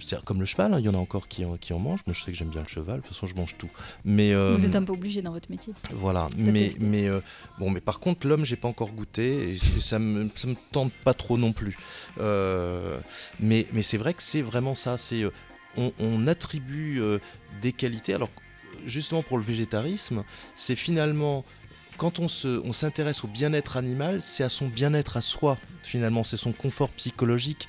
c'est 0.00 0.22
comme 0.24 0.40
le 0.40 0.46
cheval, 0.46 0.72
hein, 0.72 0.78
il 0.78 0.86
y 0.86 0.88
en 0.88 0.94
a 0.94 0.98
encore 0.98 1.28
qui 1.28 1.44
en, 1.44 1.56
qui 1.56 1.72
en 1.72 1.78
mangent. 1.78 2.02
Moi, 2.06 2.14
je 2.14 2.24
sais 2.24 2.30
que 2.30 2.36
j'aime 2.36 2.48
bien 2.48 2.62
le 2.62 2.68
cheval. 2.68 2.96
De 2.96 3.00
toute 3.02 3.14
façon, 3.14 3.26
je 3.26 3.34
mange 3.34 3.56
tout. 3.58 3.68
Mais 4.04 4.32
Vous 4.34 4.64
êtes 4.64 4.76
un 4.76 4.82
peu 4.82 4.92
obligé 4.92 5.20
dans 5.20 5.32
votre 5.32 5.50
métier. 5.50 5.74
voilà, 5.92 6.28
mais, 6.36 6.70
bon, 7.58 7.70
mais 7.70 7.80
par 7.80 8.00
contre, 8.00 8.26
l'homme, 8.26 8.44
j'ai 8.44 8.56
pas 8.56 8.68
encore 8.68 8.92
goûté 8.92 9.50
et 9.50 9.56
ça 9.56 9.98
me, 9.98 10.30
ça 10.34 10.48
me 10.48 10.54
tente 10.72 10.92
pas 11.04 11.14
trop 11.14 11.36
non 11.36 11.52
plus. 11.52 11.76
Mais 12.18 13.66
mais 13.72 13.82
c'est 13.82 13.98
vrai 13.98 14.14
que 14.14 14.22
c'est 14.22 14.42
vraiment 14.42 14.74
ça. 14.74 14.96
C'est 14.96 15.24
on, 15.76 15.92
on 15.98 16.26
attribue 16.26 17.00
euh, 17.00 17.18
des 17.62 17.72
qualités. 17.72 18.14
Alors 18.14 18.30
justement 18.86 19.22
pour 19.22 19.38
le 19.38 19.44
végétarisme, 19.44 20.24
c'est 20.54 20.76
finalement 20.76 21.44
quand 21.96 22.20
on 22.20 22.28
se, 22.28 22.62
on 22.64 22.72
s'intéresse 22.72 23.24
au 23.24 23.26
bien-être 23.26 23.76
animal, 23.76 24.22
c'est 24.22 24.44
à 24.44 24.48
son 24.48 24.68
bien-être 24.68 25.16
à 25.16 25.20
soi. 25.20 25.58
Finalement, 25.82 26.22
c'est 26.22 26.36
son 26.36 26.52
confort 26.52 26.90
psychologique. 26.90 27.66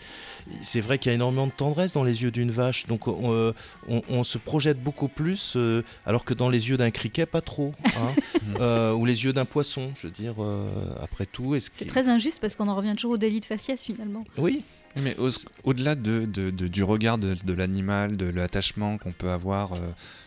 c'est 0.61 0.81
vrai 0.81 0.97
qu'il 0.99 1.09
y 1.09 1.13
a 1.13 1.15
énormément 1.15 1.47
de 1.47 1.51
tendresse 1.51 1.93
dans 1.93 2.03
les 2.03 2.21
yeux 2.23 2.29
d'une 2.31 2.51
vache, 2.51 2.85
donc 2.87 3.07
on, 3.07 3.31
euh, 3.33 3.53
on- 3.87 4.01
on 4.09 4.23
se 4.23 4.37
projette 4.37 4.81
beaucoup 4.83 5.07
plus, 5.07 5.53
euh, 5.55 5.83
alors 6.05 6.25
que 6.25 6.33
dans 6.35 6.49
les 6.49 6.69
yeux 6.69 6.77
d'un 6.77 6.91
criquet, 6.91 7.25
pas 7.25 7.41
trop, 7.41 7.73
hein. 7.85 7.89
Euh, 8.61 8.93
ou 8.93 9.05
les 9.05 9.23
yeux 9.23 9.31
d'un 9.33 9.45
poisson, 9.45 9.91
je 9.95 10.07
veux 10.07 10.13
dire, 10.13 10.35
euh, 10.39 10.67
après 11.01 11.25
tout. 11.25 11.55
C'est 11.59 11.85
très 11.85 12.07
injuste 12.09 12.39
parce 12.41 12.55
qu'on 12.55 12.67
en 12.67 12.75
revient 12.75 12.93
toujours 12.95 13.11
au 13.13 13.17
délit 13.17 13.39
de 13.39 13.45
faciès 13.45 13.81
finalement. 13.83 14.23
Oui, 14.37 14.63
Mais 14.95 15.15
au- 15.17 15.29
au-delà 15.63 15.95
de, 15.95 16.25
de- 16.25 16.49
de- 16.49 16.67
du 16.67 16.83
regard 16.83 17.17
de, 17.17 17.35
l'animal, 17.53 18.17
de 18.17 18.25
l'attachement 18.25 18.97
qu'on 18.97 19.11
peut 19.11 19.29
avoir 19.29 19.73
euh, 19.73 19.77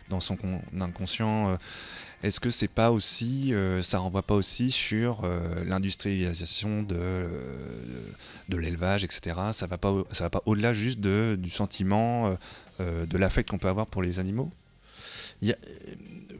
dans 0.09 0.19
son 0.19 0.35
con- 0.35 0.61
inconscient, 0.79 1.49
euh, 1.49 1.55
est-ce 2.23 2.39
que 2.39 2.49
c'est 2.49 2.69
pas 2.69 2.89
aussi, 2.91 3.53
euh, 3.53 3.81
ça 3.81 3.99
renvoie 3.99 4.21
pas 4.23 4.35
aussi 4.35 4.71
sur 4.71 5.29
l'industrialisation 5.65 6.81
de, 6.83 7.25
l'élevage, 8.57 9.03
etc. 9.03 9.35
Ça 9.51 9.67
va 9.67 9.77
pas, 9.77 9.91
va 10.23 10.29
pas 10.29 10.41
au-delà 10.45 10.73
juste 10.73 10.99
du 11.01 11.49
sentiment, 11.49 12.37
de 12.79 13.17
l'affect 13.17 13.49
qu'on 13.49 13.57
peut 13.57 13.67
avoir 13.67 13.87
pour 13.87 14.01
les 14.01 14.19
animaux? 14.19 14.49
Euh, 15.43 15.53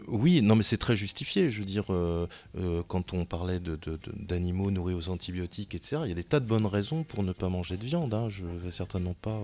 oui, 0.07 0.41
non, 0.41 0.55
mais 0.55 0.63
c'est 0.63 0.77
très 0.77 0.95
justifié. 0.95 1.49
Je 1.49 1.59
veux 1.59 1.65
dire, 1.65 1.85
euh, 1.89 2.27
euh, 2.57 2.83
quand 2.87 3.13
on 3.13 3.25
parlait 3.25 3.59
d'animaux 3.59 4.71
nourris 4.71 4.93
aux 4.93 5.09
antibiotiques, 5.09 5.75
etc., 5.75 6.01
il 6.03 6.09
y 6.09 6.11
a 6.11 6.15
des 6.15 6.23
tas 6.23 6.39
de 6.39 6.45
bonnes 6.45 6.65
raisons 6.65 7.03
pour 7.03 7.23
ne 7.23 7.31
pas 7.31 7.49
manger 7.49 7.77
de 7.77 7.85
viande. 7.85 8.13
hein. 8.13 8.29
Je 8.29 8.45
ne 8.45 8.57
vais 8.57 8.71
certainement 8.71 9.15
pas 9.21 9.39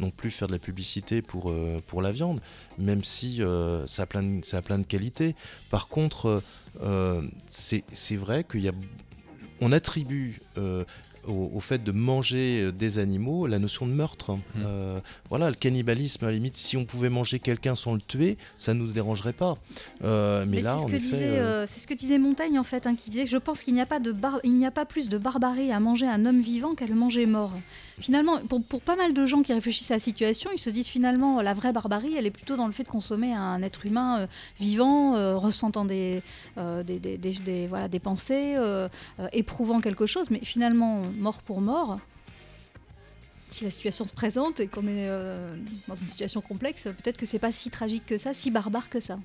non 0.00 0.10
plus 0.10 0.30
faire 0.30 0.48
de 0.48 0.52
la 0.52 0.58
publicité 0.58 1.22
pour, 1.22 1.52
pour 1.86 2.02
la 2.02 2.12
viande, 2.12 2.40
même 2.78 3.04
si 3.04 3.42
ça, 3.86 4.02
a 4.02 4.06
plein 4.06 4.22
de, 4.22 4.44
ça 4.44 4.58
a 4.58 4.62
plein 4.62 4.78
de 4.78 4.86
qualités. 4.86 5.34
Par 5.70 5.88
contre, 5.88 6.42
c'est 7.48 8.16
vrai 8.16 8.44
qu'il 8.44 8.60
y 8.60 8.68
a. 8.68 8.72
On 9.60 9.72
attribue. 9.72 10.40
Au, 11.26 11.50
au 11.54 11.60
fait 11.60 11.82
de 11.82 11.92
manger 11.92 12.62
euh, 12.62 12.72
des 12.72 12.98
animaux, 12.98 13.46
la 13.46 13.58
notion 13.58 13.86
de 13.86 13.92
meurtre. 13.92 14.32
Mm. 14.32 14.40
Euh, 14.66 15.00
voilà, 15.28 15.50
le 15.50 15.56
cannibalisme, 15.56 16.24
à 16.24 16.28
la 16.28 16.34
limite, 16.34 16.56
si 16.56 16.76
on 16.76 16.84
pouvait 16.84 17.08
manger 17.10 17.38
quelqu'un 17.38 17.74
sans 17.76 17.94
le 17.94 18.00
tuer, 18.00 18.36
ça 18.56 18.74
ne 18.74 18.78
nous 18.80 18.92
dérangerait 18.92 19.32
pas. 19.32 19.56
Euh, 20.04 20.44
mais, 20.46 20.56
Mais 20.56 20.62
là, 20.62 20.76
c'est 20.78 20.82
ce 20.82 20.86
que 20.90 20.96
effet, 20.96 21.00
disait, 21.06 21.38
euh, 21.38 21.66
c'est 21.66 21.80
ce 21.80 21.86
que 21.86 21.94
disait 21.94 22.18
Montaigne 22.18 22.58
en 22.58 22.64
fait, 22.64 22.86
hein, 22.86 22.94
qui 22.94 23.10
disait 23.10 23.26
je 23.26 23.36
pense 23.36 23.64
qu'il 23.64 23.74
n'y 23.74 23.80
a 23.80 23.86
pas 23.86 24.00
de 24.00 24.12
bar- 24.12 24.40
il 24.44 24.56
n'y 24.56 24.66
a 24.66 24.70
pas 24.70 24.84
plus 24.84 25.08
de 25.08 25.18
barbarie 25.18 25.72
à 25.72 25.80
manger 25.80 26.06
un 26.06 26.24
homme 26.26 26.40
vivant 26.40 26.74
qu'à 26.74 26.86
le 26.86 26.94
manger 26.94 27.26
mort. 27.26 27.52
Finalement, 28.00 28.38
pour, 28.46 28.80
pas 28.80 28.94
mal 28.96 29.12
de 29.12 29.26
gens 29.26 29.42
qui 29.42 29.52
réfléchissent 29.52 29.90
à 29.90 29.94
la 29.94 30.00
situation, 30.00 30.50
ils 30.54 30.58
se 30.60 30.70
disent 30.70 30.86
finalement 30.86 31.40
la 31.42 31.52
vraie 31.52 31.72
barbarie, 31.72 32.14
elle 32.16 32.26
est 32.26 32.30
plutôt 32.30 32.56
dans 32.56 32.66
le 32.66 32.72
fait 32.72 32.84
de 32.84 32.88
consommer 32.88 33.34
un 33.34 33.60
être 33.62 33.84
humain 33.86 34.20
euh, 34.20 34.26
vivant, 34.60 35.16
euh, 35.16 35.36
ressentant 35.36 35.84
des, 35.84 36.22
euh, 36.58 36.82
des, 36.84 36.98
des- 36.98 37.66
voilà, 37.66 37.88
des 37.88 37.98
pensées, 37.98 38.56
éprouvant 39.32 39.80
quelque 39.80 40.06
chose, 40.06 40.30
mais 40.30 40.38
finalement 40.44 41.02
mort 41.16 41.42
pour 41.42 41.60
mort. 41.60 41.98
Si 43.50 43.64
la 43.64 43.70
situation 43.70 44.04
se 44.04 44.12
présente 44.12 44.60
et 44.60 44.68
qu'on 44.68 44.86
est 44.86 45.08
dans 45.88 45.94
une 45.96 46.06
situation 46.06 46.40
complexe, 46.40 46.82
peut-être 46.84 47.16
que 47.16 47.26
c'est 47.26 47.38
pas 47.38 47.50
si 47.52 47.70
tragique 47.70 48.04
que 48.06 48.18
ça, 48.18 48.34
si 48.34 48.50
barbare 48.50 48.90
que 48.90 49.00
ça. 49.00 49.18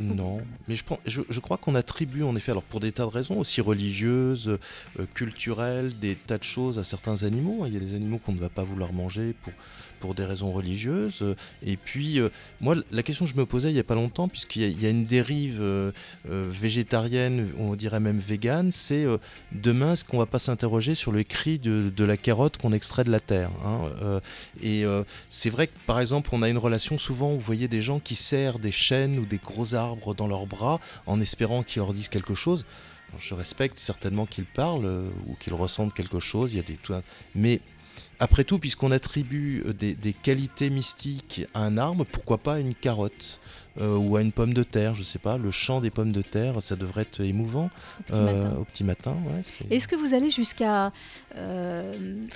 Non, 0.00 0.40
mais 0.66 0.74
je, 0.76 1.20
je, 1.28 1.40
crois 1.40 1.56
qu'on 1.56 1.76
attribue 1.76 2.24
en 2.24 2.34
effet, 2.34 2.50
alors 2.50 2.64
pour 2.64 2.80
des 2.80 2.90
tas 2.90 3.04
de 3.04 3.10
raisons 3.10 3.38
aussi 3.38 3.60
religieuses, 3.60 4.58
euh, 4.98 5.06
culturelles, 5.14 5.96
des 5.98 6.16
tas 6.16 6.38
de 6.38 6.42
choses 6.42 6.78
à 6.80 6.84
certains 6.84 7.22
animaux. 7.22 7.64
Il 7.66 7.74
y 7.74 7.76
a 7.76 7.80
des 7.80 7.94
animaux 7.94 8.18
qu'on 8.18 8.32
ne 8.32 8.40
va 8.40 8.48
pas 8.48 8.64
vouloir 8.64 8.92
manger 8.92 9.34
pour, 9.42 9.52
pour 10.04 10.14
des 10.14 10.26
raisons 10.26 10.52
religieuses. 10.52 11.20
Euh, 11.22 11.34
Et 11.66 11.78
puis, 11.78 12.20
euh, 12.20 12.28
moi, 12.60 12.76
la 12.90 13.02
question 13.02 13.24
que 13.24 13.30
je 13.30 13.36
me 13.38 13.46
posais 13.46 13.70
il 13.70 13.72
n'y 13.72 13.80
a 13.80 13.84
pas 13.84 13.94
longtemps, 13.94 14.28
puisqu'il 14.28 14.78
y, 14.82 14.84
a- 14.84 14.90
une 14.90 15.06
dérive 15.06 15.62
euh, 15.62 15.92
végétarienne, 16.28 17.48
on 17.58 17.74
dirait 17.74 18.00
même 18.00 18.18
végane, 18.18 18.70
c'est 18.70 19.06
demain, 19.52 19.94
est-ce 19.94 20.04
qu'on 20.04 20.18
va 20.18 20.26
pas 20.26 20.38
s'interroger 20.38 20.94
sur 20.94 21.10
le 21.10 21.22
cri 21.22 21.58
de, 21.58 21.90
de 21.96 22.04
la 22.04 22.18
carotte 22.18 22.58
qu'on 22.58 22.74
extrait 22.74 23.04
de 23.04 23.10
la 23.10 23.20
terre 23.20 23.50
hein, 23.64 24.20
Et 24.62 24.84
c'est 25.28 25.50
vrai 25.50 25.68
que 25.68 25.72
par 25.86 26.00
exemple, 26.00 26.28
on 26.32 26.42
a 26.42 26.48
une 26.50 26.58
relation 26.58 26.98
souvent 26.98 27.30
où 27.32 27.36
vous 27.36 27.40
voyez 27.40 27.68
des 27.68 27.80
gens 27.80 27.98
qui 27.98 28.14
serrent 28.14 28.58
des 28.58 28.72
chênes 28.72 29.18
ou 29.18 29.24
des 29.24 29.38
gros 29.38 29.74
arbres 29.74 30.14
dans 30.14 30.26
leurs 30.26 30.46
bras 30.46 30.80
en 31.06 31.20
espérant 31.20 31.62
qu'ils 31.62 31.80
leur 31.80 31.94
disent 31.94 32.08
quelque 32.08 32.34
chose. 32.34 32.64
Je 33.18 33.34
respecte 33.34 33.78
certainement 33.78 34.26
qu'ils 34.26 34.44
parlent 34.44 35.04
ou 35.28 35.34
qu'ils 35.40 35.54
ressentent 35.54 35.94
quelque 35.94 36.18
chose. 36.20 36.54
Il 36.54 36.56
y 36.56 36.60
a 36.60 36.64
des 36.64 36.78
mais 37.34 37.60
après 38.24 38.44
tout, 38.44 38.58
puisqu'on 38.58 38.90
attribue 38.90 39.62
euh, 39.66 39.72
des, 39.72 39.94
des 39.94 40.12
qualités 40.12 40.70
mystiques 40.70 41.46
à 41.54 41.60
un 41.60 41.76
arbre, 41.78 42.04
pourquoi 42.10 42.38
pas 42.38 42.54
à 42.54 42.58
une 42.58 42.74
carotte 42.74 43.38
euh, 43.80 43.96
ou 43.96 44.16
à 44.16 44.22
une 44.22 44.30
pomme 44.32 44.54
de 44.54 44.62
terre 44.62 44.94
Je 44.94 45.02
sais 45.02 45.18
pas. 45.18 45.36
Le 45.36 45.50
chant 45.50 45.80
des 45.80 45.90
pommes 45.90 46.12
de 46.12 46.22
terre, 46.22 46.62
ça 46.62 46.76
devrait 46.76 47.02
être 47.02 47.20
émouvant 47.22 47.70
Au 48.00 48.02
petit 48.04 48.20
euh, 48.20 48.24
matin. 48.24 48.56
au 48.60 48.64
petit 48.64 48.84
matin. 48.84 49.16
ouais, 49.26 49.40
c'est- 49.42 49.70
Est-ce 49.72 49.88
que 49.88 49.96
vous 49.96 50.14
allez 50.14 50.30
jusqu'à 50.30 50.92
euh, 51.36 51.92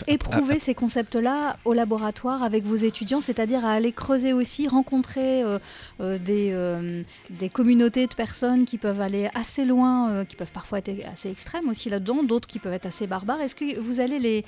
éprouver 0.08 0.58
ces 0.58 0.74
concepts-là 0.74 1.56
au 1.64 1.72
laboratoire 1.72 2.42
avec 2.42 2.64
vos 2.64 2.74
étudiants, 2.76 3.20
c'est-à-dire 3.20 3.64
à 3.64 3.70
aller 3.72 3.92
creuser 3.92 4.32
aussi, 4.32 4.66
rencontrer 4.68 5.42
euh, 5.44 5.58
euh, 6.00 6.18
des, 6.18 6.50
euh, 6.52 7.02
des 7.30 7.48
communautés 7.48 8.06
de 8.08 8.14
personnes 8.14 8.64
qui 8.66 8.76
peuvent 8.78 9.00
aller 9.00 9.28
assez 9.34 9.64
loin, 9.64 10.10
euh, 10.10 10.24
qui 10.24 10.34
peuvent 10.36 10.52
parfois 10.52 10.78
être 10.78 10.90
assez 11.12 11.30
extrêmes 11.30 11.68
aussi 11.68 11.88
là-dedans, 11.88 12.22
d'autres 12.24 12.48
qui 12.48 12.58
peuvent 12.58 12.72
être 12.72 12.86
assez 12.86 13.06
barbares. 13.06 13.40
Est-ce 13.40 13.54
que 13.54 13.78
vous 13.78 14.00
allez 14.00 14.18
les, 14.18 14.44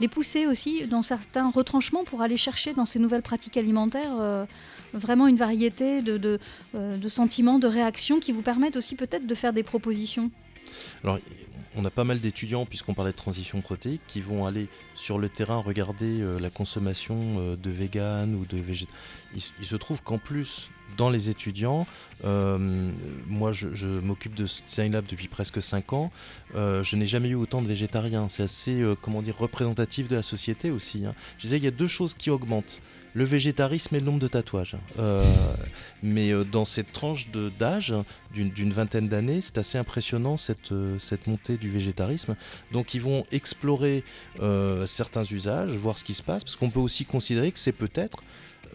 les 0.00 0.08
pousser 0.08 0.46
aussi 0.46 0.86
dans 0.86 1.02
certains 1.02 1.50
retranchements 1.50 2.04
pour 2.04 2.22
aller 2.22 2.36
chercher 2.36 2.74
dans 2.74 2.86
ces 2.86 2.98
nouvelles 2.98 3.22
pratiques 3.22 3.56
alimentaires 3.56 4.16
euh, 4.18 4.44
vraiment 4.92 5.26
une 5.26 5.36
variété 5.36 6.02
de, 6.02 6.38
euh, 6.74 6.96
de 6.96 7.08
sentiments, 7.08 7.58
de 7.58 7.68
réactions 7.68 8.18
qui 8.18 8.32
vous 8.32 8.42
permettent 8.42 8.76
aussi 8.76 8.96
peut-être 8.96 9.26
de 9.26 9.34
faire 9.34 9.52
des 9.52 9.62
propositions 9.62 10.30
Alors, 11.04 11.18
on 11.76 11.84
a 11.84 11.90
pas 11.90 12.04
mal 12.04 12.18
d'étudiants, 12.18 12.66
puisqu'on 12.66 12.94
parlait 12.94 13.12
de 13.12 13.16
transition 13.16 13.60
protéique, 13.60 14.00
qui 14.08 14.20
vont 14.20 14.46
aller 14.46 14.66
sur 14.94 15.18
le 15.18 15.28
terrain 15.28 15.58
regarder 15.58 16.20
euh, 16.20 16.38
la 16.38 16.50
consommation 16.50 17.56
de 17.56 17.70
vegan 17.70 18.34
ou 18.34 18.44
de 18.44 18.56
végétal. 18.60 18.94
Il 19.34 19.66
se 19.66 19.76
trouve 19.76 20.02
qu'en 20.02 20.18
plus, 20.18 20.70
dans 20.96 21.10
les 21.10 21.30
étudiants, 21.30 21.86
euh, 22.24 22.90
moi 23.26 23.52
je, 23.52 23.86
m'occupe 23.86 24.34
de 24.34 24.46
ce 24.46 24.62
Design 24.62 24.92
Lab 24.92 25.06
depuis 25.06 25.28
presque 25.28 25.62
5 25.62 25.92
ans, 25.92 26.10
euh, 26.54 26.82
je 26.82 26.96
n'ai 26.96 27.06
jamais 27.06 27.28
eu 27.28 27.34
autant 27.34 27.62
de 27.62 27.68
végétariens. 27.68 28.28
C'est 28.28 28.42
assez, 28.42 28.80
euh, 28.80 28.94
comment 29.00 29.22
dire, 29.22 29.36
représentatif 29.36 30.08
de 30.08 30.16
la 30.16 30.22
société 30.22 30.70
aussi. 30.70 31.06
hein. 31.06 31.14
Je 31.38 31.42
disais, 31.42 31.56
il 31.56 31.64
y 31.64 31.68
a 31.68 31.72
deux 31.72 31.88
choses 31.88 32.14
qui 32.14 32.30
augmentent. 32.30 32.80
Le 33.12 33.24
végétarisme 33.24 33.96
et 33.96 33.98
le 33.98 34.06
nombre 34.06 34.20
de 34.20 34.28
tatouages. 34.28 34.76
Mais 36.00 36.30
dans 36.44 36.64
cette 36.64 36.92
tranche 36.92 37.26
d'âge, 37.58 37.92
d'une 38.32 38.72
vingtaine 38.72 39.08
d'années, 39.08 39.40
c'est 39.40 39.58
assez 39.58 39.78
impressionnant 39.78 40.36
cette, 40.36 40.70
montée 41.26 41.56
du 41.56 41.70
végétarisme. 41.70 42.36
Donc 42.70 42.94
ils 42.94 43.00
vont 43.00 43.26
explorer 43.32 44.04
certains 44.86 45.24
usages, 45.24 45.70
voir 45.70 45.98
ce 45.98 46.04
qui 46.04 46.14
se 46.14 46.22
passe, 46.22 46.44
parce 46.44 46.54
qu'on 46.54 46.70
peut 46.70 46.78
aussi 46.78 47.04
considérer 47.04 47.50
que 47.50 47.58
c'est 47.58 47.72
peut-être 47.72 48.22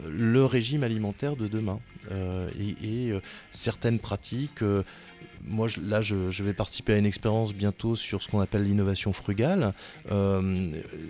le 0.08 0.46
régime 0.46 0.84
alimentaire 0.84 1.36
de 1.36 1.48
demain. 1.48 1.80
Euh, 2.12 2.50
et 2.60 3.12
euh, 3.12 3.22
certaines 3.52 4.00
pratiques, 4.00 4.62
euh, 4.62 4.84
moi 5.48 5.68
là 5.82 6.02
je, 6.02 6.16
vais 6.44 6.54
participer 6.54 6.94
à 6.94 6.98
une 6.98 7.06
expérience 7.06 7.54
bientôt 7.54 7.96
sur 7.96 8.22
ce 8.22 8.30
qu'on 8.30 8.40
appelle 8.40 8.64
l'innovation 8.64 9.14
frugale. 9.14 9.74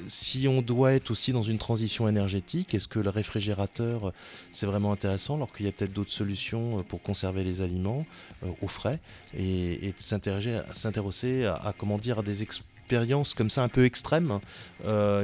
Si 0.07 0.47
on 0.47 0.61
doit 0.61 0.93
être 0.93 1.11
aussi 1.11 1.31
dans 1.31 1.43
une 1.43 1.57
transition 1.57 2.07
énergétique, 2.07 2.73
est-ce 2.73 2.87
que 2.87 2.99
le 2.99 3.09
réfrigérateur 3.09 4.13
c'est 4.51 4.65
vraiment 4.65 4.91
intéressant 4.91 5.35
alors 5.35 5.53
qu'il 5.53 5.65
y 5.65 5.69
a 5.69 5.71
peut-être 5.71 5.93
d'autres 5.93 6.11
solutions 6.11 6.83
pour 6.83 7.01
conserver 7.01 7.43
les 7.43 7.61
aliments 7.61 8.05
euh, 8.43 8.47
au 8.61 8.67
frais 8.67 8.99
et, 9.37 9.87
et 9.87 9.93
s'interroger, 9.97 10.59
s'intéresser 10.73 11.45
à, 11.45 11.73
comment 11.77 11.97
dire 11.97 12.19
à 12.19 12.23
des 12.23 12.43
expériences 12.43 13.33
comme 13.33 13.49
ça 13.49 13.63
un 13.63 13.69
peu 13.69 13.85
extrêmes 13.85 14.39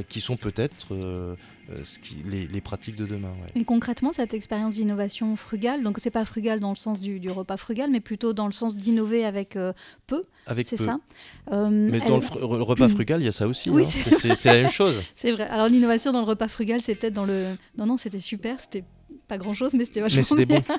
qui 0.10 0.22
sont 0.22 0.38
peut-être 0.38 0.96
ce 1.84 2.00
qui, 2.00 2.16
les, 2.26 2.48
les 2.48 2.62
pratiques 2.62 2.96
de 2.96 3.06
demain. 3.06 3.30
ouais. 3.30 3.62
Et 3.62 3.64
concrètement, 3.64 4.14
cette 4.14 4.34
expérience 4.34 4.76
d'innovation 4.76 5.36
frugale, 5.36 5.84
donc 5.84 5.98
c'est 6.00 6.12
pas 6.12 6.26
frugal 6.26 6.60
dans 6.60 6.70
le 6.70 6.76
sens 6.76 7.00
du, 7.02 7.20
du 7.20 7.30
repas 7.30 7.58
frugal, 7.58 7.90
mais 7.92 8.00
plutôt 8.00 8.34
dans 8.34 8.46
le 8.46 8.52
sens 8.52 8.76
d'innover 8.76 9.26
avec 9.26 9.56
euh, 9.56 9.74
peu, 10.08 10.22
Avec 10.48 10.68
c'est 10.68 10.78
peu. 10.78 10.86
ça? 10.86 11.00
Euh, 11.52 11.70
Mais 11.70 12.00
dans 12.00 12.20
le, 12.20 12.64
repas 12.64 12.90
frugal, 12.90 13.22
il 13.22 13.26
y 13.26 13.28
a 13.28 13.32
ça 13.32 13.48
aussi. 13.48 13.70
Oui, 13.70 13.84
hein. 13.84 14.12
c'est 14.36 14.46
la 14.46 14.54
même 14.54 14.70
chose. 14.72 15.02
C'est 15.16 15.32
vrai. 15.32 15.46
Alors 15.48 15.68
l'innovation 15.68 16.12
dans 16.12 16.22
le 16.22 16.26
repas 16.28 16.48
frugal, 16.48 16.82
c'est 16.82 16.96
peut-être 16.96 17.14
dans 17.14 17.26
le. 17.26 17.56
Non, 17.78 17.86
non, 17.86 17.98
c'était 17.98 18.20
super, 18.20 18.60
c'était 18.60 18.84
pas 19.32 19.38
grand-chose, 19.38 19.74
mais 19.74 19.86
c'était 19.86 20.02
vachement 20.02 20.36
Mais 20.38 20.46
bien. 20.46 20.60
bon. 20.68 20.76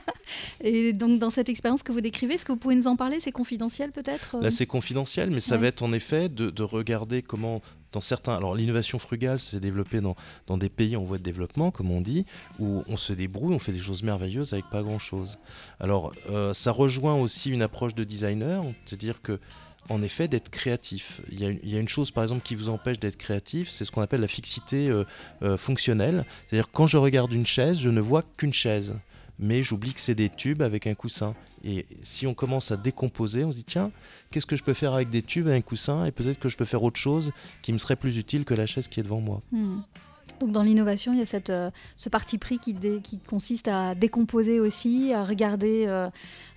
Et 0.61 0.93
donc 0.93 1.19
dans 1.19 1.31
cette 1.31 1.49
expérience 1.49 1.83
que 1.83 1.91
vous 1.91 2.03
décrivez, 2.03 2.35
est-ce 2.35 2.45
que 2.45 2.53
vous 2.53 2.59
pouvez 2.59 2.75
nous 2.75 2.87
en 2.87 2.97
parler? 2.97 3.19
C'est 3.19 3.33
confidentiel 3.33 3.93
peut-être? 3.93 4.37
Là, 4.41 4.51
c'est 4.51 4.67
confidentiel, 4.67 5.31
mais 5.31 5.41
ça 5.41 5.55
Ouais. 5.55 5.63
va 5.63 5.67
être 5.69 5.83
en 5.83 5.93
effet 5.95 6.29
de, 6.29 6.51
de 6.51 6.63
regarder 6.63 7.23
comment, 7.23 7.63
dans 7.93 8.03
certains. 8.03 8.35
Alors, 8.35 8.55
l'innovation 8.55 8.99
frugale, 8.99 9.39
c'est 9.41 9.59
développé 9.59 10.01
dans, 10.03 10.17
dans 10.47 10.59
des 10.59 10.69
pays 10.69 10.97
en 10.97 11.03
voie 11.05 11.17
de 11.17 11.23
développement, 11.23 11.71
comme 11.71 11.91
on 11.91 12.03
dit, 12.03 12.27
où 12.59 12.83
on 12.89 12.97
se 12.99 13.15
débrouille, 13.15 13.55
on 13.55 13.59
fait 13.59 13.73
des 13.73 13.79
choses 13.79 14.03
merveilleuses 14.03 14.53
avec 14.53 14.67
pas 14.71 14.83
grand-chose. 14.83 15.39
Alors, 15.81 16.13
euh, 16.29 16.53
ça 16.53 16.73
rejoint 16.73 17.15
aussi 17.15 17.51
une 17.51 17.63
approche 17.63 17.95
de 17.95 18.05
designer, 18.05 18.63
c'est-à-dire 18.85 19.23
que. 19.23 19.41
En 19.89 20.03
effet, 20.03 20.29
d'être 20.29 20.49
créatif. 20.49 21.21
Il 21.31 21.41
y, 21.41 21.77
a 21.77 21.79
une, 21.79 21.89
chose, 21.89 22.13
par 22.13 22.23
exemple, 22.23 22.43
qui 22.43 22.55
vous 22.55 22.69
empêche 22.69 23.01
d'être 23.01 23.17
créatif, 23.17 23.69
c'est 23.69 23.85
ce 23.85 23.91
qu'on 23.91 24.01
appelle 24.01 24.21
la 24.21 24.29
fixité 24.29 24.89
euh, 24.89 25.05
euh, 25.43 25.57
fonctionnelle. 25.57 26.25
C'est-à-dire, 26.47 26.71
quand 26.71 26.87
je 26.87 26.99
regarde 26.99 27.33
une 27.33 27.47
chaise, 27.47 27.81
je 27.81 27.91
ne 27.91 28.01
vois 28.01 28.23
qu'une 28.37 28.53
chaise 28.53 28.95
mais 29.43 29.63
j'oublie 29.63 29.93
que 29.93 30.01
c'est 30.01 30.15
des 30.15 30.31
tubes 30.31 30.63
avec 30.63 30.87
un 30.87 30.95
coussin. 30.95 31.35
Et 31.65 31.85
si 32.03 32.27
on 32.27 32.35
commence 32.35 32.71
à 32.71 32.77
décomposer, 32.77 33.45
on 33.45 33.51
se 33.51 33.57
dit 33.57 33.65
tiens, 33.65 33.91
qu'est-ce 34.31 34.47
que 34.47 34.57
je 34.57 34.63
peux 34.63 34.75
faire 34.75 34.95
avec 34.95 35.11
des 35.11 35.23
tubes 35.23 35.49
et 35.49 35.53
un 35.53 35.61
coussin 35.61 36.05
Et 36.07 36.13
peut-être 36.13 36.39
que 36.39 36.49
je 36.49 36.57
peux 36.57 36.65
faire 36.65 36.83
autre 36.83 36.99
chose 36.99 37.33
qui 37.61 37.73
me 37.73 37.79
serait 37.79 37.97
plus 37.97 38.19
utile 38.19 38.45
que 38.45 38.55
la 38.55 38.67
chaise 38.67 38.89
qui 38.89 39.01
est 39.01 39.03
devant 39.03 39.21
moi. 39.21 39.43
Hmm. 39.51 39.81
Donc 40.43 40.51
dans 40.53 40.63
l'innovation, 40.65 41.13
il 41.13 41.21
y 41.21 41.23
a 41.23 41.27
cette, 41.27 41.51
euh, 41.51 41.71
ce 41.97 42.09
parti 42.09 42.37
pris 42.37 42.59
qui, 42.59 42.75
dé- 42.75 43.01
qui 43.01 43.19
consiste 43.19 43.69
à 43.69 43.95
décomposer 43.95 44.59
aussi, 44.59 45.13
à 45.13 45.25
regarder 45.25 45.85
euh, 45.87 46.09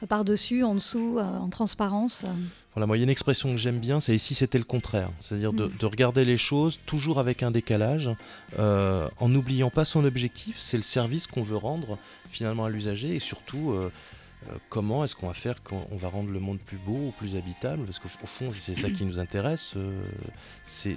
par-dessus, 0.10 0.64
en 0.64 0.74
dessous, 0.74 1.18
euh, 1.20 1.22
en 1.24 1.50
transparence. 1.50 2.26
Voilà, 2.74 2.88
moi, 2.88 2.98
il 2.98 3.02
y 3.02 3.04
a 3.04 3.06
une 3.06 3.10
expression 3.12 3.52
que 3.52 3.58
j'aime 3.58 3.78
bien, 3.80 4.00
c'est 4.00 4.16
ici 4.16 4.34
c'était 4.34 4.58
le 4.58 4.64
contraire. 4.64 5.12
C'est-à-dire 5.20 5.54
de, 5.54 5.66
Mm. 5.68 5.72
de 5.80 5.86
regarder 5.86 6.26
les 6.26 6.36
choses 6.38 6.80
toujours 6.88 7.20
avec 7.20 7.44
un 7.44 7.52
décalage, 7.52 8.10
en 8.58 9.30
n'oubliant 9.30 9.70
pas 9.70 9.86
son 9.86 10.04
objectif, 10.04 10.58
c'est 10.60 10.78
le 10.78 10.84
service 10.84 11.28
qu'on 11.28 11.44
veut 11.44 11.56
rendre 11.58 11.98
finalement 12.32 12.66
à 12.66 12.70
l'usager 12.70 13.16
et 13.16 13.20
surtout 13.20 13.76
comment 14.70 15.04
est-ce 15.04 15.16
qu'on 15.16 15.28
va 15.28 15.34
faire 15.34 15.62
quand 15.64 15.88
on 15.92 15.98
va 15.98 16.08
rendre 16.10 16.30
le 16.30 16.40
monde 16.40 16.60
plus 16.60 16.78
beau 16.78 17.08
ou 17.08 17.14
plus 17.18 17.36
habitable? 17.36 17.84
Parce 17.86 18.00
qu'au 18.00 18.10
au 18.24 18.28
fond, 18.28 18.52
c'est 18.58 18.76
ça 18.76 18.90
qui 18.90 19.04
nous 19.06 19.20
intéresse, 19.20 19.74
euh, 19.76 20.02
c'est 20.68 20.94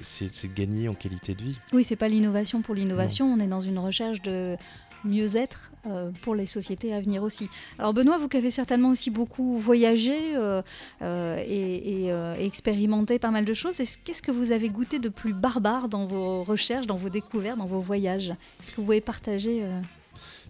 de 0.48 0.54
gagner 0.54 0.88
en 0.88 0.94
qualité 0.94 1.34
de 1.34 1.42
vie. 1.42 1.58
Oui, 1.72 1.84
c'est 1.84 1.96
pas 1.96 2.08
l'innovation 2.08 2.62
pour 2.62 2.74
l'innovation, 2.74 3.26
on 3.32 3.38
est 3.40 3.46
dans 3.46 3.60
une 3.60 3.78
recherche 3.78 4.20
de 4.22 4.56
mieux-être 5.04 5.70
euh, 5.86 6.10
pour 6.22 6.34
les 6.34 6.46
sociétés 6.46 6.92
à 6.92 7.00
venir 7.00 7.22
aussi. 7.22 7.48
Alors 7.78 7.94
Benoît, 7.94 8.18
vous 8.18 8.26
qui 8.28 8.36
avez 8.36 8.50
certainement 8.50 8.90
aussi 8.90 9.10
beaucoup 9.10 9.56
voyagé 9.56 10.36
euh, 10.36 10.60
euh, 11.02 11.36
et, 11.46 12.04
et, 12.06 12.12
euh, 12.12 12.34
expérimenté 12.34 13.20
pas 13.20 13.30
mal 13.30 13.44
de 13.44 13.54
choses, 13.54 13.78
est-ce- 13.78 13.96
qu'est-ce 14.04 14.22
que 14.22 14.32
vous 14.32 14.50
avez 14.50 14.70
goûté 14.70 14.98
de 14.98 15.08
plus 15.08 15.32
barbare 15.32 15.88
dans 15.88 16.06
vos 16.06 16.42
recherches, 16.42 16.86
dans 16.88 16.96
vos 16.96 17.10
découvertes, 17.10 17.58
dans 17.58 17.64
vos 17.66 17.78
voyages? 17.78 18.30
Est-ce 18.60 18.72
que 18.72 18.76
vous 18.78 18.82
pouvez 18.86 19.00
partager 19.00 19.60
euh, 19.62 19.80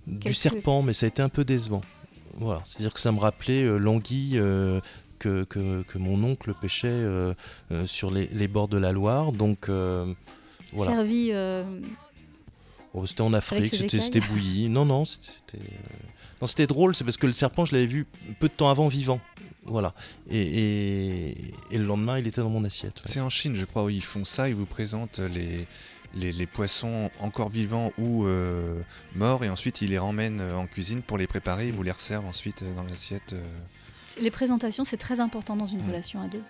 Du 0.06 0.32
serpent, 0.32 0.80
mais 0.80 0.94
ça 0.94 1.04
a 1.04 1.10
été 1.10 1.20
un 1.20 1.28
peu 1.28 1.44
décevant. 1.44 1.82
Voilà, 2.38 2.60
c'est-à-dire 2.64 2.92
que 2.94 3.00
ça 3.00 3.12
me 3.12 3.18
rappelait 3.18 3.64
euh, 3.64 3.78
l'anguille 3.78 4.38
euh, 4.38 4.80
que, 5.18 5.44
que, 5.44 5.82
que 5.82 5.98
mon 5.98 6.22
oncle 6.22 6.54
pêchait 6.54 6.88
euh, 6.88 7.34
euh, 7.72 7.86
sur 7.86 8.10
les, 8.10 8.28
les 8.28 8.48
bords 8.48 8.68
de 8.68 8.78
la 8.78 8.92
Loire. 8.92 9.32
Donc 9.32 9.68
euh, 9.68 10.12
voilà. 10.72 10.92
servi 10.92 11.30
euh, 11.32 11.64
Oh, 12.94 13.06
c'était 13.06 13.20
en 13.20 13.32
Afrique, 13.34 13.74
c'était 13.74 14.20
bouilli. 14.20 14.68
Non, 14.70 14.84
non, 14.84 15.04
c'était 15.04 15.26
c'était, 15.32 15.64
euh, 15.64 15.96
non, 16.40 16.46
c'était 16.46 16.66
drôle, 16.66 16.94
c'est 16.94 17.04
parce 17.04 17.16
que 17.16 17.26
le 17.26 17.32
serpent, 17.32 17.64
je 17.64 17.74
l'avais 17.74 17.86
vu 17.86 18.06
peu 18.40 18.48
de 18.48 18.52
temps 18.52 18.70
avant 18.70 18.88
vivant. 18.88 19.20
Voilà. 19.64 19.92
Et, 20.30 20.40
et, 20.40 21.34
et 21.72 21.78
le 21.78 21.84
lendemain, 21.84 22.18
il 22.18 22.26
était 22.26 22.40
dans 22.40 22.48
mon 22.48 22.64
assiette. 22.64 22.94
ouais. 23.04 23.10
C'est 23.10 23.20
en 23.20 23.28
Chine, 23.28 23.54
je 23.54 23.66
crois, 23.66 23.84
où 23.84 23.90
ils 23.90 24.02
font 24.02 24.24
ça. 24.24 24.48
Ils 24.48 24.54
vous 24.54 24.64
présentent 24.64 25.18
les, 25.18 25.66
les, 26.14 26.32
les 26.32 26.46
poissons 26.46 27.10
encore 27.20 27.48
vivants 27.50 27.92
ou 27.98 28.24
euh, 28.26 28.80
morts, 29.14 29.44
et 29.44 29.50
ensuite 29.50 29.82
ils 29.82 29.90
les 29.90 29.98
ramènent 29.98 30.40
euh, 30.40 30.54
en 30.56 30.66
cuisine 30.66 31.02
pour 31.02 31.18
les 31.18 31.26
préparer. 31.26 31.68
Ils 31.68 31.72
vous 31.74 31.82
les 31.82 31.90
resservent 31.92 32.26
ensuite 32.26 32.62
euh, 32.62 32.74
dans 32.74 32.82
l'assiette. 32.84 33.34
les 34.20 34.30
présentations, 34.30 34.84
c'est 34.84 34.96
très 34.96 35.20
important 35.20 35.54
dans 35.56 35.66
une 35.66 35.82
Mm. 35.84 35.88
relation 35.88 36.22
à 36.22 36.28
deux. 36.28 36.42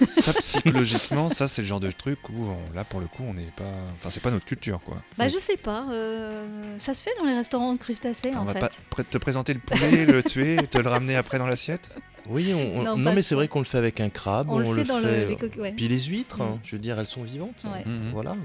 Et 0.00 0.06
ça, 0.06 0.32
psychologiquement, 0.34 1.28
ça, 1.28 1.48
c'est 1.48 1.62
le 1.62 1.66
genre 1.66 1.80
de 1.80 1.90
truc 1.90 2.28
où, 2.28 2.44
on- 2.44 2.72
là, 2.74 2.84
pour 2.84 3.00
le 3.00 3.06
coup, 3.08 3.24
on 3.26 3.34
n'est 3.34 3.50
pas. 3.56 3.64
Enfin, 3.96 4.10
c'est 4.10 4.22
pas 4.22 4.30
notre 4.30 4.44
culture, 4.44 4.80
quoi. 4.84 5.02
Bah, 5.18 5.26
je 5.28 5.38
sais 5.38 5.56
pas, 5.56 5.86
euh, 5.90 6.76
ça 6.78 6.94
se 6.94 7.02
fait 7.02 7.10
dans 7.18 7.24
les 7.24 7.34
restaurants 7.34 7.72
de 7.74 7.78
crustacés 7.78 8.30
on 8.34 8.38
en 8.38 8.44
va 8.44 8.52
fait. 8.52 8.60
pas 8.60 8.68
pr- 8.92 9.04
te 9.04 9.18
présenter 9.18 9.54
le 9.54 9.60
poulet, 9.60 10.06
le 10.06 10.22
tuer, 10.22 10.56
et 10.62 10.66
te 10.68 10.78
le 10.78 10.88
ramener 10.88 11.16
après 11.16 11.38
dans 11.38 11.48
l'assiette? 11.48 11.96
Oui, 12.28 12.52
on- 12.54 12.80
on- 12.80 12.96
Non, 12.96 13.12
mais 13.14 13.22
c'est 13.22 13.34
vrai 13.34 13.48
qu'on 13.48 13.58
le 13.58 13.64
fait 13.64 13.78
avec 13.78 14.00
un 14.00 14.08
crabe. 14.08 14.48
On 14.50 14.58
le 14.58 14.66
on 14.66 14.74
fait 14.74 14.84
dans 14.84 14.98
le- 14.98 15.04
fait, 15.06 15.26
les 15.54 15.60
ouais. 15.60 15.72
Puis 15.72 15.88
les 15.88 15.98
huîtres, 16.00 16.38
Mm. 16.38 16.42
hein, 16.42 16.60
je 16.62 16.76
veux 16.76 16.80
dire, 16.80 16.98
elles 16.98 17.06
sont 17.06 17.22
vivantes. 17.22 17.64
Ouais. 17.72 17.84
Mhm. 17.84 18.10
Voilà. 18.12 18.36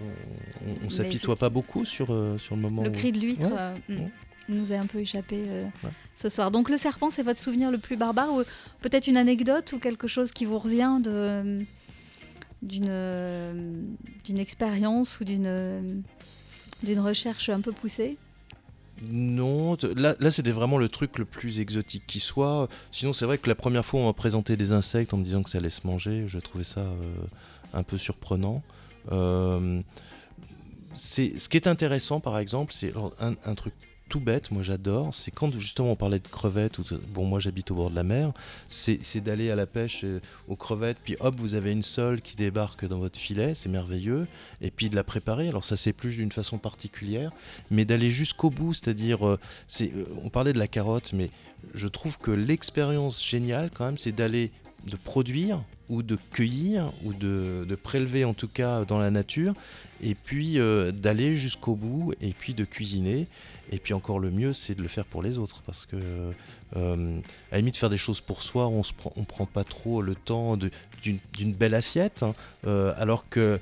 On, 0.00 0.04
on- 0.04 0.70
on 0.72 0.84
Mais 0.84 0.90
s'apitoie 0.90 1.36
pas 1.36 1.48
beaucoup 1.50 1.84
sur, 1.84 2.12
euh, 2.12 2.36
sur 2.38 2.56
le 2.56 2.62
moment. 2.62 2.82
Le 2.82 2.88
où- 2.88 2.92
cri 2.92 3.12
de 3.12 3.18
l'huître 3.20 3.46
Ouais. 3.46 3.52
euh, 3.58 3.74
mm, 3.88 3.96
Ouais. 4.00 4.10
nous 4.48 4.72
a 4.72 4.76
un 4.76 4.86
peu 4.86 4.98
échappé 4.98 5.44
euh, 5.48 5.64
Ouais. 5.84 5.90
ce 6.16 6.28
soir. 6.28 6.50
Donc 6.50 6.68
le 6.68 6.76
serpent, 6.78 7.10
c'est 7.10 7.22
votre 7.22 7.38
souvenir 7.38 7.70
le 7.70 7.78
plus 7.78 7.96
barbare 7.96 8.32
ou 8.32 8.42
peut-être 8.80 9.06
une 9.06 9.16
anecdote 9.16 9.72
ou 9.72 9.78
quelque 9.78 10.08
chose 10.08 10.32
qui 10.32 10.44
vous 10.44 10.58
revient 10.58 10.98
de 11.02 11.64
d'une 12.62 13.94
d'une 14.24 14.38
expérience 14.38 15.18
ou 15.20 15.24
d'une 15.24 16.02
d'une 16.82 17.00
recherche 17.00 17.48
un 17.48 17.60
peu 17.60 17.72
poussée? 17.72 18.16
Non, 19.10 19.76
là, 19.96 20.30
c'était 20.30 20.50
vraiment 20.50 20.78
le 20.78 20.88
truc 20.88 21.18
le 21.18 21.24
plus 21.24 21.60
exotique 21.60 22.04
qui 22.06 22.20
soit. 22.20 22.68
Sinon, 22.92 23.12
c'est 23.12 23.24
vrai 23.24 23.38
que 23.38 23.48
la 23.48 23.54
première 23.54 23.84
fois, 23.84 24.00
on 24.00 24.06
m'a 24.06 24.12
présenté 24.12 24.56
des 24.56 24.72
insectes 24.72 25.12
en 25.12 25.16
me 25.16 25.24
disant 25.24 25.42
que 25.42 25.50
ça 25.50 25.58
allait 25.58 25.70
se 25.70 25.86
manger. 25.86 26.24
Je 26.28 26.38
trouvais 26.38 26.64
ça 26.64 26.80
euh, 26.80 27.14
un 27.72 27.82
peu 27.82 27.98
surprenant. 27.98 28.62
Euh, 29.10 29.80
ce 30.94 31.48
qui 31.48 31.56
est 31.56 31.66
intéressant, 31.66 32.20
par 32.20 32.38
exemple, 32.38 32.72
c'est 32.72 32.92
un 33.20 33.54
truc 33.54 33.74
tout 34.12 34.20
bête, 34.20 34.50
moi 34.50 34.62
j'adore, 34.62 35.14
c'est 35.14 35.30
quand 35.30 35.50
justement 35.58 35.92
on 35.92 35.96
parlait 35.96 36.18
de 36.18 36.28
crevettes, 36.28 36.78
ou 36.78 36.84
bon 37.14 37.24
moi 37.24 37.38
j'habite 37.38 37.70
au 37.70 37.74
bord 37.74 37.88
de 37.88 37.94
la 37.94 38.02
mer, 38.02 38.32
c'est 38.68 39.24
d'aller 39.24 39.50
à 39.50 39.56
la 39.56 39.64
pêche 39.64 40.04
euh, 40.04 40.20
aux 40.48 40.54
crevettes, 40.54 40.98
puis 41.02 41.16
hop 41.20 41.34
vous 41.38 41.54
avez 41.54 41.72
une 41.72 41.82
sole 41.82 42.20
qui 42.20 42.36
débarque 42.36 42.84
dans 42.84 42.98
votre 42.98 43.18
filet, 43.18 43.54
c'est 43.54 43.70
merveilleux, 43.70 44.26
et 44.60 44.70
puis 44.70 44.90
de 44.90 44.96
la 44.96 45.02
préparer, 45.02 45.48
alors 45.48 45.64
ça 45.64 45.78
s'épluche 45.78 46.16
d'une 46.16 46.30
façon 46.30 46.58
particulière, 46.58 47.32
mais 47.70 47.86
d'aller 47.86 48.10
jusqu'au 48.10 48.50
bout, 48.50 48.74
c'est-à-dire, 48.74 49.26
euh, 49.26 49.40
euh, 49.80 50.04
on 50.22 50.28
parlait 50.28 50.52
de 50.52 50.58
la 50.58 50.68
carotte, 50.68 51.14
mais 51.14 51.30
je 51.72 51.88
trouve 51.88 52.18
que 52.18 52.30
l'expérience 52.30 53.24
géniale 53.24 53.70
quand 53.72 53.86
même, 53.86 53.96
c'est 53.96 54.12
d'aller 54.12 54.50
de 54.86 54.96
produire 54.96 55.62
ou 55.88 56.02
de 56.02 56.16
cueillir 56.32 56.90
ou 57.04 57.12
de, 57.12 57.76
prélever 57.82 58.24
en 58.24 58.34
tout 58.34 58.48
cas 58.48 58.84
dans 58.84 58.98
la 58.98 59.10
nature. 59.10 59.54
Et 60.02 60.14
puis 60.14 60.58
euh, 60.58 60.90
d'aller 60.90 61.34
jusqu'au 61.34 61.74
bout 61.74 62.14
et 62.20 62.32
puis 62.32 62.54
de 62.54 62.64
cuisiner. 62.64 63.26
Et 63.70 63.78
puis 63.78 63.94
encore 63.94 64.18
le 64.18 64.30
mieux 64.30 64.52
c'est 64.52 64.74
de 64.74 64.82
le 64.82 64.88
faire 64.88 65.04
pour 65.04 65.22
les 65.22 65.38
autres. 65.38 65.62
Parce 65.66 65.86
que 65.86 65.96
euh, 66.76 67.20
à 67.50 67.56
la 67.56 67.58
limite 67.58 67.76
faire 67.76 67.90
des 67.90 67.98
choses 67.98 68.20
pour 68.20 68.42
soi 68.42 68.68
on 68.68 69.24
prend, 69.24 69.46
pas 69.46 69.64
trop 69.64 70.00
le 70.00 70.14
temps 70.14 70.56
d'une 71.02 71.52
belle 71.52 71.74
assiette 71.74 72.22
hein, 72.22 72.32
euh, 72.66 72.94
alors 72.96 73.28
que 73.28 73.60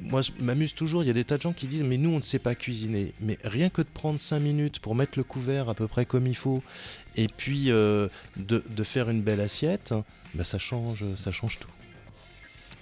moi, 0.00 0.22
je 0.22 0.30
m'amuse 0.40 0.74
toujours. 0.74 1.02
Il 1.02 1.06
y 1.06 1.10
a 1.10 1.14
des 1.14 1.24
tas 1.24 1.36
de 1.36 1.42
gens 1.42 1.52
qui 1.52 1.66
disent 1.66 1.82
Mais 1.82 1.96
nous, 1.96 2.10
on 2.10 2.16
ne 2.18 2.22
sait 2.22 2.38
pas 2.38 2.54
cuisiner. 2.54 3.12
Mais 3.20 3.38
rien 3.44 3.68
que 3.68 3.82
de 3.82 3.88
prendre 3.88 4.18
5 4.20 4.38
minutes 4.40 4.78
pour 4.80 4.94
mettre 4.94 5.12
le 5.18 5.24
couvert 5.24 5.68
à 5.68 5.74
peu 5.74 5.88
près 5.88 6.04
comme 6.06 6.26
il 6.26 6.36
faut, 6.36 6.62
et 7.16 7.26
puis 7.28 7.70
euh, 7.70 8.08
de, 8.36 8.62
de 8.68 8.84
faire 8.84 9.10
une 9.10 9.22
belle 9.22 9.40
assiette, 9.40 9.94
bah, 10.34 10.44
ça, 10.44 10.58
change, 10.58 11.04
ça 11.16 11.32
change 11.32 11.58
tout. 11.58 11.68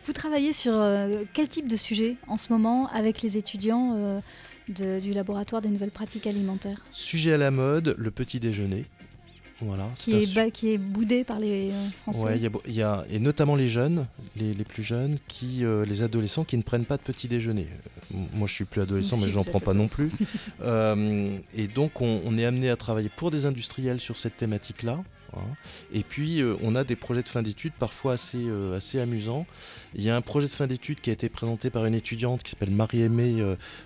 Vous 0.05 0.12
travaillez 0.12 0.53
sur 0.53 0.73
euh, 0.75 1.25
quel 1.33 1.49
type 1.49 1.67
de 1.67 1.77
sujet 1.77 2.17
en 2.29 2.37
ce 2.37 2.53
moment 2.53 2.89
avec 2.93 3.23
les 3.23 3.37
étudiants 3.37 3.95
euh, 3.97 4.21
de- 4.69 5.01
du 5.01 5.12
laboratoire 5.12 5.62
des 5.62 5.69
nouvelles 5.69 5.91
pratiques 5.91 6.27
alimentaires? 6.29 6.85
Sujet 6.93 7.33
à 7.33 7.39
la 7.39 7.51
mode 7.51 7.97
le 7.99 8.11
petit 8.12 8.39
déjeuner. 8.39 8.85
Voilà. 9.63 9.89
qui 9.95 10.13
est, 10.13 10.27
su- 10.27 10.35
ba- 10.35 10.51
qui 10.51 10.73
est 10.73 10.79
boudé 10.79 11.25
par 11.25 11.39
les 11.39 11.71
euh, 11.71 11.89
Français 12.03 12.21
Ouais, 12.21 12.39
y 12.39 12.73
y, 12.73 12.83
a, 12.83 13.05
et 13.11 13.19
notamment 13.19 13.57
les 13.57 13.69
jeunes, 13.71 14.07
les, 14.37 14.53
les 14.53 14.65
plus 14.65 14.83
jeunes, 14.83 15.17
qui, 15.29 15.65
euh, 15.65 15.85
les 15.87 16.03
adolescents 16.03 16.45
qui 16.45 16.57
ne 16.59 16.63
prennent 16.63 16.85
pas 16.85 16.99
de 16.99 17.03
petit 17.03 17.27
déjeuner. 17.27 17.67
Euh, 18.15 18.19
moi, 18.35 18.47
je 18.47 18.53
suis 18.53 18.65
plus 18.67 18.83
adolescent, 18.83 19.17
mais 19.17 19.31
j'en 19.31 19.41
vous 19.43 19.51
prends 19.51 19.61
pas 19.61 19.75
non 19.75 19.89
plus. 19.89 20.11
Euh, 20.63 21.37
et 21.57 21.69
donc, 21.69 22.01
on, 22.01 22.21
on 22.25 22.37
est 22.39 22.45
amené 22.45 22.69
à 22.71 22.77
travailler 22.77 23.09
pour 23.15 23.31
des 23.31 23.47
industriels 23.47 24.01
sur 24.01 24.19
cette 24.19 24.37
thématique-là. 24.37 24.99
hein. 25.35 25.41
Et 25.93 26.03
puis, 26.03 26.41
euh, 26.41 26.57
on 26.63 26.75
a 26.75 26.83
des 26.85 26.97
projets 26.97 27.23
de 27.23 27.29
fin 27.29 27.43
d'études 27.43 27.73
parfois 27.79 28.15
assez, 28.15 28.45
assez 28.77 28.99
amusants. 29.01 29.47
Il 29.95 30.03
y 30.03 30.11
a 30.11 30.17
un 30.17 30.21
projet 30.23 30.47
de 30.47 30.53
fin 30.53 30.67
d'études 30.67 31.01
qui 31.01 31.11
a 31.11 31.13
été 31.13 31.29
présenté 31.29 31.71
par 31.71 31.87
une 31.87 31.95
étudiante 31.95 32.43
qui 32.43 32.51
s'appelle 32.51 32.71
Marie-Aimée 32.73 33.43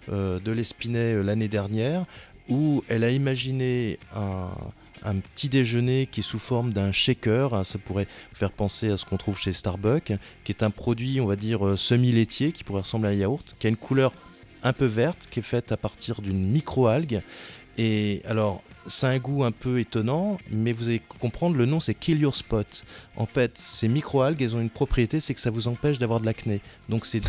de 0.09 0.51
l'Espinay 0.53 1.15
euh, 1.15 1.23
l'année 1.23 1.49
dernière, 1.49 2.05
où 2.49 2.83
elle 2.89 3.05
a 3.05 3.11
imaginé 3.11 3.99
un, 4.17 4.49
un 5.05 5.17
petit 5.17 5.49
déjeuner 5.49 6.07
qui 6.11 6.21
est 6.21 6.23
sous 6.23 6.39
forme 6.39 6.73
d'un 6.73 6.93
shaker. 6.93 7.55
hein, 7.55 7.65
ça 7.65 7.79
pourrait 7.79 8.09
faire 8.35 8.53
penser 8.53 8.91
à 8.91 8.97
ce 8.97 9.05
qu'on 9.05 9.17
trouve 9.17 9.39
chez 9.39 9.53
Starbucks, 9.53 10.13
qui 10.45 10.53
est 10.53 10.63
un 10.63 10.71
produit, 10.71 11.21
on 11.21 11.27
va 11.27 11.37
dire, 11.37 11.67
euh, 11.67 11.77
semi-laitier, 11.77 12.53
qui 12.53 12.65
pourrait 12.65 12.83
ressembler 12.83 13.09
à 13.09 13.13
un 13.13 13.15
yaourt, 13.15 13.57
qui 13.59 13.67
a 13.67 13.71
une 13.71 13.77
couleur 13.77 14.13
un 14.63 14.73
peu 14.73 14.87
verte, 14.87 15.27
qui 15.31 15.41
est 15.41 15.43
faite 15.43 15.73
à 15.73 15.77
partir 15.77 16.21
d'une 16.21 16.51
micro-algue. 16.51 17.23
Et 17.79 18.21
alors, 18.27 18.63
c'est 18.87 19.07
un 19.07 19.19
goût 19.19 19.45
un 19.45 19.53
peu 19.53 19.79
étonnant, 19.79 20.39
mais 20.51 20.73
vous 20.73 20.89
allez 20.89 21.01
comprendre, 21.21 21.57
le 21.57 21.67
nom 21.67 21.81
c'est 21.81 21.95
Kill 21.95 22.21
Your 22.21 22.35
Spot. 22.35 22.85
En 23.17 23.27
fait, 23.27 23.53
ces 23.57 23.89
micro-algues, 23.89 24.43
elles 24.43 24.57
ont 24.57 24.61
une 24.61 24.71
propriété, 24.71 25.21
c'est 25.21 25.35
que 25.35 25.41
ça 25.41 25.51
vous 25.51 25.69
empêche 25.69 25.99
d'avoir 25.99 26.21
de 26.21 26.27
l'acné. 26.27 26.61
Donc 26.89 27.07
c'est 27.07 27.23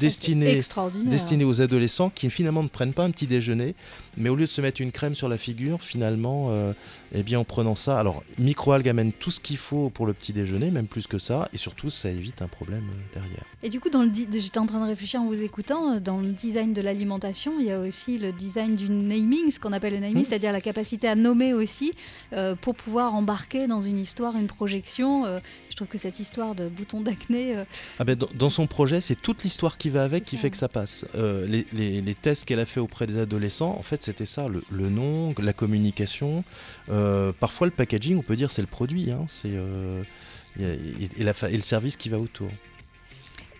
destiné 0.00 0.60
destiné 1.04 1.44
aux 1.44 1.60
adolescents 1.60 2.10
qui 2.10 2.30
finalement 2.30 2.62
ne 2.62 2.68
prennent 2.68 2.92
pas 2.92 3.04
un 3.04 3.10
petit 3.10 3.26
déjeuner, 3.26 3.74
mais 4.16 4.28
au 4.28 4.36
lieu 4.36 4.46
de 4.46 4.50
se 4.50 4.60
mettre 4.60 4.80
une 4.80 4.92
crème 4.92 5.14
sur 5.14 5.28
la 5.28 5.38
figure, 5.38 5.82
finalement, 5.82 6.48
euh, 6.50 6.72
eh 7.14 7.22
bien 7.22 7.38
en 7.38 7.44
prenant 7.44 7.74
ça, 7.74 7.98
alors 7.98 8.22
microalgues 8.38 8.88
amène 8.88 9.12
tout 9.12 9.30
ce 9.30 9.40
qu'il 9.40 9.56
faut 9.56 9.90
pour 9.90 10.06
le 10.06 10.12
petit 10.12 10.32
déjeuner, 10.32 10.70
même 10.70 10.86
plus 10.86 11.06
que 11.06 11.18
ça, 11.18 11.48
et 11.52 11.56
surtout 11.56 11.90
ça 11.90 12.10
évite 12.10 12.42
un 12.42 12.48
problème 12.48 12.84
euh, 12.90 13.14
derrière. 13.20 13.44
Et 13.62 13.70
du 13.70 13.80
coup, 13.80 13.88
dans 13.90 14.02
le 14.02 14.10
j'étais 14.32 14.58
en 14.58 14.66
train 14.66 14.80
de 14.84 14.88
réfléchir 14.88 15.20
en 15.20 15.26
vous 15.26 15.40
écoutant, 15.42 15.94
euh, 15.94 16.00
dans 16.00 16.20
le 16.20 16.28
design 16.28 16.72
de 16.72 16.80
l'alimentation, 16.82 17.52
il 17.60 17.66
y 17.66 17.70
a 17.72 17.80
aussi 17.80 18.18
le 18.18 18.32
design 18.32 18.76
du 18.76 18.88
naming, 18.90 19.50
ce 19.50 19.58
qu'on 19.60 19.72
appelle 19.72 19.94
le 19.94 20.00
naming, 20.00 20.18
Mhm. 20.18 20.24
c'est-à-dire 20.28 20.52
la 20.52 20.60
capacité 20.60 21.08
à 21.08 21.14
nommer 21.14 21.54
aussi, 21.54 21.92
euh, 22.32 22.54
pour 22.54 22.74
pouvoir 22.74 23.14
embarquer 23.14 23.66
dans 23.66 23.80
une 23.80 23.98
histoire, 23.98 24.36
une 24.36 24.46
projection. 24.46 25.24
euh, 25.26 25.40
je 25.70 25.76
trouve 25.76 25.88
que 25.88 25.98
cette 25.98 26.18
histoire 26.18 26.54
de 26.54 26.68
bouton 26.68 27.00
d'acné, 27.00 27.56
euh, 27.56 27.64
Ah 27.98 28.04
ben, 28.04 28.16
dans, 28.16 28.28
dans 28.34 28.50
son 28.50 28.66
projet, 28.66 29.00
c'est 29.00 29.14
toute 29.20 29.44
l'histoire 29.44 29.78
qui 29.78 29.90
va 29.90 30.02
avec 30.04 30.24
qui 30.24 30.36
ça. 30.36 30.42
fait 30.42 30.50
que 30.50 30.56
ça 30.56 30.68
passe. 30.68 31.04
Les, 31.14 31.66
les- 31.72 32.00
les 32.00 32.14
tests 32.14 32.44
qu'elle 32.44 32.58
a 32.60 32.66
fait 32.66 32.80
auprès 32.80 33.06
des 33.06 33.18
adolescents, 33.18 33.76
en 33.78 33.82
fait, 33.82 34.02
c'était 34.02 34.26
ça 34.26 34.48
le, 34.48 34.62
le 34.70 34.88
nom, 34.88 35.34
la 35.40 35.52
communication. 35.52 36.42
Euh, 36.90 37.32
parfois, 37.38 37.66
le 37.66 37.72
packaging, 37.72 38.16
on 38.16 38.22
peut 38.22 38.36
dire, 38.36 38.50
c'est 38.50 38.62
le 38.62 38.68
produit, 38.68 39.10
hein, 39.10 39.24
c'est 39.28 39.50
euh, 39.52 40.02
et 40.58 41.22
le 41.22 41.60
service 41.60 41.96
qui 41.96 42.08
va 42.08 42.18
autour. 42.18 42.50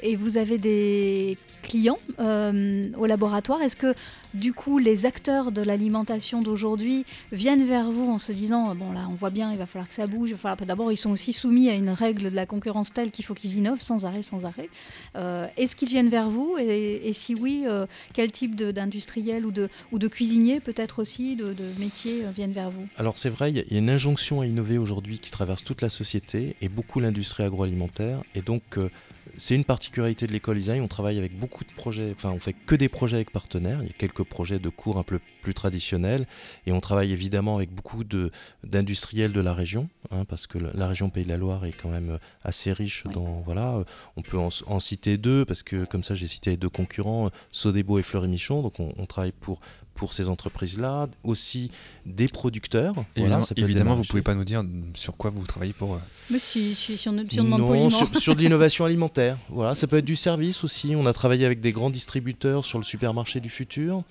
Et 0.03 0.17
vous 0.17 0.37
avez 0.37 0.59
des 0.59 1.37
clients 1.63 1.99
euh, 2.21 2.89
au 2.97 3.07
laboratoire. 3.07 3.61
Est-ce 3.63 3.77
que 3.77 3.93
du 4.33 4.53
coup 4.53 4.79
les 4.79 5.07
acteurs 5.07 5.51
de 5.53 5.61
l'alimentation 5.61 6.41
d'aujourd'hui 6.41 7.05
viennent 7.33 7.65
vers 7.67 7.91
vous 7.91 8.09
en 8.11 8.19
se 8.19 8.31
disant 8.31 8.75
bon 8.75 8.93
là 8.93 9.07
on 9.11 9.15
voit 9.15 9.31
bien 9.31 9.51
il 9.53 9.59
va 9.59 9.67
falloir 9.67 9.89
que 9.89 9.95
ça 9.95 10.07
bouge. 10.07 10.35
falloir- 10.35 10.57
D'abord 10.67 10.93
ils 10.93 10.97
sont 10.97 11.11
aussi 11.11 11.33
soumis 11.33 11.69
à 11.69 11.75
une 11.75 11.91
règle 11.91 12.31
de 12.31 12.37
la 12.37 12.47
concurrence 12.47 12.93
telle 12.93 13.11
qu'il 13.11 13.25
faut 13.25 13.35
qu'ils 13.35 13.57
innovent 13.57 13.81
sans 13.81 14.05
arrêt, 14.07 14.23
sans 14.23 14.45
arrêt. 14.45 14.69
Euh, 15.17 15.47
Est-ce 15.57 15.75
qu'ils 15.75 15.89
viennent 15.89 16.09
vers 16.09 16.31
vous 16.31 16.57
et, 16.59 17.13
si 17.13 17.35
oui, 17.35 17.65
euh, 17.67 17.87
quel 18.15 18.31
type 18.31 18.55
d'industriel 18.55 19.45
ou 19.45 19.51
de, 19.51 19.69
ou 19.93 19.99
de 19.99 20.07
cuisinier 20.09 20.61
peut-être 20.61 21.01
aussi, 21.01 21.35
de, 21.37 21.53
de 21.53 21.65
métier 21.81 22.25
euh, 22.25 22.31
viennent 22.31 22.53
vers 22.53 22.71
vous? 22.71 22.87
Alors 22.99 23.19
c'est 23.19 23.31
vrai, 23.31 23.51
il 23.51 23.57
y 23.57 23.61
a- 23.61 23.79
une 23.79 23.91
injonction 23.91 24.41
à 24.43 24.47
innover 24.47 24.79
aujourd'hui 24.79 25.19
qui 25.19 25.31
traverse 25.33 25.65
toute 25.65 25.83
la 25.83 25.91
société 25.91 26.55
et 26.63 26.69
beaucoup 26.69 27.01
l'industrie 27.01 27.43
agroalimentaire. 27.43 28.23
Et 28.37 28.43
donc 28.43 28.63
euh, 28.79 28.91
c'est 29.39 29.55
une 29.55 29.65
particularité 29.65 30.27
de 30.27 30.33
l'école 30.33 30.59
design. 30.59 30.83
On 30.83 30.89
travaille 30.89 31.19
avec 31.19 31.39
beaucoup 31.39 31.65
de 31.65 31.73
projets, 31.73 32.13
enfin 32.15 32.31
on 32.31 32.41
fait 32.41 32.53
que 32.53 32.75
des 32.75 32.89
projets 32.89 33.17
avec 33.17 33.31
partenaires. 33.31 33.79
Il 33.83 33.87
y 33.87 33.91
a 33.91 33.95
quelques 33.95 34.25
projets 34.25 34.59
de 34.59 34.69
cours 34.69 34.99
un 34.99 35.03
peu 35.05 35.21
plus 35.43 35.55
traditionnels 35.55 36.27
et 36.67 36.73
on 36.73 36.81
travaille 36.81 37.13
évidemment 37.13 37.57
avec 37.57 37.73
beaucoup 37.73 38.03
d'industriels 38.65 39.33
de, 39.33 39.41
la 39.41 39.55
région, 39.55 39.89
hein, 40.11 40.25
parce 40.25 40.47
que 40.47 40.59
la- 40.59 40.89
région 40.89 41.09
Pays 41.11 41.25
de 41.25 41.29
la 41.29 41.37
Loire 41.37 41.65
est 41.65 41.73
quand 41.73 41.91
même 41.91 42.11
euh, 42.11 42.19
assez 42.43 42.73
riche 42.73 43.05
dans 43.05 43.43
voilà. 43.45 43.77
euh, 43.77 43.85
On 44.17 44.23
peut 44.23 44.39
en, 44.39 44.49
en 44.67 44.81
citer 44.81 45.17
deux 45.17 45.45
parce 45.45 45.63
que 45.63 45.85
comme 45.85 46.03
ça 46.03 46.15
j'ai 46.15 46.27
cité 46.27 46.51
les 46.51 46.57
deux 46.57 46.69
concurrents, 46.69 47.27
euh, 47.27 47.31
Sodebo 47.53 47.99
et 47.99 48.03
Fleury 48.03 48.29
Michon. 48.29 48.63
Donc 48.63 48.81
on, 48.81 48.93
on 48.99 49.07
travaille 49.07 49.33
pour 49.33 49.61
pour 49.99 50.13
ces 50.15 50.29
entreprises-là, 50.29 51.09
aussi 51.25 51.71
des 52.07 52.29
producteurs. 52.29 52.95
Évidemment, 53.17 53.91
vous 53.91 53.97
marchés. 53.99 54.09
pouvez 54.09 54.23
pas 54.23 54.35
nous 54.35 54.45
dire 54.45 54.63
sur 54.95 55.17
quoi 55.17 55.31
vous 55.31 55.45
travaillez 55.45 55.73
pour. 55.73 55.95
euh, 55.95 55.99
Mais 56.31 56.39
si, 56.39 56.75
si, 56.77 56.97
si 56.97 57.09
on, 57.09 57.27
si 57.29 57.41
on 57.41 57.45
demande 57.45 57.61
non, 57.61 57.67
poliment. 57.67 57.91
sur, 57.91 58.17
sur 58.17 58.37
de 58.37 58.41
l'innovation 58.41 58.85
alimentaire. 58.85 59.37
Voilà, 59.51 59.75
ça 59.75 59.87
peut 59.89 59.99
être 59.99 60.05
du 60.05 60.15
service 60.17 60.63
aussi. 60.65 60.95
On 60.97 61.05
a 61.05 61.13
travaillé 61.13 61.45
avec 61.45 61.61
des 61.61 61.73
grands 61.73 61.91
distributeurs 61.91 62.65
sur 62.65 62.79
le 62.79 62.85
supermarché 62.85 63.41
du 63.41 63.51
futur, 63.51 64.05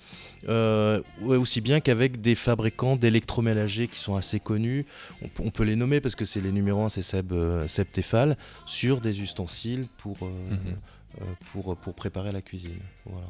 euh, 0.48 1.00
aussi 1.24 1.60
bien 1.62 1.80
qu'avec 1.80 2.20
des 2.20 2.34
fabricants 2.34 2.94
d'électroménagers 2.96 3.88
qui 3.88 3.98
sont 3.98 4.14
assez 4.14 4.40
connus. 4.40 4.84
On, 5.22 5.28
peut- 5.28 5.42
on 5.46 5.50
peut 5.50 5.64
les 5.64 5.74
nommer 5.76 6.00
parce 6.02 6.14
que 6.16 6.24
c'est 6.26 6.40
les 6.42 6.52
numéros 6.52 6.82
1, 6.84 6.90
c'est 6.90 7.02
Seb, 7.02 7.32
euh, 7.32 7.66
Seb 7.66 7.86
Tefal, 7.90 8.36
sur 8.66 9.00
des 9.00 9.20
ustensiles 9.22 9.86
pour, 9.96 10.18
euh, 10.22 10.26
Mhm. 10.50 10.58
euh, 11.22 11.24
pour, 11.52 11.76
pour 11.76 11.94
préparer 11.94 12.30
la 12.30 12.42
cuisine. 12.42 12.78
Voilà. 13.06 13.26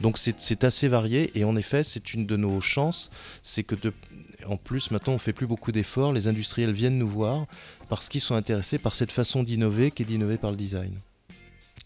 Donc 0.00 0.18
c'est 0.18 0.64
assez 0.64 0.88
varié 0.88 1.30
et 1.34 1.44
en 1.44 1.56
effet 1.56 1.82
c'est 1.82 2.14
une 2.14 2.26
de 2.26 2.36
nos 2.36 2.60
chances, 2.60 3.10
c'est 3.42 3.62
que 3.62 3.74
de, 3.74 3.92
en 4.46 4.56
plus 4.56 4.90
maintenant 4.90 5.14
on 5.14 5.18
fait 5.18 5.32
plus 5.32 5.46
beaucoup 5.46 5.72
d'efforts, 5.72 6.12
les 6.12 6.28
industriels 6.28 6.72
viennent 6.72 6.98
nous 6.98 7.08
voir 7.08 7.46
parce 7.88 8.08
qu'ils 8.08 8.20
sont 8.20 8.34
intéressés 8.34 8.78
par 8.78 8.94
cette 8.94 9.12
façon 9.12 9.42
d'innover 9.42 9.90
qui 9.90 10.02
est 10.02 10.06
d'innover 10.06 10.36
par 10.36 10.50
le 10.50 10.56
design. 10.56 10.92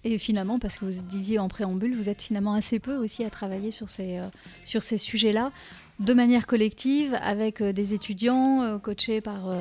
Et 0.03 0.16
finalement, 0.18 0.59
parce 0.59 0.78
que 0.78 0.86
vous 0.86 1.03
disiez 1.03 1.38
en 1.38 1.48
préambule, 1.48 1.94
vous 1.94 2.09
êtes 2.09 2.22
finalement 2.22 2.55
assez 2.55 2.78
peu 2.78 2.96
aussi 2.96 3.22
à 3.24 3.30
travailler 3.30 3.70
sur 3.70 3.90
ces, 3.90 4.18
euh, 4.18 4.28
sur 4.64 4.82
ces 4.82 4.96
sujets-là, 4.96 5.53
de 5.98 6.14
manière 6.14 6.46
collective, 6.46 7.14
avec 7.20 7.61
euh, 7.61 7.72
des 7.72 7.92
étudiants 7.92 8.62
euh, 8.62 8.78
coachés 8.78 9.20
par, 9.20 9.53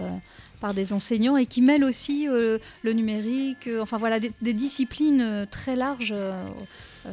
par 0.59 0.73
des 0.73 0.93
enseignants 0.93 1.37
et 1.37 1.45
qui 1.45 1.61
mêlent 1.61 1.83
aussi 1.83 2.27
euh, 2.27 2.57
le 2.83 2.93
numérique, 2.93 3.67
euh, 3.67 3.81
enfin 3.81 3.97
voilà, 3.97 4.19
des, 4.19 4.53
disciplines 4.53 5.21
euh, 5.21 5.45
très 5.49 5.75
larges 5.75 6.15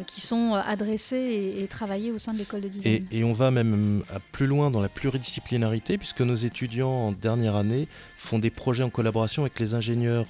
qui 0.06 0.20
sont 0.20 0.54
adressées 0.54 1.54
et, 1.58 1.66
travaillées 1.68 2.10
au 2.10 2.18
sein 2.18 2.32
de 2.32 2.38
l'école 2.38 2.60
de 2.60 2.68
design. 2.68 3.06
et 3.10 3.22
on 3.22 3.32
va 3.32 3.50
même 3.52 4.02
à 4.12 4.18
plus 4.18 4.46
loin 4.46 4.70
dans 4.70 4.80
la 4.80 4.88
pluridisciplinarité 4.88 5.96
puisque 5.96 6.22
nos 6.22 6.34
étudiants 6.34 6.90
en 6.90 7.12
dernière 7.12 7.54
année 7.54 7.86
font 8.16 8.38
des 8.40 8.50
projets 8.50 8.82
en 8.82 8.90
collaboration 8.90 9.42
avec 9.42 9.58
les 9.60 9.74
ingénieurs 9.74 10.26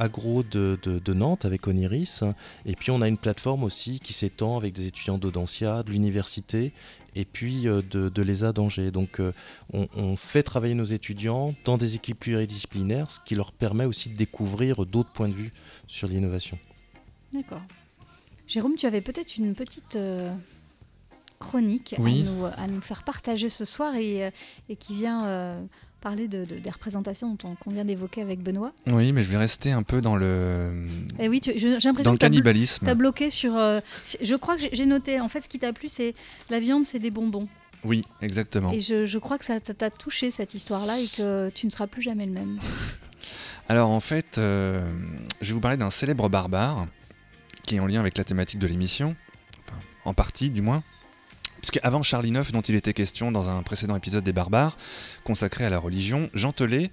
agro 0.00 0.42
de, 0.42 0.78
de- 0.82 0.98
de 0.98 1.14
Nantes 1.14 1.44
avec 1.44 1.66
Oniris. 1.66 2.22
Et 2.66 2.74
puis 2.74 2.90
on 2.90 3.00
a 3.02 3.08
une 3.08 3.18
plateforme 3.18 3.62
aussi 3.64 4.00
qui 4.00 4.12
s'étend 4.12 4.56
avec 4.56 4.72
des 4.72 4.86
étudiants 4.86 5.18
d'Audencia, 5.18 5.82
de 5.82 5.90
l'université 5.92 6.72
et 7.14 7.24
puis 7.24 7.66
euh, 7.68 7.82
de, 7.82 8.08
de 8.08 8.22
l'ESA 8.22 8.52
d'Angers. 8.52 8.90
Donc 8.90 9.20
euh, 9.20 9.32
on, 9.72 9.88
on 9.96 10.16
fait 10.16 10.42
travailler 10.42 10.74
nos 10.74 10.84
étudiants 10.84 11.54
dans 11.64 11.76
des 11.76 11.94
équipes 11.96 12.18
pluridisciplinaires, 12.20 13.10
ce 13.10 13.20
qui 13.20 13.34
leur 13.34 13.52
permet 13.52 13.84
aussi 13.84 14.08
de 14.08 14.16
découvrir 14.16 14.86
d'autres 14.86 15.10
points 15.12 15.28
de 15.28 15.34
vue 15.34 15.52
sur 15.86 16.08
l'innovation. 16.08 16.58
D'accord. 17.32 17.62
Jérôme, 18.48 18.74
tu 18.76 18.86
avais 18.86 19.00
peut-être 19.00 19.36
une 19.36 19.54
petite 19.54 19.94
euh, 19.96 20.32
chronique 21.38 21.94
Oui. 21.98 22.24
à, 22.26 22.30
nous, 22.30 22.44
à 22.46 22.66
nous 22.66 22.80
faire 22.80 23.02
partager 23.04 23.48
ce 23.48 23.64
soir 23.64 23.94
et, 23.94 24.30
et 24.68 24.76
qui 24.76 24.94
vient 24.94 25.24
euh, 25.26 25.62
parler 26.00 26.28
de, 26.28 26.44
de- 26.44 26.56
des 26.58 26.70
représentations 26.70 27.34
dont 27.34 27.48
on- 27.50 27.54
qu'on 27.54 27.70
vient 27.70 27.84
d'évoquer 27.84 28.22
avec 28.22 28.40
Benoît. 28.42 28.72
Oui, 28.86 29.12
mais 29.12 29.22
je 29.22 29.28
vais 29.30 29.36
rester 29.36 29.72
un 29.72 29.82
peu 29.82 30.00
dans 30.00 30.16
le 30.16 30.86
Et 31.18 31.28
oui, 31.28 31.40
tu- 31.40 31.52
je- 31.52 31.58
j'ai 31.58 31.68
dans 31.68 31.78
l'impression 31.84 32.10
le 32.12 32.16
que 32.16 32.20
tu 32.20 32.26
as, 32.26 32.28
cannibalisme. 32.28 32.94
bloqué 32.94 33.30
sur... 33.30 33.56
euh, 33.56 33.80
je 34.20 34.34
crois 34.36 34.56
que 34.56 34.62
j'ai- 34.62 34.70
j'ai 34.72 34.86
noté, 34.86 35.20
en 35.20 35.28
fait, 35.28 35.40
ce 35.40 35.48
qui 35.48 35.58
t'a 35.58 35.72
plu, 35.72 35.88
c'est 35.88 36.14
la 36.48 36.58
viande, 36.60 36.84
c'est 36.84 36.98
des 36.98 37.10
bonbons. 37.10 37.48
Oui, 37.84 38.04
exactement. 38.20 38.72
Et 38.72 38.80
je, 38.80 39.06
je 39.06 39.18
crois 39.18 39.38
que 39.38 39.44
ça 39.44 39.58
ça 39.62 39.72
t'a 39.72 39.90
touché, 39.90 40.30
cette 40.30 40.54
histoire-là, 40.54 40.98
et 41.00 41.06
que 41.06 41.50
tu 41.54 41.64
ne 41.66 41.70
seras 41.70 41.86
plus 41.86 42.02
jamais 42.02 42.26
le 42.26 42.32
même. 42.32 42.58
Alors 43.68 43.90
en 43.90 44.00
fait, 44.00 44.38
euh, 44.38 44.82
je 45.40 45.48
vais 45.48 45.54
vous 45.54 45.60
parler 45.60 45.76
d'un 45.76 45.90
célèbre 45.90 46.28
barbare 46.28 46.86
qui 47.62 47.76
est 47.76 47.80
en 47.80 47.86
lien 47.86 48.00
avec 48.00 48.18
la 48.18 48.24
thématique 48.24 48.58
de 48.58 48.66
l'émission, 48.66 49.14
enfin, 49.66 49.78
en 50.04 50.12
partie 50.14 50.50
du 50.50 50.60
moins. 50.62 50.82
Puisque 51.60 51.78
avant 51.82 52.02
Charlie 52.02 52.30
IX, 52.30 52.52
dont 52.52 52.62
il 52.62 52.74
était 52.74 52.94
question 52.94 53.32
dans 53.32 53.48
un 53.50 53.62
précédent 53.62 53.96
épisode 53.96 54.24
des 54.24 54.32
barbares, 54.32 54.76
consacré 55.24 55.64
à 55.64 55.70
la 55.70 55.78
religion, 55.78 56.30
Jean 56.32 56.52
Telet 56.52 56.90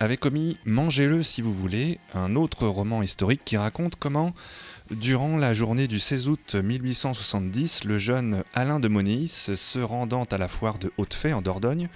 avait 0.00 0.16
commis 0.16 0.56
Mangez-le 0.64 1.22
si 1.22 1.42
vous 1.42 1.54
voulez, 1.54 1.98
un 2.14 2.34
autre 2.34 2.66
roman 2.66 3.02
historique 3.02 3.42
qui 3.44 3.56
raconte 3.56 3.96
comment, 3.96 4.34
durant 4.90 5.36
la 5.36 5.52
journée 5.52 5.86
du 5.86 5.98
16 5.98 6.28
août 6.28 6.54
1870, 6.54 7.84
le 7.84 7.98
jeune 7.98 8.42
Alain 8.54 8.80
de 8.80 8.88
Monéis, 8.88 9.50
se 9.54 9.78
rendant 9.78 10.24
à 10.24 10.38
la 10.38 10.48
foire 10.48 10.78
de 10.78 10.92
Hautefay 10.96 11.32
en 11.32 11.42
Dordogne, 11.42 11.88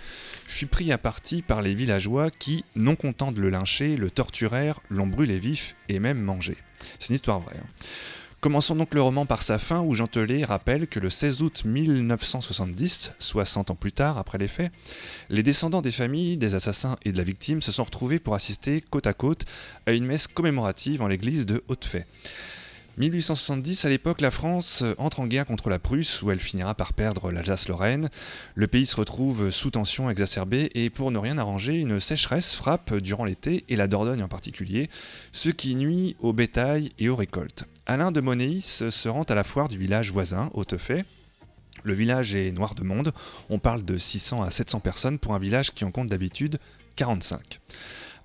fut 0.46 0.66
pris 0.66 0.92
à 0.92 0.98
partie 0.98 1.40
par 1.40 1.62
les 1.62 1.74
villageois 1.74 2.30
qui, 2.30 2.64
non 2.76 2.96
contents 2.96 3.32
de 3.32 3.40
le 3.40 3.48
lyncher, 3.48 3.96
le 3.96 4.10
torturèrent, 4.10 4.80
l'ont 4.90 5.06
brûlé 5.06 5.38
vif 5.38 5.74
et 5.88 6.00
même 6.00 6.20
mangé. 6.20 6.56
C'est 6.98 7.10
une 7.10 7.14
histoire 7.16 7.40
vraie. 7.40 7.56
hein. 7.58 7.84
Commençons 8.40 8.74
donc 8.74 8.94
le 8.94 9.02
roman 9.02 9.26
par 9.26 9.42
sa 9.42 9.58
fin 9.58 9.80
où 9.80 9.94
Jean 9.94 10.06
rappelle 10.48 10.86
que 10.86 10.98
le 10.98 11.10
16 11.10 11.42
août 11.42 11.62
1970, 11.66 13.12
soit 13.18 13.44
100 13.44 13.70
ans 13.70 13.74
plus 13.74 13.92
tard 13.92 14.16
après 14.16 14.38
les 14.38 14.48
faits, 14.48 14.72
les 15.28 15.42
descendants 15.42 15.82
des 15.82 15.90
familles, 15.90 16.38
des 16.38 16.54
assassins 16.54 16.96
et 17.04 17.12
de 17.12 17.18
la 17.18 17.24
victime 17.24 17.60
se 17.60 17.70
sont 17.70 17.84
retrouvés 17.84 18.18
pour 18.18 18.34
assister 18.34 18.80
côte 18.80 19.06
à 19.06 19.12
côte 19.12 19.44
à 19.84 19.92
une 19.92 20.06
messe 20.06 20.26
commémorative 20.26 21.02
en 21.02 21.06
l'église 21.06 21.44
de 21.44 21.62
Hautefay. 21.68 22.06
1870, 22.96 23.84
à 23.84 23.90
l'époque, 23.90 24.22
la 24.22 24.30
France 24.30 24.84
entre 24.96 25.20
en 25.20 25.26
guerre 25.26 25.44
contre 25.44 25.68
la 25.68 25.78
Prusse, 25.78 26.22
où 26.22 26.30
elle 26.30 26.40
finira 26.40 26.74
par 26.74 26.94
perdre 26.94 27.30
l'Alsace-Lorraine. 27.30 28.08
Le 28.54 28.66
pays 28.66 28.86
se 28.86 28.96
retrouve 28.96 29.50
sous 29.50 29.70
tension 29.70 30.10
exacerbée, 30.10 30.70
et 30.74 30.88
pour 30.88 31.10
ne 31.10 31.18
rien 31.18 31.36
arranger, 31.36 31.74
une 31.74 32.00
sécheresse 32.00 32.54
frappe 32.54 32.94
durant 32.94 33.24
l'été, 33.26 33.64
et 33.68 33.76
la 33.76 33.86
Dordogne 33.86 34.22
en 34.22 34.28
particulier, 34.28 34.90
ce 35.32 35.50
qui 35.50 35.76
nuit 35.76 36.16
au 36.20 36.32
bétail 36.32 36.90
et 36.98 37.08
aux 37.08 37.16
récoltes. 37.16 37.64
Alain 37.90 38.12
de 38.12 38.20
Monéis 38.20 38.84
se 38.88 39.08
rend 39.08 39.24
à 39.24 39.34
la 39.34 39.42
foire 39.42 39.66
du 39.66 39.76
village 39.76 40.12
voisin, 40.12 40.48
Hautefay. 40.54 41.04
Le 41.82 41.92
village 41.92 42.36
est 42.36 42.52
noir 42.52 42.76
de 42.76 42.84
monde, 42.84 43.12
on 43.48 43.58
parle 43.58 43.82
de 43.82 43.96
600 43.96 44.44
à 44.44 44.50
700 44.50 44.78
personnes 44.78 45.18
pour 45.18 45.34
un 45.34 45.40
village 45.40 45.74
qui 45.74 45.84
en 45.84 45.90
compte 45.90 46.06
d'habitude 46.06 46.60
45. 46.94 47.58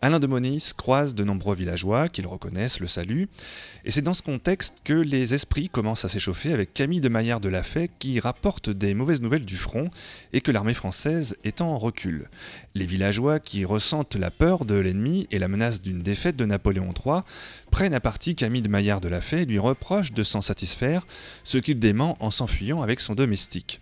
Alain 0.06 0.20
de 0.20 0.28
Monéis 0.28 0.74
croise 0.78 1.16
de 1.16 1.24
nombreux 1.24 1.56
villageois 1.56 2.10
qui 2.10 2.22
le 2.22 2.28
reconnaissent, 2.28 2.80
le 2.80 2.86
saluent, 2.86 3.28
et 3.86 3.89
c'est 3.89 4.03
dans 4.03 4.14
ce 4.14 4.22
contexte 4.22 4.82
que 4.84 4.93
les 4.93 5.34
esprits 5.34 5.68
commencent 5.68 6.06
à 6.06 6.10
s'échauffer 6.10 6.53
avec 6.53 6.76
Camille 6.76 7.01
de 7.01 7.10
Maillard 7.10 7.39
de 7.39 7.49
Lafay 7.49 7.89
qui 7.97 8.20
rapporte 8.20 8.70
des 8.70 8.93
mauvaises 8.93 9.24
nouvelles 9.24 9.45
du 9.45 9.58
front 9.58 9.89
et 10.32 10.41
que 10.41 10.51
l'armée 10.51 10.76
française 10.76 11.38
est 11.43 11.60
en 11.60 11.80
recul. 11.80 12.30
Les 12.76 12.86
villageois 12.86 13.39
qui 13.39 13.66
ressentent 13.66 14.16
la 14.16 14.30
peur 14.30 14.66
de 14.66 14.76
l'ennemi 14.76 15.26
et 15.32 15.39
la 15.39 15.47
menace 15.47 15.82
d'une 15.82 16.03
défaite 16.03 16.36
de 16.36 16.45
Napoléon 16.45 16.93
III 17.03 17.22
prennent 17.72 17.95
à 17.95 17.99
partie 17.99 18.36
Camille 18.36 18.62
de 18.62 18.70
Maillard 18.70 19.01
de 19.01 19.08
Lafay 19.08 19.41
et 19.41 19.45
lui 19.45 19.58
reprochent 19.58 20.14
de 20.14 20.22
s'en 20.22 20.41
satisfaire, 20.41 21.08
ce 21.43 21.58
qu'il 21.58 21.80
dément 21.80 22.16
en 22.20 22.30
s'enfuyant 22.30 22.84
avec 22.84 22.99
son 22.99 23.16
domestique. 23.16 23.82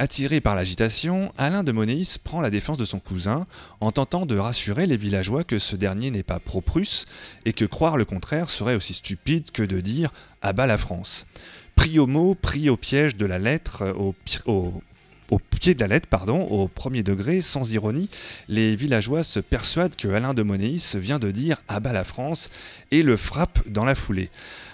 Attiré 0.00 0.40
par 0.40 0.54
l'agitation, 0.54 1.32
Alain 1.36 1.64
de 1.64 1.72
Monéis 1.72 2.18
prend 2.22 2.40
la 2.40 2.50
défense 2.50 2.78
de 2.78 2.84
son 2.84 3.00
cousin 3.00 3.48
en 3.80 3.90
tentant 3.90 4.26
de 4.26 4.38
rassurer 4.38 4.86
les 4.86 4.96
villageois 4.96 5.42
que 5.42 5.58
ce 5.58 5.74
dernier 5.74 6.12
n'est 6.12 6.22
pas 6.22 6.38
pro-prusse 6.38 7.06
et 7.44 7.52
que 7.52 7.64
croire 7.64 7.96
le 7.96 8.04
contraire 8.04 8.48
serait 8.48 8.76
aussi 8.76 8.94
stupide 8.94 9.50
que 9.50 9.64
de 9.64 9.80
dire 9.80 10.12
à 10.40 10.52
bas 10.52 10.68
la 10.68 10.78
France. 10.78 11.26
Pris 11.74 11.98
au 11.98 12.06
mot, 12.06 12.36
pris 12.36 12.70
au 12.70 12.76
piège 12.76 13.16
de 13.16 13.26
la 13.26 13.40
lettre, 13.40 13.92
au, 13.98 14.14
au- 14.46 14.82
au 15.30 15.38
pied 15.38 15.74
de 15.74 15.80
la 15.80 15.88
lettre, 15.88 16.08
pardon, 16.08 16.40
au 16.42 16.68
premier 16.68 17.02
degré, 17.02 17.40
sans 17.40 17.72
ironie, 17.72 18.08
les 18.48 18.76
villageois 18.76 19.22
se 19.22 19.40
persuadent 19.40 19.96
que 19.96 20.08
Alain 20.08 20.34
de 20.34 20.42
Monéis 20.42 20.96
vient 20.96 21.18
de 21.18 21.30
dire 21.30 21.62
à 21.68 21.80
bas 21.80 21.92
la 21.92 22.04
France 22.04 22.50
et 22.90 23.02
le 23.02 23.16
frappent 23.16 23.68
dans 23.68 23.84
la 23.84 23.94
foulée. 23.94 24.30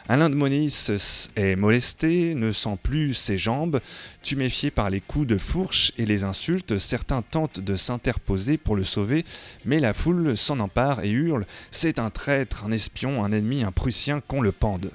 Alain 0.09 0.29
de 0.29 0.35
Monéis 0.35 0.91
est 1.35 1.57
molesté, 1.57 2.35
ne 2.35 2.53
sent 2.53 2.77
plus 2.83 3.15
ses 3.15 3.39
jambes, 3.39 3.81
tuméfié 4.23 4.71
par 4.71 4.91
les 4.91 5.01
coups 5.01 5.27
de 5.27 5.39
fourche 5.39 5.93
et 5.97 6.05
les 6.05 6.25
insultes, 6.25 6.79
certains 6.79 7.23
tentent 7.23 7.61
de 7.61 7.75
s'interposer 7.75 8.59
pour 8.59 8.77
le 8.77 8.85
sauver, 8.85 9.25
mais 9.65 9.81
la 9.81 9.95
foule 9.95 10.37
s'en 10.37 10.61
empare 10.61 11.05
et 11.05 11.11
hurle 11.11 11.47
C'est 11.71 11.99
un 11.99 12.11
traître, 12.11 12.65
un 12.65 12.71
espion, 12.71 13.25
un 13.25 13.33
ennemi, 13.33 13.65
un 13.65 13.73
Prussien 13.73 14.21
qu'on 14.21 14.43
le 14.43 14.53
pende. 14.53 14.91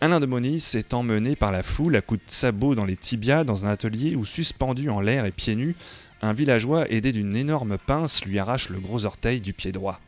Alain 0.00 0.20
de 0.20 0.26
Monéis 0.26 0.76
est 0.76 0.94
emmené 0.94 1.34
par 1.34 1.50
la 1.50 1.64
foule 1.64 1.96
à 1.96 2.00
coups 2.00 2.24
de 2.24 2.30
sabot 2.30 2.76
dans 2.76 2.84
les 2.84 2.96
tibias 2.96 3.42
dans 3.42 3.66
un 3.66 3.68
atelier 3.68 4.14
où, 4.14 4.24
suspendu 4.24 4.90
en 4.90 5.00
l'air 5.00 5.24
et 5.24 5.32
pieds 5.32 5.56
nus, 5.56 5.74
un 6.22 6.32
villageois 6.32 6.88
aidé 6.88 7.10
d'une 7.10 7.34
énorme 7.34 7.78
pince 7.78 8.24
lui 8.24 8.38
arrache 8.38 8.68
le 8.68 8.78
gros 8.78 9.06
orteil 9.06 9.40
du 9.40 9.52
pied 9.52 9.72
droit. 9.72 10.00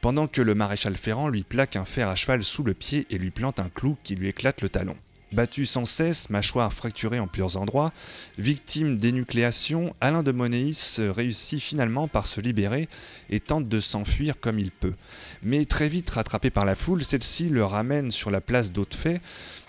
Pendant 0.00 0.28
que 0.28 0.40
le 0.40 0.54
maréchal 0.54 0.96
Ferrand 0.96 1.28
lui 1.28 1.42
plaque 1.42 1.76
un 1.76 1.84
fer 1.84 2.08
à 2.08 2.16
cheval 2.16 2.42
sous 2.42 2.62
le 2.62 2.72
pied 2.72 3.06
et 3.10 3.18
lui 3.18 3.30
plante 3.30 3.60
un 3.60 3.68
clou 3.68 3.98
qui 4.02 4.14
lui 4.14 4.28
éclate 4.28 4.62
le 4.62 4.70
talon. 4.70 4.96
Battu 5.32 5.66
sans 5.66 5.84
cesse, 5.84 6.30
mâchoire 6.30 6.72
fracturée 6.72 7.20
en 7.20 7.26
plusieurs 7.26 7.58
endroits, 7.58 7.92
victime 8.38 8.96
d'énucléation, 8.96 9.94
Alain 10.00 10.22
de 10.22 10.32
Monéis 10.32 11.00
réussit 11.00 11.60
finalement 11.60 12.08
par 12.08 12.26
se 12.26 12.40
libérer 12.40 12.88
et 13.28 13.38
tente 13.38 13.68
de 13.68 13.80
s'enfuir 13.80 14.40
comme 14.40 14.58
il 14.58 14.70
peut. 14.70 14.94
Mais 15.42 15.66
très 15.66 15.88
vite 15.88 16.08
rattrapé 16.10 16.50
par 16.50 16.64
la 16.64 16.74
foule, 16.74 17.04
celle-ci 17.04 17.50
le 17.50 17.64
ramène 17.64 18.10
sur 18.10 18.30
la 18.30 18.40
place 18.40 18.72
d'Hautefait, 18.72 19.20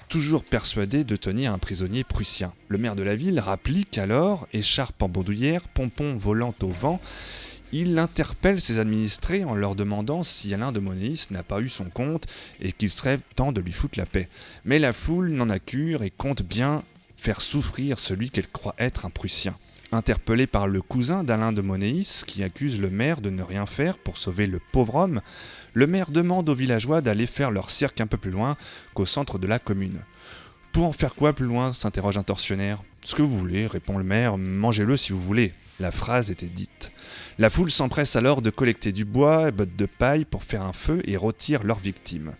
toujours 0.07 0.43
persuadé 0.43 1.03
de 1.03 1.15
tenir 1.15 1.53
un 1.53 1.59
prisonnier 1.59 2.03
prussien. 2.03 2.51
Le 2.67 2.77
maire 2.77 2.95
de 2.95 3.03
la 3.03 3.15
ville 3.15 3.39
rapplique 3.39 3.97
alors, 3.97 4.47
écharpe 4.53 5.03
en 5.03 5.09
bandoulière, 5.09 5.67
pompon 5.67 6.15
volant 6.15 6.55
au 6.63 6.69
vent, 6.69 6.99
il 7.71 7.97
interpelle 7.99 8.59
ses 8.59 8.79
administrés 8.79 9.43
en 9.43 9.53
leur 9.53 9.75
demandant 9.75 10.23
si 10.23 10.53
Alain 10.53 10.71
de 10.71 10.79
Monéis 10.79 11.27
n'a 11.31 11.43
pas 11.43 11.61
eu 11.61 11.69
son 11.69 11.85
compte 11.85 12.25
et 12.59 12.71
qu'il 12.71 12.89
serait 12.89 13.19
temps 13.35 13.51
de 13.51 13.61
lui 13.61 13.71
foutre 13.71 13.99
la 13.99 14.05
paix. 14.05 14.27
Mais 14.65 14.79
la 14.79 14.93
foule 14.93 15.31
n'en 15.31 15.49
a 15.49 15.59
cure 15.59 16.03
et 16.03 16.09
compte 16.09 16.41
bien 16.41 16.83
faire 17.15 17.41
souffrir 17.41 17.99
celui 17.99 18.29
qu'elle 18.29 18.47
croit 18.47 18.75
être 18.79 19.05
un 19.05 19.09
Prussien. 19.09 19.55
Interpellé 19.91 20.45
par 20.45 20.67
le 20.67 20.81
cousin 20.81 21.23
d'Alain 21.23 21.51
de 21.51 21.61
Monéis, 21.61 22.23
qui 22.25 22.43
accuse 22.43 22.79
le 22.79 22.89
maire 22.89 23.21
de 23.21 23.31
ne 23.31 23.41
rien 23.41 23.65
faire 23.65 23.97
pour 23.97 24.17
sauver 24.17 24.45
le 24.45 24.61
pauvre 24.71 24.95
homme, 24.95 25.21
le 25.73 25.87
maire 25.87 26.11
demande 26.11 26.47
aux 26.47 26.55
villageois 26.55 27.01
d'aller 27.01 27.25
faire 27.25 27.51
leur 27.51 27.69
cirque 27.69 27.99
un 27.99 28.07
peu 28.07 28.17
plus 28.17 28.31
loin 28.31 28.55
qu'au 28.93 29.05
centre 29.05 29.39
de 29.39 29.47
la 29.47 29.57
commune. 29.57 29.99
Pour 30.71 30.85
en 30.85 30.91
faire 30.91 31.15
quoi 31.15 31.33
plus 31.33 31.47
loin? 31.47 31.73
s'interroge 31.73 32.17
un 32.17 32.23
tortionnaire. 32.23 32.83
Ce 33.09 33.15
que 33.15 33.23
vous 33.23 33.39
voulez, 33.39 33.65
répond 33.65 33.97
le 33.97 34.03
maire, 34.03 34.37
mangez-le 34.37 34.95
si 34.95 35.13
vous 35.13 35.19
voulez. 35.19 35.51
La 35.79 35.91
phrase 35.91 36.29
était 36.29 36.45
dite. 36.45 36.91
La 37.39 37.49
foule 37.49 37.71
s'empresse 37.71 38.15
alors 38.15 38.43
de 38.43 38.51
collecter 38.51 38.91
du 38.91 39.03
bois 39.03 39.47
et 39.47 39.51
bottes 39.51 39.75
de 39.75 39.87
paille 39.87 40.25
pour 40.25 40.43
faire 40.43 40.61
un 40.61 40.73
feu 40.73 41.01
et 41.05 41.17
rôtir 41.17 41.63
leurs 41.63 41.79
victimes. 41.79 42.33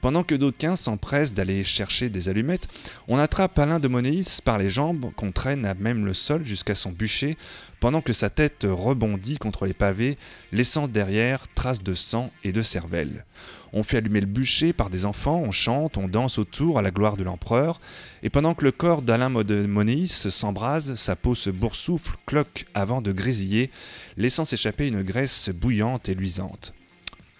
Pendant 0.00 0.24
que 0.24 0.34
d'aucuns 0.34 0.74
s'empressent 0.74 1.34
d'aller 1.34 1.62
chercher 1.62 2.08
des 2.08 2.28
allumettes, 2.28 2.66
on 3.06 3.16
attrape 3.16 3.60
Alain 3.60 3.78
de 3.78 3.86
Monéis 3.86 4.40
par 4.44 4.58
les 4.58 4.70
jambes 4.70 5.12
qu'on 5.14 5.30
traîne 5.30 5.64
à 5.64 5.74
même 5.74 6.04
le 6.04 6.14
sol 6.14 6.44
jusqu'à 6.44 6.74
son 6.74 6.90
bûcher, 6.90 7.36
pendant 7.78 8.00
que 8.00 8.12
sa 8.12 8.28
tête 8.28 8.66
rebondit 8.68 9.38
contre 9.38 9.66
les 9.66 9.72
pavés, 9.72 10.18
laissant 10.50 10.88
derrière 10.88 11.46
traces 11.54 11.84
de 11.84 11.94
sang 11.94 12.32
et 12.42 12.50
de 12.50 12.62
cervelle. 12.62 13.24
On 13.72 13.82
fait 13.82 13.98
allumer 13.98 14.20
le 14.20 14.26
bûcher 14.26 14.72
par 14.72 14.90
des 14.90 15.04
enfants, 15.04 15.42
on 15.44 15.50
chante, 15.50 15.96
on 15.96 16.08
danse 16.08 16.38
autour 16.38 16.78
à 16.78 16.82
la 16.82 16.90
gloire 16.90 17.16
de 17.16 17.24
l'empereur, 17.24 17.80
et 18.22 18.30
pendant 18.30 18.54
que 18.54 18.64
le 18.64 18.72
corps 18.72 19.02
d'Alain 19.02 19.30
de 19.30 19.66
Monéis 19.66 20.08
s'embrase, 20.30 20.94
sa 20.94 21.16
peau 21.16 21.34
se 21.34 21.50
boursoufle, 21.50 22.16
cloque 22.26 22.66
avant 22.74 23.02
de 23.02 23.12
grésiller, 23.12 23.70
laissant 24.16 24.44
s'échapper 24.44 24.88
une 24.88 25.02
graisse 25.02 25.50
bouillante 25.50 26.08
et 26.08 26.14
luisante. 26.14 26.74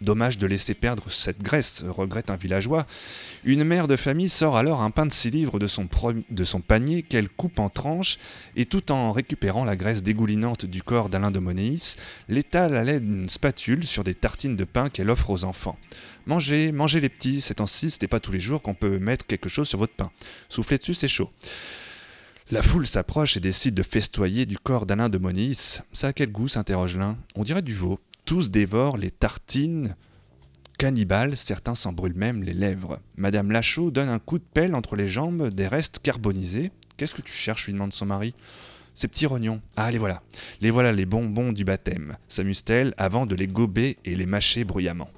Dommage 0.01 0.39
de 0.39 0.47
laisser 0.47 0.75
perdre 0.75 1.11
cette 1.11 1.43
graisse, 1.43 1.85
regrette 1.89 2.31
un 2.31 2.37
villageois. 2.37 2.87
Une 3.45 3.65
mère 3.65 3.89
de 3.89 3.97
famille 3.97 4.29
sort 4.29 4.57
alors 4.57 4.83
un 4.83 4.91
pain 4.91 5.07
de 5.07 5.13
six 5.13 5.31
livres 5.31 5.59
de 5.59 5.67
son, 5.67 6.61
panier 6.61 7.03
qu'elle 7.03 7.29
coupe 7.29 7.59
en 7.59 7.69
tranches 7.69 8.19
et 8.55 8.65
tout 8.65 8.93
en 8.93 9.11
récupérant 9.11 9.65
la 9.65 9.75
graisse 9.75 10.05
dégoulinante 10.05 10.67
du 10.67 10.83
corps 10.83 11.09
d'Alain 11.09 11.33
de 11.33 11.41
Monéis, 11.41 11.97
l'étale 12.29 12.77
à 12.77 12.85
l'aide 12.85 13.05
d'une 13.05 13.29
spatule 13.29 13.85
sur 13.85 14.05
des 14.05 14.15
tartines 14.15 14.57
de 14.57 14.65
pain 14.65 14.89
qu'elle 14.89 15.11
offre 15.11 15.31
aux 15.31 15.45
enfants. 15.45 15.79
Mangez, 16.27 16.71
mangez 16.71 17.01
les 17.01 17.09
petits, 17.09 17.41
c'est 17.41 17.61
ainsi, 17.61 17.91
ce 17.91 17.99
n'est 18.01 18.09
pas 18.09 18.21
tous 18.21 18.33
les 18.33 18.41
jours 18.41 18.63
qu'on 18.63 18.75
peut 18.75 18.99
mettre 18.99 19.27
quelque 19.27 19.49
chose 19.49 19.69
sur 19.69 19.79
votre 19.79 19.95
pain. 19.95 20.13
Soufflez 20.49 20.79
dessus, 20.79 20.95
c'est 20.95 21.09
chaud. 21.09 21.31
La 22.51 22.63
foule 22.63 22.87
s'approche 22.87 23.37
et 23.37 23.41
décide 23.41 23.75
de 23.75 23.83
festoyer 23.83 24.47
du 24.47 24.59
corps 24.59 24.87
d'Alain 24.87 25.11
de 25.11 25.19
Monéis. 25.19 25.81
Ça 25.93 26.09
a 26.09 26.13
quel 26.15 26.33
goût 26.33 26.49
s'interroge 26.49 26.97
l'un. 26.97 27.19
On 27.35 27.43
dirait 27.43 27.63
du 27.63 27.75
veau. 27.75 27.99
Tous 28.29 28.51
dévorent 28.51 28.99
les 28.99 29.11
tartines 29.11 29.97
cannibales, 30.77 31.35
certains 31.35 31.75
s'en 31.75 31.95
brûlent 31.95 32.13
même 32.13 32.43
les 32.43 32.53
lèvres. 32.53 33.01
Madame 33.17 33.51
Lachaud 33.51 33.91
donne 33.91 34.11
un 34.11 34.19
coup 34.19 34.37
de 34.37 34.45
pelle 34.45 34.75
entre 34.75 34.97
les 34.97 35.09
jambes 35.09 35.49
des 35.49 35.67
restes 35.67 36.01
carbonisés. 36.01 36.71
Qu'est-ce 36.99 37.15
que 37.15 37.23
tu 37.23 37.33
cherches 37.33 37.65
lui 37.65 37.73
demande 37.73 37.95
son 37.95 38.05
mari. 38.05 38.35
Ces 38.93 39.09
petits 39.09 39.25
rognons. 39.25 39.63
Ah, 39.77 39.91
les 39.91 39.97
voilà. 39.97 40.23
Les 40.61 40.71
voilà 40.71 40.93
les 40.93 41.07
bonbons 41.07 41.53
du 41.53 41.65
baptême, 41.65 42.19
s'amuse-t-elle 42.29 42.93
avant 42.99 43.25
de 43.25 43.35
les 43.35 43.47
gober 43.47 43.97
et 44.05 44.15
les 44.15 44.27
mâcher 44.27 44.65
bruyamment. 44.65 45.09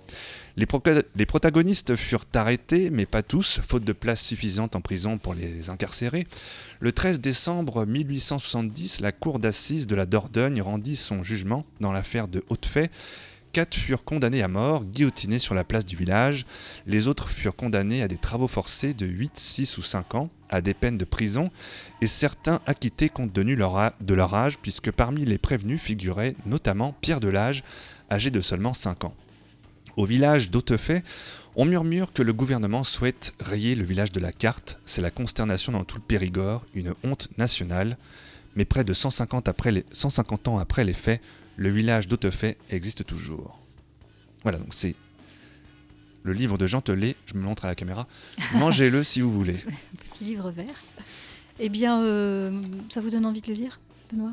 Les, 0.60 1.24
protagonistes 1.24 1.96
furent 1.96 2.26
arrêtés, 2.34 2.90
mais 2.90 3.06
pas 3.06 3.22
tous, 3.22 3.60
faute 3.66 3.82
de 3.82 3.94
place 3.94 4.20
suffisante 4.20 4.76
en 4.76 4.82
prison 4.82 5.16
pour 5.16 5.32
les 5.32 5.70
incarcérer. 5.70 6.26
Le 6.80 6.92
13 6.92 7.20
décembre 7.20 7.86
1870, 7.86 9.00
la 9.00 9.10
cour 9.10 9.38
d'assises 9.38 9.86
de 9.86 9.94
la 9.94 10.04
Dordogne 10.04 10.60
rendit 10.60 10.96
son 10.96 11.22
jugement 11.22 11.64
dans 11.80 11.92
l'affaire 11.92 12.28
de 12.28 12.44
Hautefait. 12.50 12.90
Quatre 13.52 13.74
furent 13.74 14.04
condamnés 14.04 14.42
à 14.42 14.48
mort, 14.48 14.84
guillotinés 14.84 15.38
sur 15.38 15.54
la 15.54 15.64
place 15.64 15.86
du 15.86 15.96
village. 15.96 16.44
Les 16.86 17.08
autres 17.08 17.30
furent 17.30 17.56
condamnés 17.56 18.02
à 18.02 18.08
des 18.08 18.18
travaux 18.18 18.46
forcés 18.46 18.92
de 18.92 19.06
8, 19.06 19.38
6 19.38 19.78
ou 19.78 19.82
5 19.82 20.14
ans, 20.14 20.28
à 20.50 20.60
des 20.60 20.74
peines 20.74 20.98
de 20.98 21.06
prison, 21.06 21.50
et 22.02 22.06
certains 22.06 22.60
acquittés 22.66 23.08
compte 23.08 23.32
tenu 23.32 23.56
de 23.56 24.14
leur 24.14 24.34
âge, 24.34 24.58
puisque 24.58 24.90
parmi 24.90 25.24
les 25.24 25.38
prévenus 25.38 25.80
figurait 25.80 26.36
notamment 26.44 26.94
Pierre 27.00 27.20
Delage, 27.20 27.64
âgé 28.10 28.30
de 28.30 28.42
seulement 28.42 28.74
5 28.74 29.04
ans. 29.04 29.14
Au 29.96 30.04
village 30.04 30.50
d'Hautefait, 30.50 31.02
on 31.56 31.64
murmure 31.64 32.12
que 32.12 32.22
le 32.22 32.32
gouvernement 32.32 32.84
souhaite 32.84 33.34
rayer 33.40 33.74
le 33.74 33.84
village 33.84 34.12
de 34.12 34.20
la 34.20 34.32
carte. 34.32 34.78
C'est 34.84 35.02
la 35.02 35.10
consternation 35.10 35.72
dans 35.72 35.84
tout 35.84 35.96
le 35.96 36.02
Périgord, 36.02 36.64
une 36.74 36.94
honte 37.04 37.28
nationale. 37.38 37.96
Mais 38.56 38.64
près 38.64 38.84
de 38.84 38.92
150, 38.92 39.48
après 39.48 39.70
les, 39.70 39.84
150 39.92 40.48
ans 40.48 40.58
après 40.58 40.84
les 40.84 40.92
faits, 40.92 41.20
le 41.56 41.68
village 41.68 42.08
d'Hautefait 42.08 42.56
existe 42.70 43.04
toujours. 43.04 43.58
Voilà, 44.42 44.58
donc 44.58 44.72
c'est 44.72 44.94
le 46.22 46.32
livre 46.32 46.58
de 46.58 46.66
Jean 46.66 46.80
Telet, 46.80 47.16
je 47.26 47.34
me 47.34 47.42
montre 47.42 47.64
à 47.64 47.68
la 47.68 47.74
caméra. 47.74 48.06
Mangez-le 48.54 49.04
si 49.04 49.20
vous 49.20 49.32
voulez. 49.32 49.56
Petit 50.12 50.24
livre 50.24 50.50
vert. 50.50 50.82
Eh 51.58 51.68
bien, 51.68 52.02
euh, 52.02 52.62
ça 52.88 53.00
vous 53.00 53.10
donne 53.10 53.26
envie 53.26 53.42
de 53.42 53.48
le 53.48 53.54
lire, 53.54 53.80
Benoît? 54.12 54.32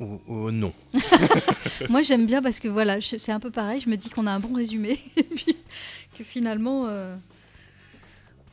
Oh, 0.00 0.20
oh, 0.28 0.50
non. 0.50 0.72
Moi, 1.90 2.02
j'aime 2.02 2.26
bien 2.26 2.40
parce 2.40 2.58
que 2.58 2.68
voilà, 2.68 2.98
c'est 3.00 3.32
un 3.32 3.40
peu 3.40 3.50
pareil. 3.50 3.80
Je 3.80 3.88
me 3.90 3.96
dis 3.96 4.08
qu'on 4.08 4.26
a 4.26 4.32
un 4.32 4.40
bon 4.40 4.54
résumé 4.54 4.98
et 5.16 5.22
puis 5.22 5.56
que 6.16 6.24
finalement, 6.24 6.86
euh, 6.88 7.14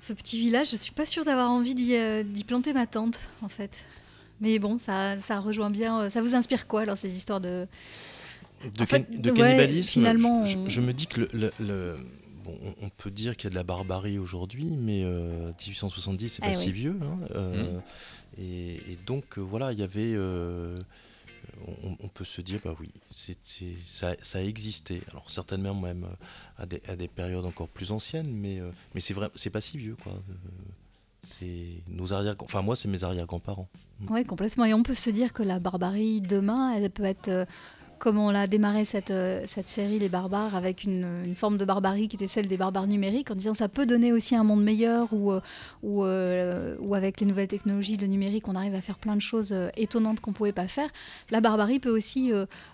ce 0.02 0.12
petit 0.14 0.38
village, 0.40 0.72
je 0.72 0.76
suis 0.76 0.92
pas 0.92 1.06
sûre 1.06 1.24
d'avoir 1.24 1.50
envie 1.50 1.74
d'y 1.74 1.96
euh, 1.96 2.24
planter 2.46 2.74
ma 2.74 2.86
tente, 2.86 3.20
en 3.42 3.48
fait. 3.50 3.72
Mais 4.42 4.60
bon, 4.60 4.78
ça, 4.78 5.20
ça 5.22 5.40
rejoint 5.40 5.70
bien. 5.70 6.02
euh, 6.02 6.10
ça 6.10 6.22
vous 6.22 6.36
inspire 6.36 6.68
quoi 6.68 6.82
alors 6.82 6.98
ces 6.98 7.16
histoires 7.16 7.40
de 7.42 7.66
De, 8.78 8.86
fait, 8.86 9.08
ouais, 9.10 9.32
cannibalisme, 9.34 9.90
finalement, 9.90 10.44
je, 10.44 10.52
je- 10.52 10.58
on- 10.58 10.68
je 10.70 10.82
me 10.82 10.92
dis 10.94 11.08
que 11.08 11.22
le, 11.22 11.30
le- 11.34 11.54
le- 11.60 11.98
bon, 12.44 12.56
on- 12.82 12.90
peut 12.90 13.10
dire 13.10 13.36
qu'il 13.38 13.46
y 13.46 13.48
a 13.48 13.52
de 13.52 13.56
la 13.56 13.64
barbarie 13.64 14.20
aujourd'hui, 14.20 14.66
mais 14.66 15.02
euh, 15.06 15.48
1870, 15.66 16.30
c'est 16.30 16.42
pas 16.44 16.50
Eh 16.52 16.54
si 16.54 16.68
oui. 16.68 16.72
vieux. 16.74 17.00
hein, 17.02 17.18
euh, 17.36 17.80
et, 18.40 18.74
et 18.92 18.98
donc, 19.08 19.38
euh, 19.38 19.42
voilà, 19.42 19.72
il 19.72 19.80
y 19.80 19.84
avait. 19.84 20.14
euh, 20.14 20.76
on, 22.02 22.08
peut 22.08 22.26
se 22.26 22.42
dire, 22.42 22.60
bah 22.64 22.76
oui, 22.80 22.90
c'est- 23.12 23.38
ça, 23.86 24.16
ça 24.22 24.40
a 24.40 24.42
existé. 24.42 25.02
Alors, 25.12 25.30
certainement 25.30 25.74
même 25.74 26.04
euh, 26.04 26.64
à 26.64 26.66
des, 26.66 26.82
à 26.88 26.96
des 26.96 27.08
périodes 27.08 27.46
encore 27.46 27.68
plus 27.68 27.92
anciennes, 27.92 28.32
mais, 28.32 28.60
euh, 28.60 28.72
mais 28.94 29.02
c'est 29.02 29.14
vrai, 29.14 29.30
c'est 29.36 29.50
pas 29.50 29.62
si 29.62 29.78
vieux, 29.78 29.96
quoi. 30.02 30.14
Euh, 30.14 30.34
C'est 31.24 31.82
nos 31.88 32.14
arrière, 32.14 32.36
enfin 32.42 32.62
moi, 32.62 32.76
c'est 32.76 32.88
mes 32.88 33.04
arrière-grands-parents. 33.04 33.68
Oui, 34.10 34.24
complètement. 34.24 34.66
Et 34.66 34.74
on 34.74 34.84
peut 34.84 34.94
se 34.94 35.10
dire 35.10 35.34
que 35.34 35.44
la 35.44 35.60
barbarie 35.60 36.22
demain, 36.22 36.72
elle 36.74 36.90
peut 36.90 37.04
être, 37.04 37.46
euh, 37.98 38.08
comme 38.08 38.18
on 38.18 38.32
l'a 38.32 38.48
démarré 38.48 38.86
cette, 38.86 39.12
euh, 39.12 39.44
cette 39.48 39.70
série 39.70 40.00
Les 40.00 40.10
Barbares, 40.10 40.56
avec 40.56 40.84
une, 40.84 41.34
forme 41.36 41.58
de 41.58 41.66
barbarie 41.66 42.08
qui 42.08 42.16
était 42.16 42.28
celle 42.28 42.48
des 42.48 42.58
barbares 42.58 42.88
numériques, 42.88 43.32
en 43.32 43.36
disant 43.36 43.54
ça 43.54 43.70
peut 43.70 43.86
donner 43.86 44.14
aussi 44.14 44.36
un 44.36 44.44
monde 44.44 44.64
meilleur 44.64 45.12
où, 45.12 45.32
euh, 45.32 45.42
euh, 45.84 46.76
où 46.80 46.96
avec 46.96 47.20
les 47.20 47.28
nouvelles 47.28 47.48
technologies, 47.48 47.98
le 47.98 48.08
numérique, 48.08 48.48
on 48.48 48.56
arrive 48.56 48.76
à 48.76 48.82
faire 48.82 48.98
plein 48.98 49.16
de 49.16 49.22
choses 49.22 49.56
étonnantes 49.76 50.20
qu'on 50.22 50.32
ne 50.32 50.36
pouvait 50.36 50.52
pas 50.52 50.68
faire. 50.68 50.90
La 51.30 51.42
barbarie 51.42 51.80
peut 51.80 51.96
aussi 51.96 52.32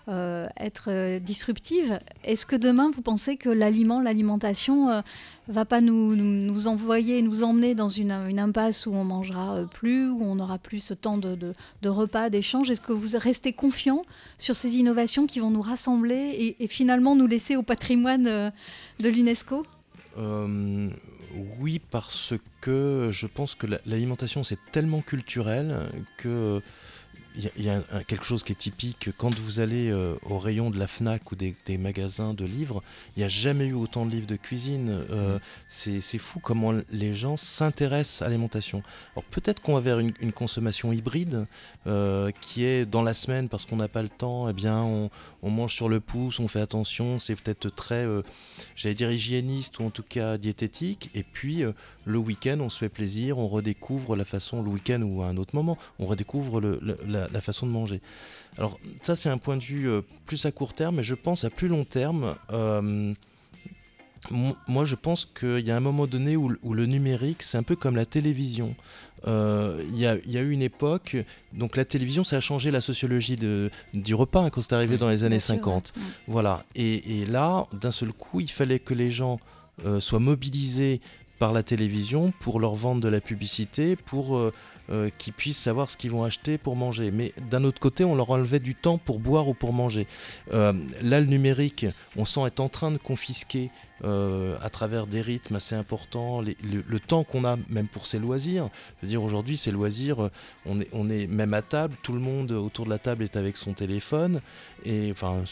être 0.08 1.18
disruptive. 1.18 1.98
Est-ce 2.24 2.46
que 2.46 2.56
demain, 2.56 2.90
vous 2.94 3.02
pensez 3.02 3.36
que 3.36 3.48
l'aliment, 3.48 4.00
l'alimentation, 4.00 5.02
va 5.48 5.64
pas 5.64 5.80
nous, 5.80 6.16
nous, 6.16 6.68
envoyer, 6.68 7.20
nous 7.22 7.42
emmener 7.42 7.74
dans 7.74 7.88
une, 7.88 8.10
impasse 8.10 8.86
où 8.86 8.94
on 8.94 9.04
mangera 9.04 9.56
euh, 9.56 9.64
plus, 9.64 10.08
où 10.08 10.22
on 10.22 10.36
n'aura 10.36 10.58
plus 10.58 10.80
ce 10.80 10.94
temps 10.94 11.18
de, 11.18 11.36
de, 11.36 11.88
repas, 11.88 12.30
d'échanges 12.30 12.70
Est-ce 12.70 12.80
que 12.80 12.92
vous 12.92 13.16
restez 13.18 13.52
confiant 13.52 14.02
sur 14.38 14.56
ces 14.56 14.76
innovations 14.76 15.26
qui 15.26 15.40
vont 15.40 15.50
nous 15.50 15.60
rassembler 15.60 16.56
et, 16.58 16.66
finalement 16.66 17.14
nous 17.14 17.26
laisser 17.26 17.56
au 17.56 17.62
patrimoine 17.62 18.26
euh, 18.26 18.50
de 19.00 19.08
l'UNESCO? 19.08 19.66
Euh, 20.18 20.88
oui, 21.60 21.80
parce 21.90 22.34
que 22.60 23.10
je 23.12 23.26
pense 23.26 23.54
que 23.54 23.66
la- 23.66 23.80
l'alimentation 23.86 24.44
c'est 24.44 24.58
tellement 24.72 25.00
culturel 25.00 25.90
que 26.16 26.62
il 27.36 27.64
y 27.64 27.68
a, 27.68 27.78
y 28.00 28.04
quelque 28.04 28.24
chose 28.24 28.44
qui 28.44 28.52
est 28.52 28.56
typique. 28.56 29.10
Quand 29.16 29.34
vous 29.38 29.60
allez 29.60 29.90
euh, 29.90 30.14
au 30.22 30.38
rayon 30.38 30.70
de 30.70 30.78
la 30.78 30.86
Fnac 30.86 31.32
ou 31.32 31.36
des, 31.36 31.54
des 31.66 31.78
magasins 31.78 32.34
de 32.34 32.44
livres, 32.44 32.82
il 33.16 33.20
n'y 33.20 33.24
a 33.24 33.28
jamais 33.28 33.66
eu 33.66 33.72
autant 33.74 34.06
de 34.06 34.10
livres 34.12 34.26
de 34.26 34.36
cuisine. 34.36 35.04
Euh, 35.10 35.38
c'est 35.68 36.00
c'est 36.00 36.18
fou 36.18 36.38
comment 36.40 36.72
les 36.90 37.14
gens 37.14 37.36
s'intéressent 37.36 38.22
à 38.22 38.26
l'alimentation. 38.26 38.82
Alors 39.14 39.24
peut-être 39.24 39.60
qu'on 39.62 39.74
va 39.74 39.80
vers 39.80 39.98
une, 39.98 40.12
une 40.20 40.32
consommation 40.32 40.92
hybride 40.92 41.46
euh, 41.86 42.30
qui 42.40 42.64
est 42.64 42.86
dans 42.86 43.02
la 43.02 43.14
semaine 43.14 43.48
parce 43.48 43.64
qu'on 43.64 43.76
n'a 43.76 43.88
pas 43.88 44.02
le 44.02 44.08
temps. 44.08 44.48
Eh 44.48 44.52
bien, 44.52 44.82
on, 44.82 45.10
on 45.42 45.50
mange 45.50 45.74
sur 45.74 45.88
le 45.88 46.00
pouce, 46.00 46.38
on 46.40 46.48
fait 46.48 46.60
attention. 46.60 47.18
C'est 47.18 47.34
peut-être 47.36 47.68
très, 47.74 48.06
j'allais 48.76 48.94
dire 48.94 49.10
hygiéniste 49.10 49.78
ou 49.78 49.84
en 49.84 49.90
tout 49.90 50.04
cas 50.08 50.38
diététique. 50.38 51.10
Et 51.14 51.22
puis 51.22 51.64
le 52.04 52.18
week-end, 52.18 52.58
on 52.60 52.68
se 52.68 52.78
fait 52.78 52.88
plaisir, 52.88 53.38
on 53.38 53.48
redécouvre 53.48 54.14
la 54.16 54.24
façon, 54.24 54.62
le 54.62 54.68
week-end 54.70 55.02
ou 55.02 55.22
à 55.22 55.26
un 55.26 55.36
autre 55.36 55.54
moment, 55.54 55.78
on 55.98 56.06
redécouvre 56.06 56.60
le- 56.60 56.78
le- 56.82 56.98
la, 57.06 57.23
la 57.32 57.40
façon 57.40 57.66
de 57.66 57.72
manger. 57.72 58.00
Alors 58.58 58.78
ça, 59.02 59.16
c'est 59.16 59.28
un 59.28 59.38
point 59.38 59.56
de 59.56 59.64
vue 59.64 59.88
euh, 59.88 60.02
plus 60.26 60.44
à 60.46 60.52
court 60.52 60.74
terme, 60.74 60.96
mais 60.96 61.02
je 61.02 61.14
pense 61.14 61.44
à 61.44 61.50
plus 61.50 61.68
long 61.68 61.84
terme. 61.84 62.34
euh, 62.52 63.12
mo- 64.30 64.56
moi, 64.68 64.84
je 64.84 64.94
pense 64.94 65.24
qu'il 65.26 65.60
y 65.60 65.70
a 65.70 65.76
un 65.76 65.80
moment 65.80 66.06
donné 66.06 66.36
où, 66.36 66.48
le- 66.48 66.58
où 66.62 66.74
le 66.74 66.86
numérique, 66.86 67.42
c'est 67.42 67.58
un 67.58 67.62
peu 67.62 67.76
comme 67.76 67.96
la 67.96 68.06
télévision. 68.06 68.74
Euh, 69.26 69.82
Il 69.90 69.96
y, 69.98 70.06
a, 70.06 70.16
il 70.26 70.30
y 70.32 70.38
a 70.38 70.42
eu 70.42 70.50
une 70.50 70.62
époque, 70.62 71.16
donc 71.52 71.76
la 71.76 71.84
télévision, 71.84 72.24
ça 72.24 72.36
a 72.36 72.40
changé 72.40 72.70
la 72.70 72.80
sociologie 72.82 73.36
de, 73.36 73.70
du 73.94 74.14
repas 74.14 74.42
hein, 74.44 74.50
quand 74.50 74.60
c'est 74.60 74.74
arrivé 74.74 74.98
dans 74.98 75.08
les 75.08 75.22
années 75.24 75.36
Bien 75.36 75.40
sûr, 75.40 75.54
50. 75.56 75.92
ouais. 75.96 76.02
Mm. 76.02 76.06
Voilà. 76.28 76.64
Et, 76.74 77.20
et 77.22 77.26
là, 77.26 77.66
d'un 77.72 77.90
seul 77.90 78.12
coup, 78.12 78.40
il 78.40 78.50
fallait 78.50 78.78
que 78.78 78.94
les 78.94 79.10
gens 79.10 79.40
soient 79.98 80.20
mobilisés 80.20 81.00
par 81.40 81.52
la 81.52 81.64
télévision 81.64 82.32
pour 82.38 82.60
leur 82.60 82.74
vendre 82.76 83.00
de 83.00 83.08
la 83.08 83.20
publicité, 83.20 83.96
pour 83.96 84.36
euh, 84.36 84.52
euh, 84.90 85.10
qu'ils 85.16 85.32
puissent 85.32 85.58
savoir 85.58 85.90
ce 85.90 85.96
qu'ils 85.96 86.10
vont 86.10 86.24
acheter 86.24 86.58
pour 86.58 86.76
manger. 86.76 87.10
Mais 87.10 87.32
d'un 87.50 87.64
autre 87.64 87.80
côté, 87.80 88.04
on 88.04 88.14
leur 88.14 88.30
enlevait 88.30 88.58
du 88.58 88.74
temps 88.74 88.98
pour 88.98 89.18
boire 89.18 89.48
ou 89.48 89.54
pour 89.54 89.72
manger. 89.72 90.06
Euh, 90.52 90.72
là, 91.00 91.20
le 91.20 91.26
numérique, 91.26 91.86
on 92.16 92.24
sent 92.24 92.42
est 92.46 92.60
en 92.60 92.68
train 92.68 92.90
de 92.90 92.98
confisquer 92.98 93.70
euh, 94.02 94.56
à 94.60 94.70
travers 94.70 95.06
des 95.06 95.20
rythmes 95.20 95.54
assez 95.56 95.76
importants 95.76 96.40
les- 96.40 96.56
le, 96.64 96.82
le 96.86 97.00
temps 97.00 97.22
qu'on 97.22 97.44
a 97.44 97.56
même 97.68 97.86
pour 97.86 98.06
ses 98.06 98.18
loisirs. 98.18 98.68
Je 99.00 99.06
veux 99.06 99.10
dire, 99.10 99.22
aujourd'hui, 99.22 99.56
ces 99.56 99.70
loisirs, 99.70 100.24
euh, 100.24 100.30
on 100.66 100.80
est, 100.80 100.88
on 100.92 101.08
est 101.08 101.26
même 101.28 101.54
à 101.54 101.62
table, 101.62 101.94
tout 102.02 102.12
le 102.12 102.18
monde 102.18 102.50
autour 102.52 102.86
de 102.86 102.90
la 102.90 102.98
table 102.98 103.22
est 103.22 103.36
avec 103.36 103.56
son 103.56 103.72
téléphone. 103.72 104.40
Et 104.84 105.10
enfin, 105.12 105.44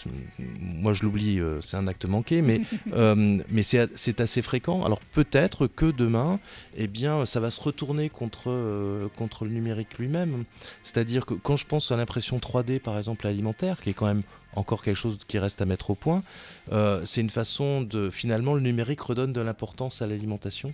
moi 0.60 0.92
je 0.92 1.04
l'oublie, 1.04 1.38
euh, 1.38 1.60
c'est 1.60 1.76
un 1.76 1.86
acte 1.86 2.04
manqué, 2.04 2.42
mais, 2.42 2.62
euh, 2.94 3.38
mais 3.48 3.62
c'est 3.62 4.20
assez 4.20 4.42
fréquent. 4.42 4.82
Alors 4.84 5.00
peut-être 5.12 5.68
que 5.68 5.90
demain, 5.92 6.40
eh 6.76 6.88
bien, 6.88 7.24
ça 7.26 7.38
va 7.38 7.50
se 7.52 7.60
retourner 7.60 8.08
contre, 8.08 9.08
contre 9.16 9.44
le 9.44 9.50
numérique 9.52 9.98
lui-même. 9.98 10.44
C'est-à-dire 10.82 11.26
que 11.26 11.34
quand 11.34 11.56
je 11.56 11.66
pense 11.66 11.92
à 11.92 11.96
l'impression 11.96 12.38
3D, 12.38 12.80
par 12.80 12.98
exemple, 12.98 13.26
alimentaire, 13.26 13.80
qui 13.80 13.90
est 13.90 13.94
quand 13.94 14.06
même 14.06 14.22
encore 14.54 14.82
quelque 14.82 14.96
chose 14.96 15.18
qui 15.26 15.38
reste 15.38 15.62
à 15.62 15.66
mettre 15.66 15.90
au 15.90 15.94
point, 15.94 16.22
euh, 16.72 17.00
c'est 17.04 17.20
une 17.20 17.30
façon 17.30 17.82
de... 17.82 18.10
Finalement, 18.10 18.54
le 18.54 18.60
numérique 18.60 19.00
redonne 19.00 19.32
de 19.32 19.40
l'importance 19.40 20.02
à 20.02 20.06
l'alimentation. 20.06 20.72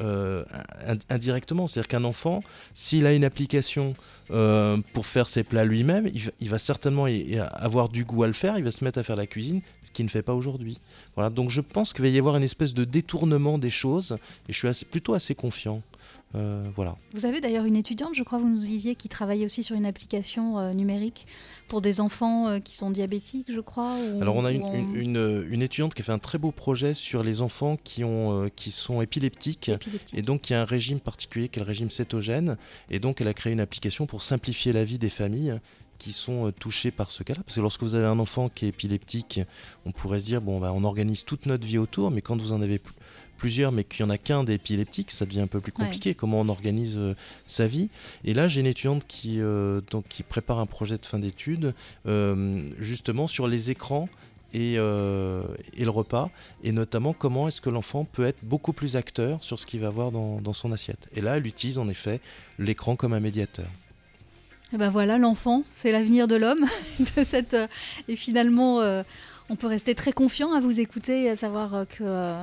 Euh, 0.00 0.44
ind- 0.86 1.00
indirectement, 1.10 1.66
c'est-à-dire 1.66 1.88
qu'un 1.88 2.04
enfant, 2.04 2.42
s'il 2.74 3.06
a 3.06 3.12
une 3.14 3.24
application 3.24 3.94
euh, 4.30 4.76
pour 4.92 5.06
faire 5.06 5.26
ses 5.28 5.42
plats 5.42 5.64
lui-même, 5.64 6.08
il, 6.12 6.22
va- 6.24 6.30
il 6.40 6.48
va 6.50 6.58
certainement 6.58 7.06
y- 7.08 7.38
avoir 7.38 7.88
du 7.88 8.04
goût 8.04 8.22
à 8.22 8.26
le 8.26 8.32
faire, 8.34 8.58
il 8.58 8.64
va 8.64 8.70
se 8.70 8.84
mettre 8.84 8.98
à 8.98 9.02
faire 9.02 9.16
la 9.16 9.26
cuisine, 9.26 9.60
ce 9.82 9.90
qu'il 9.90 10.04
ne 10.04 10.10
fait 10.10 10.22
pas 10.22 10.34
aujourd'hui. 10.34 10.78
Voilà, 11.14 11.30
donc 11.30 11.50
je 11.50 11.60
pense 11.60 11.92
qu'il 11.92 12.02
va 12.02 12.08
y 12.08 12.18
avoir 12.18 12.36
une 12.36 12.42
espèce 12.44 12.74
de 12.74 12.84
détournement 12.84 13.58
des 13.58 13.70
choses, 13.70 14.18
et 14.48 14.52
je 14.52 14.58
suis 14.58 14.68
assez- 14.68 14.84
plutôt 14.86 15.14
assez 15.14 15.34
confiant. 15.34 15.82
Euh, 16.34 16.68
voilà. 16.76 16.94
Vous 17.14 17.24
avez 17.24 17.40
d'ailleurs 17.40 17.64
une 17.64 17.76
étudiante, 17.76 18.10
je 18.14 18.22
crois, 18.22 18.38
vous 18.38 18.50
nous 18.50 18.58
disiez, 18.60 18.94
qui 18.96 19.08
travaillait 19.08 19.46
aussi 19.46 19.62
sur 19.62 19.74
une 19.76 19.86
application 19.86 20.58
euh, 20.58 20.74
numérique 20.74 21.26
pour 21.68 21.80
des 21.80 22.02
enfants 22.02 22.48
euh, 22.48 22.58
qui 22.60 22.76
sont 22.76 22.90
diabétiques, 22.90 23.46
je 23.50 23.60
crois. 23.60 23.94
ou- 23.96 24.20
Alors 24.20 24.36
on 24.36 24.44
a 24.44 24.52
une, 24.52 24.62
en- 24.62 24.74
une- 24.74 24.94
une- 24.94 25.46
une 25.50 25.62
étudiante 25.62 25.94
qui 25.94 26.02
a 26.02 26.04
fait 26.04 26.12
un 26.12 26.18
très 26.18 26.36
beau 26.36 26.50
projet 26.50 26.92
sur 26.92 27.22
les 27.22 27.40
enfants 27.40 27.78
qui, 27.82 28.04
ont, 28.04 28.50
qui 28.54 28.70
sont 28.70 29.00
épileptiques. 29.00 29.70
Et 30.14 30.22
donc 30.22 30.48
il 30.50 30.52
y 30.52 30.56
a 30.56 30.62
un 30.62 30.64
régime 30.64 31.00
particulier 31.00 31.48
qui 31.48 31.58
est 31.58 31.62
le 31.62 31.66
régime 31.66 31.90
cétogène. 31.90 32.56
Et 32.90 32.98
donc 32.98 33.20
elle 33.20 33.28
a 33.28 33.34
créé 33.34 33.52
une 33.52 33.60
application 33.60 34.06
pour 34.06 34.22
simplifier 34.22 34.72
la 34.72 34.84
vie 34.84 34.98
des 34.98 35.10
familles 35.10 35.58
qui 35.98 36.12
sont 36.12 36.46
euh, 36.46 36.52
touchées 36.52 36.92
par 36.92 37.10
ce 37.10 37.24
cas-là. 37.24 37.40
Parce 37.44 37.56
que 37.56 37.60
lorsque 37.60 37.82
vous 37.82 37.96
avez 37.96 38.06
un 38.06 38.20
enfant 38.20 38.48
qui 38.48 38.66
est 38.66 38.68
épileptique, 38.68 39.40
on 39.84 39.90
pourrait 39.90 40.20
se 40.20 40.26
dire, 40.26 40.40
bon, 40.40 40.60
bah, 40.60 40.72
on 40.72 40.84
organise 40.84 41.24
toute 41.24 41.46
notre 41.46 41.66
vie 41.66 41.76
autour, 41.78 42.12
mais 42.12 42.22
quand 42.22 42.40
vous 42.40 42.52
en 42.52 42.62
avez 42.62 42.78
pl- 42.78 42.94
plusieurs, 43.36 43.72
mais 43.72 43.82
qu'il 43.84 44.04
n'y 44.04 44.10
en 44.10 44.14
a 44.14 44.18
qu'un 44.18 44.44
d'épileptique, 44.44 45.10
ça 45.10 45.24
devient 45.26 45.40
un 45.40 45.46
peu 45.48 45.60
plus 45.60 45.72
Ouais. 45.76 45.84
compliqué. 45.86 46.14
Comment 46.14 46.40
on 46.40 46.48
organise 46.48 46.96
euh, 46.96 47.14
sa 47.44 47.66
vie? 47.66 47.88
Et 48.24 48.32
là, 48.32 48.46
j'ai 48.46 48.60
une 48.60 48.66
étudiante 48.66 49.06
qui, 49.08 49.40
euh, 49.40 49.80
donc, 49.90 50.06
qui 50.08 50.22
prépare 50.22 50.58
un 50.60 50.66
projet 50.66 50.98
de 50.98 51.06
fin 51.06 51.18
d'études, 51.18 51.74
euh, 52.06 52.68
justement 52.78 53.26
sur 53.26 53.48
les 53.48 53.70
écrans 53.72 54.08
et, 54.54 54.74
euh, 54.78 55.42
et 55.76 55.84
le 55.84 55.90
repas, 55.90 56.30
et 56.64 56.72
notamment 56.72 57.12
comment 57.12 57.48
est-ce 57.48 57.60
que 57.60 57.70
l'enfant 57.70 58.04
peut 58.04 58.24
être 58.24 58.38
beaucoup 58.42 58.72
plus 58.72 58.96
acteur 58.96 59.42
sur 59.42 59.60
ce 59.60 59.66
qu'il 59.66 59.80
va 59.80 59.88
avoir 59.88 60.10
dans, 60.10 60.52
son 60.52 60.72
assiette. 60.72 61.08
Et 61.14 61.20
là, 61.20 61.36
elle 61.36 61.46
utilise 61.46 61.78
en 61.78 61.88
effet 61.88 62.20
l'écran 62.58 62.96
comme 62.96 63.12
un 63.12 63.20
médiateur. 63.20 63.66
Eh 64.72 64.76
ben 64.76 64.88
voilà, 64.88 65.18
l'enfant, 65.18 65.64
c'est 65.72 65.92
l'avenir 65.92 66.28
de 66.28 66.36
l'homme. 66.36 66.66
de 67.16 67.24
cette, 67.24 67.54
euh, 67.54 67.66
et 68.08 68.16
finalement, 68.16 68.80
euh, 68.80 69.02
on 69.50 69.56
peut 69.56 69.66
rester 69.66 69.94
très 69.94 70.12
confiant 70.12 70.52
à 70.52 70.60
vous 70.60 70.80
écouter 70.80 71.24
et 71.24 71.30
à 71.30 71.36
savoir 71.36 71.74
euh, 71.74 71.84
que 71.84 72.02
euh, 72.02 72.42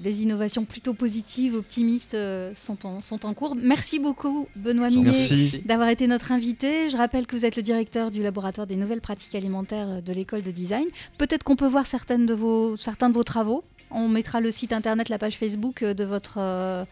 des 0.00 0.22
innovations 0.22 0.64
plutôt 0.64 0.94
positives, 0.94 1.54
optimistes 1.54 2.14
euh, 2.14 2.52
sont, 2.54 2.86
en, 2.86 3.00
sont 3.00 3.26
en 3.26 3.34
cours. 3.34 3.56
Merci 3.56 3.98
beaucoup, 3.98 4.46
Benoît 4.56 4.90
Millet, 4.90 5.62
d'avoir 5.64 5.88
été 5.88 6.06
notre 6.06 6.32
invité. 6.32 6.90
Je 6.90 6.96
rappelle 6.96 7.26
que 7.26 7.36
vous 7.36 7.44
êtes 7.44 7.56
le 7.56 7.62
directeur 7.62 8.10
du 8.10 8.22
laboratoire 8.22 8.66
des 8.66 8.76
nouvelles 8.76 9.00
pratiques 9.00 9.34
alimentaires 9.34 9.88
euh, 9.88 10.00
de 10.00 10.12
l'école 10.12 10.42
de 10.42 10.50
design. 10.50 10.86
Peut-être 11.18 11.42
qu'on 11.42 11.56
peut 11.56 11.66
voir 11.66 11.86
certaines 11.86 12.26
de 12.26 12.34
vos, 12.34 12.76
certains 12.76 13.08
de 13.08 13.14
vos 13.14 13.24
travaux. 13.24 13.64
On 13.90 14.08
mettra 14.08 14.40
le 14.40 14.50
site 14.50 14.72
internet, 14.72 15.08
la 15.08 15.18
page 15.18 15.36
Facebook 15.36 15.82
euh, 15.82 15.94
de 15.94 16.04
votre, 16.04 16.36
euh, 16.38 16.84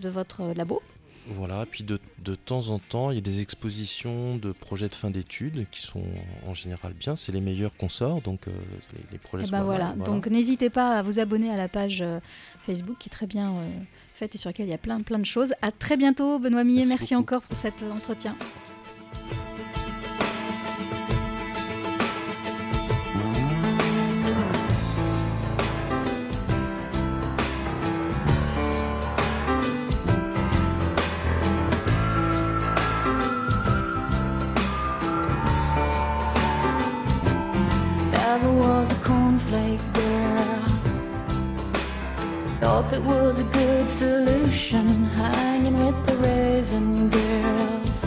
de 0.00 0.08
votre 0.08 0.42
euh, 0.42 0.54
labo. 0.54 0.80
Voilà, 1.26 1.64
puis 1.70 1.84
de, 1.84 1.98
de 2.18 2.34
temps 2.34 2.68
en 2.68 2.78
temps, 2.78 3.10
il 3.10 3.14
y 3.14 3.18
a 3.18 3.22
des 3.22 3.40
expositions 3.40 4.36
de 4.36 4.52
projets 4.52 4.88
de 4.88 4.94
fin 4.94 5.10
d'études 5.10 5.66
qui 5.70 5.80
sont 5.80 6.02
en 6.46 6.52
général 6.54 6.92
bien. 6.92 7.16
C'est 7.16 7.32
les 7.32 7.40
meilleurs 7.40 7.74
qu'on 7.76 7.88
sort, 7.88 8.20
donc 8.20 8.46
euh, 8.46 8.50
les, 8.92 9.00
les 9.12 9.18
projets 9.18 9.44
Eh 9.44 9.46
sont 9.46 9.52
pas 9.52 9.62
voilà. 9.64 9.94
donc 10.04 10.26
n'hésitez 10.26 10.68
pas 10.70 10.98
à 10.98 11.02
vous 11.02 11.18
abonner 11.18 11.50
à 11.50 11.56
la 11.56 11.68
page 11.68 12.02
euh, 12.02 12.20
Facebook 12.60 12.96
qui 12.98 13.08
est 13.08 13.12
très 13.12 13.26
bien 13.26 13.52
euh, 13.52 13.68
faite 14.12 14.34
et 14.34 14.38
sur 14.38 14.48
laquelle 14.50 14.66
il 14.66 14.70
y 14.70 14.74
a 14.74 14.78
plein, 14.78 15.00
plein 15.00 15.18
de 15.18 15.24
choses. 15.24 15.54
À 15.62 15.72
très 15.72 15.96
bientôt, 15.96 16.38
Benoît 16.38 16.64
Millet. 16.64 16.84
Merci 16.86 17.14
encore 17.16 17.42
pour 17.42 17.56
cet 17.56 17.82
entretien. 17.82 18.36
Thought 42.64 42.90
that 42.92 43.02
was 43.02 43.40
a 43.40 43.44
good 43.44 43.90
solution, 43.90 44.86
hanging 45.04 45.76
with 45.84 46.06
the 46.06 46.16
raisin 46.16 47.10
girls. 47.10 48.00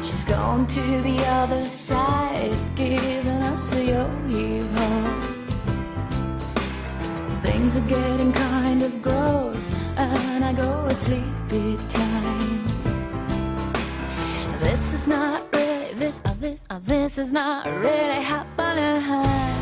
She's 0.00 0.22
gone 0.22 0.64
to 0.68 1.00
the 1.00 1.18
other 1.26 1.68
side, 1.68 2.54
giving 2.76 3.42
us 3.50 3.72
a 3.72 3.84
yo 3.84 4.08
heave 4.28 4.70
ho. 4.78 4.90
Things 7.42 7.74
are 7.74 7.88
getting 7.88 8.32
kind 8.32 8.80
of 8.80 9.02
gross, 9.02 9.72
and 9.96 10.44
I 10.44 10.52
go 10.52 10.86
at 10.88 10.96
sleepy 10.96 11.78
time. 11.88 12.64
This 14.60 14.94
is 14.94 15.08
not 15.08 15.42
really 15.52 15.94
this 15.94 16.20
uh, 16.24 16.34
this 16.38 16.62
uh, 16.70 16.78
this 16.84 17.18
is 17.18 17.32
not 17.32 17.66
really 17.66 18.22
happening. 18.22 19.59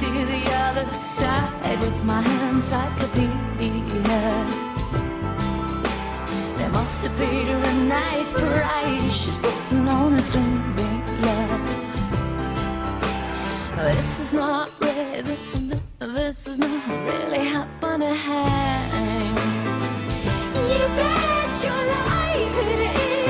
The 0.00 0.42
other 0.52 0.90
side 1.02 1.80
with 1.80 2.04
my 2.04 2.20
hands 2.20 2.72
like 2.72 3.00
a 3.00 3.04
encyclopedia. 3.04 4.22
They 6.58 6.68
must 6.68 7.04
have 7.04 7.16
her 7.48 7.62
a 7.62 7.74
nice 7.84 8.32
price. 8.32 9.12
She's 9.12 9.38
putting 9.38 9.88
on 9.88 10.14
a 10.14 10.22
string 10.22 10.76
love. 11.22 11.60
This 13.76 14.20
is 14.20 14.32
not 14.32 14.70
really, 14.80 15.38
this 16.00 16.46
is 16.48 16.58
not 16.58 16.88
really 16.88 17.44
happening. 17.54 18.14
You 20.70 20.84
bet 20.98 21.64
your 21.64 21.82
life 21.92 22.58
it 22.66 22.80
is. 22.96 23.23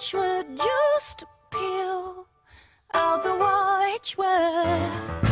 watch 0.00 0.14
would 0.14 0.56
just 0.56 1.24
peel 1.50 2.26
out 2.94 3.22
the 3.22 3.34
watchword. 3.34 4.26
way. 5.24 5.29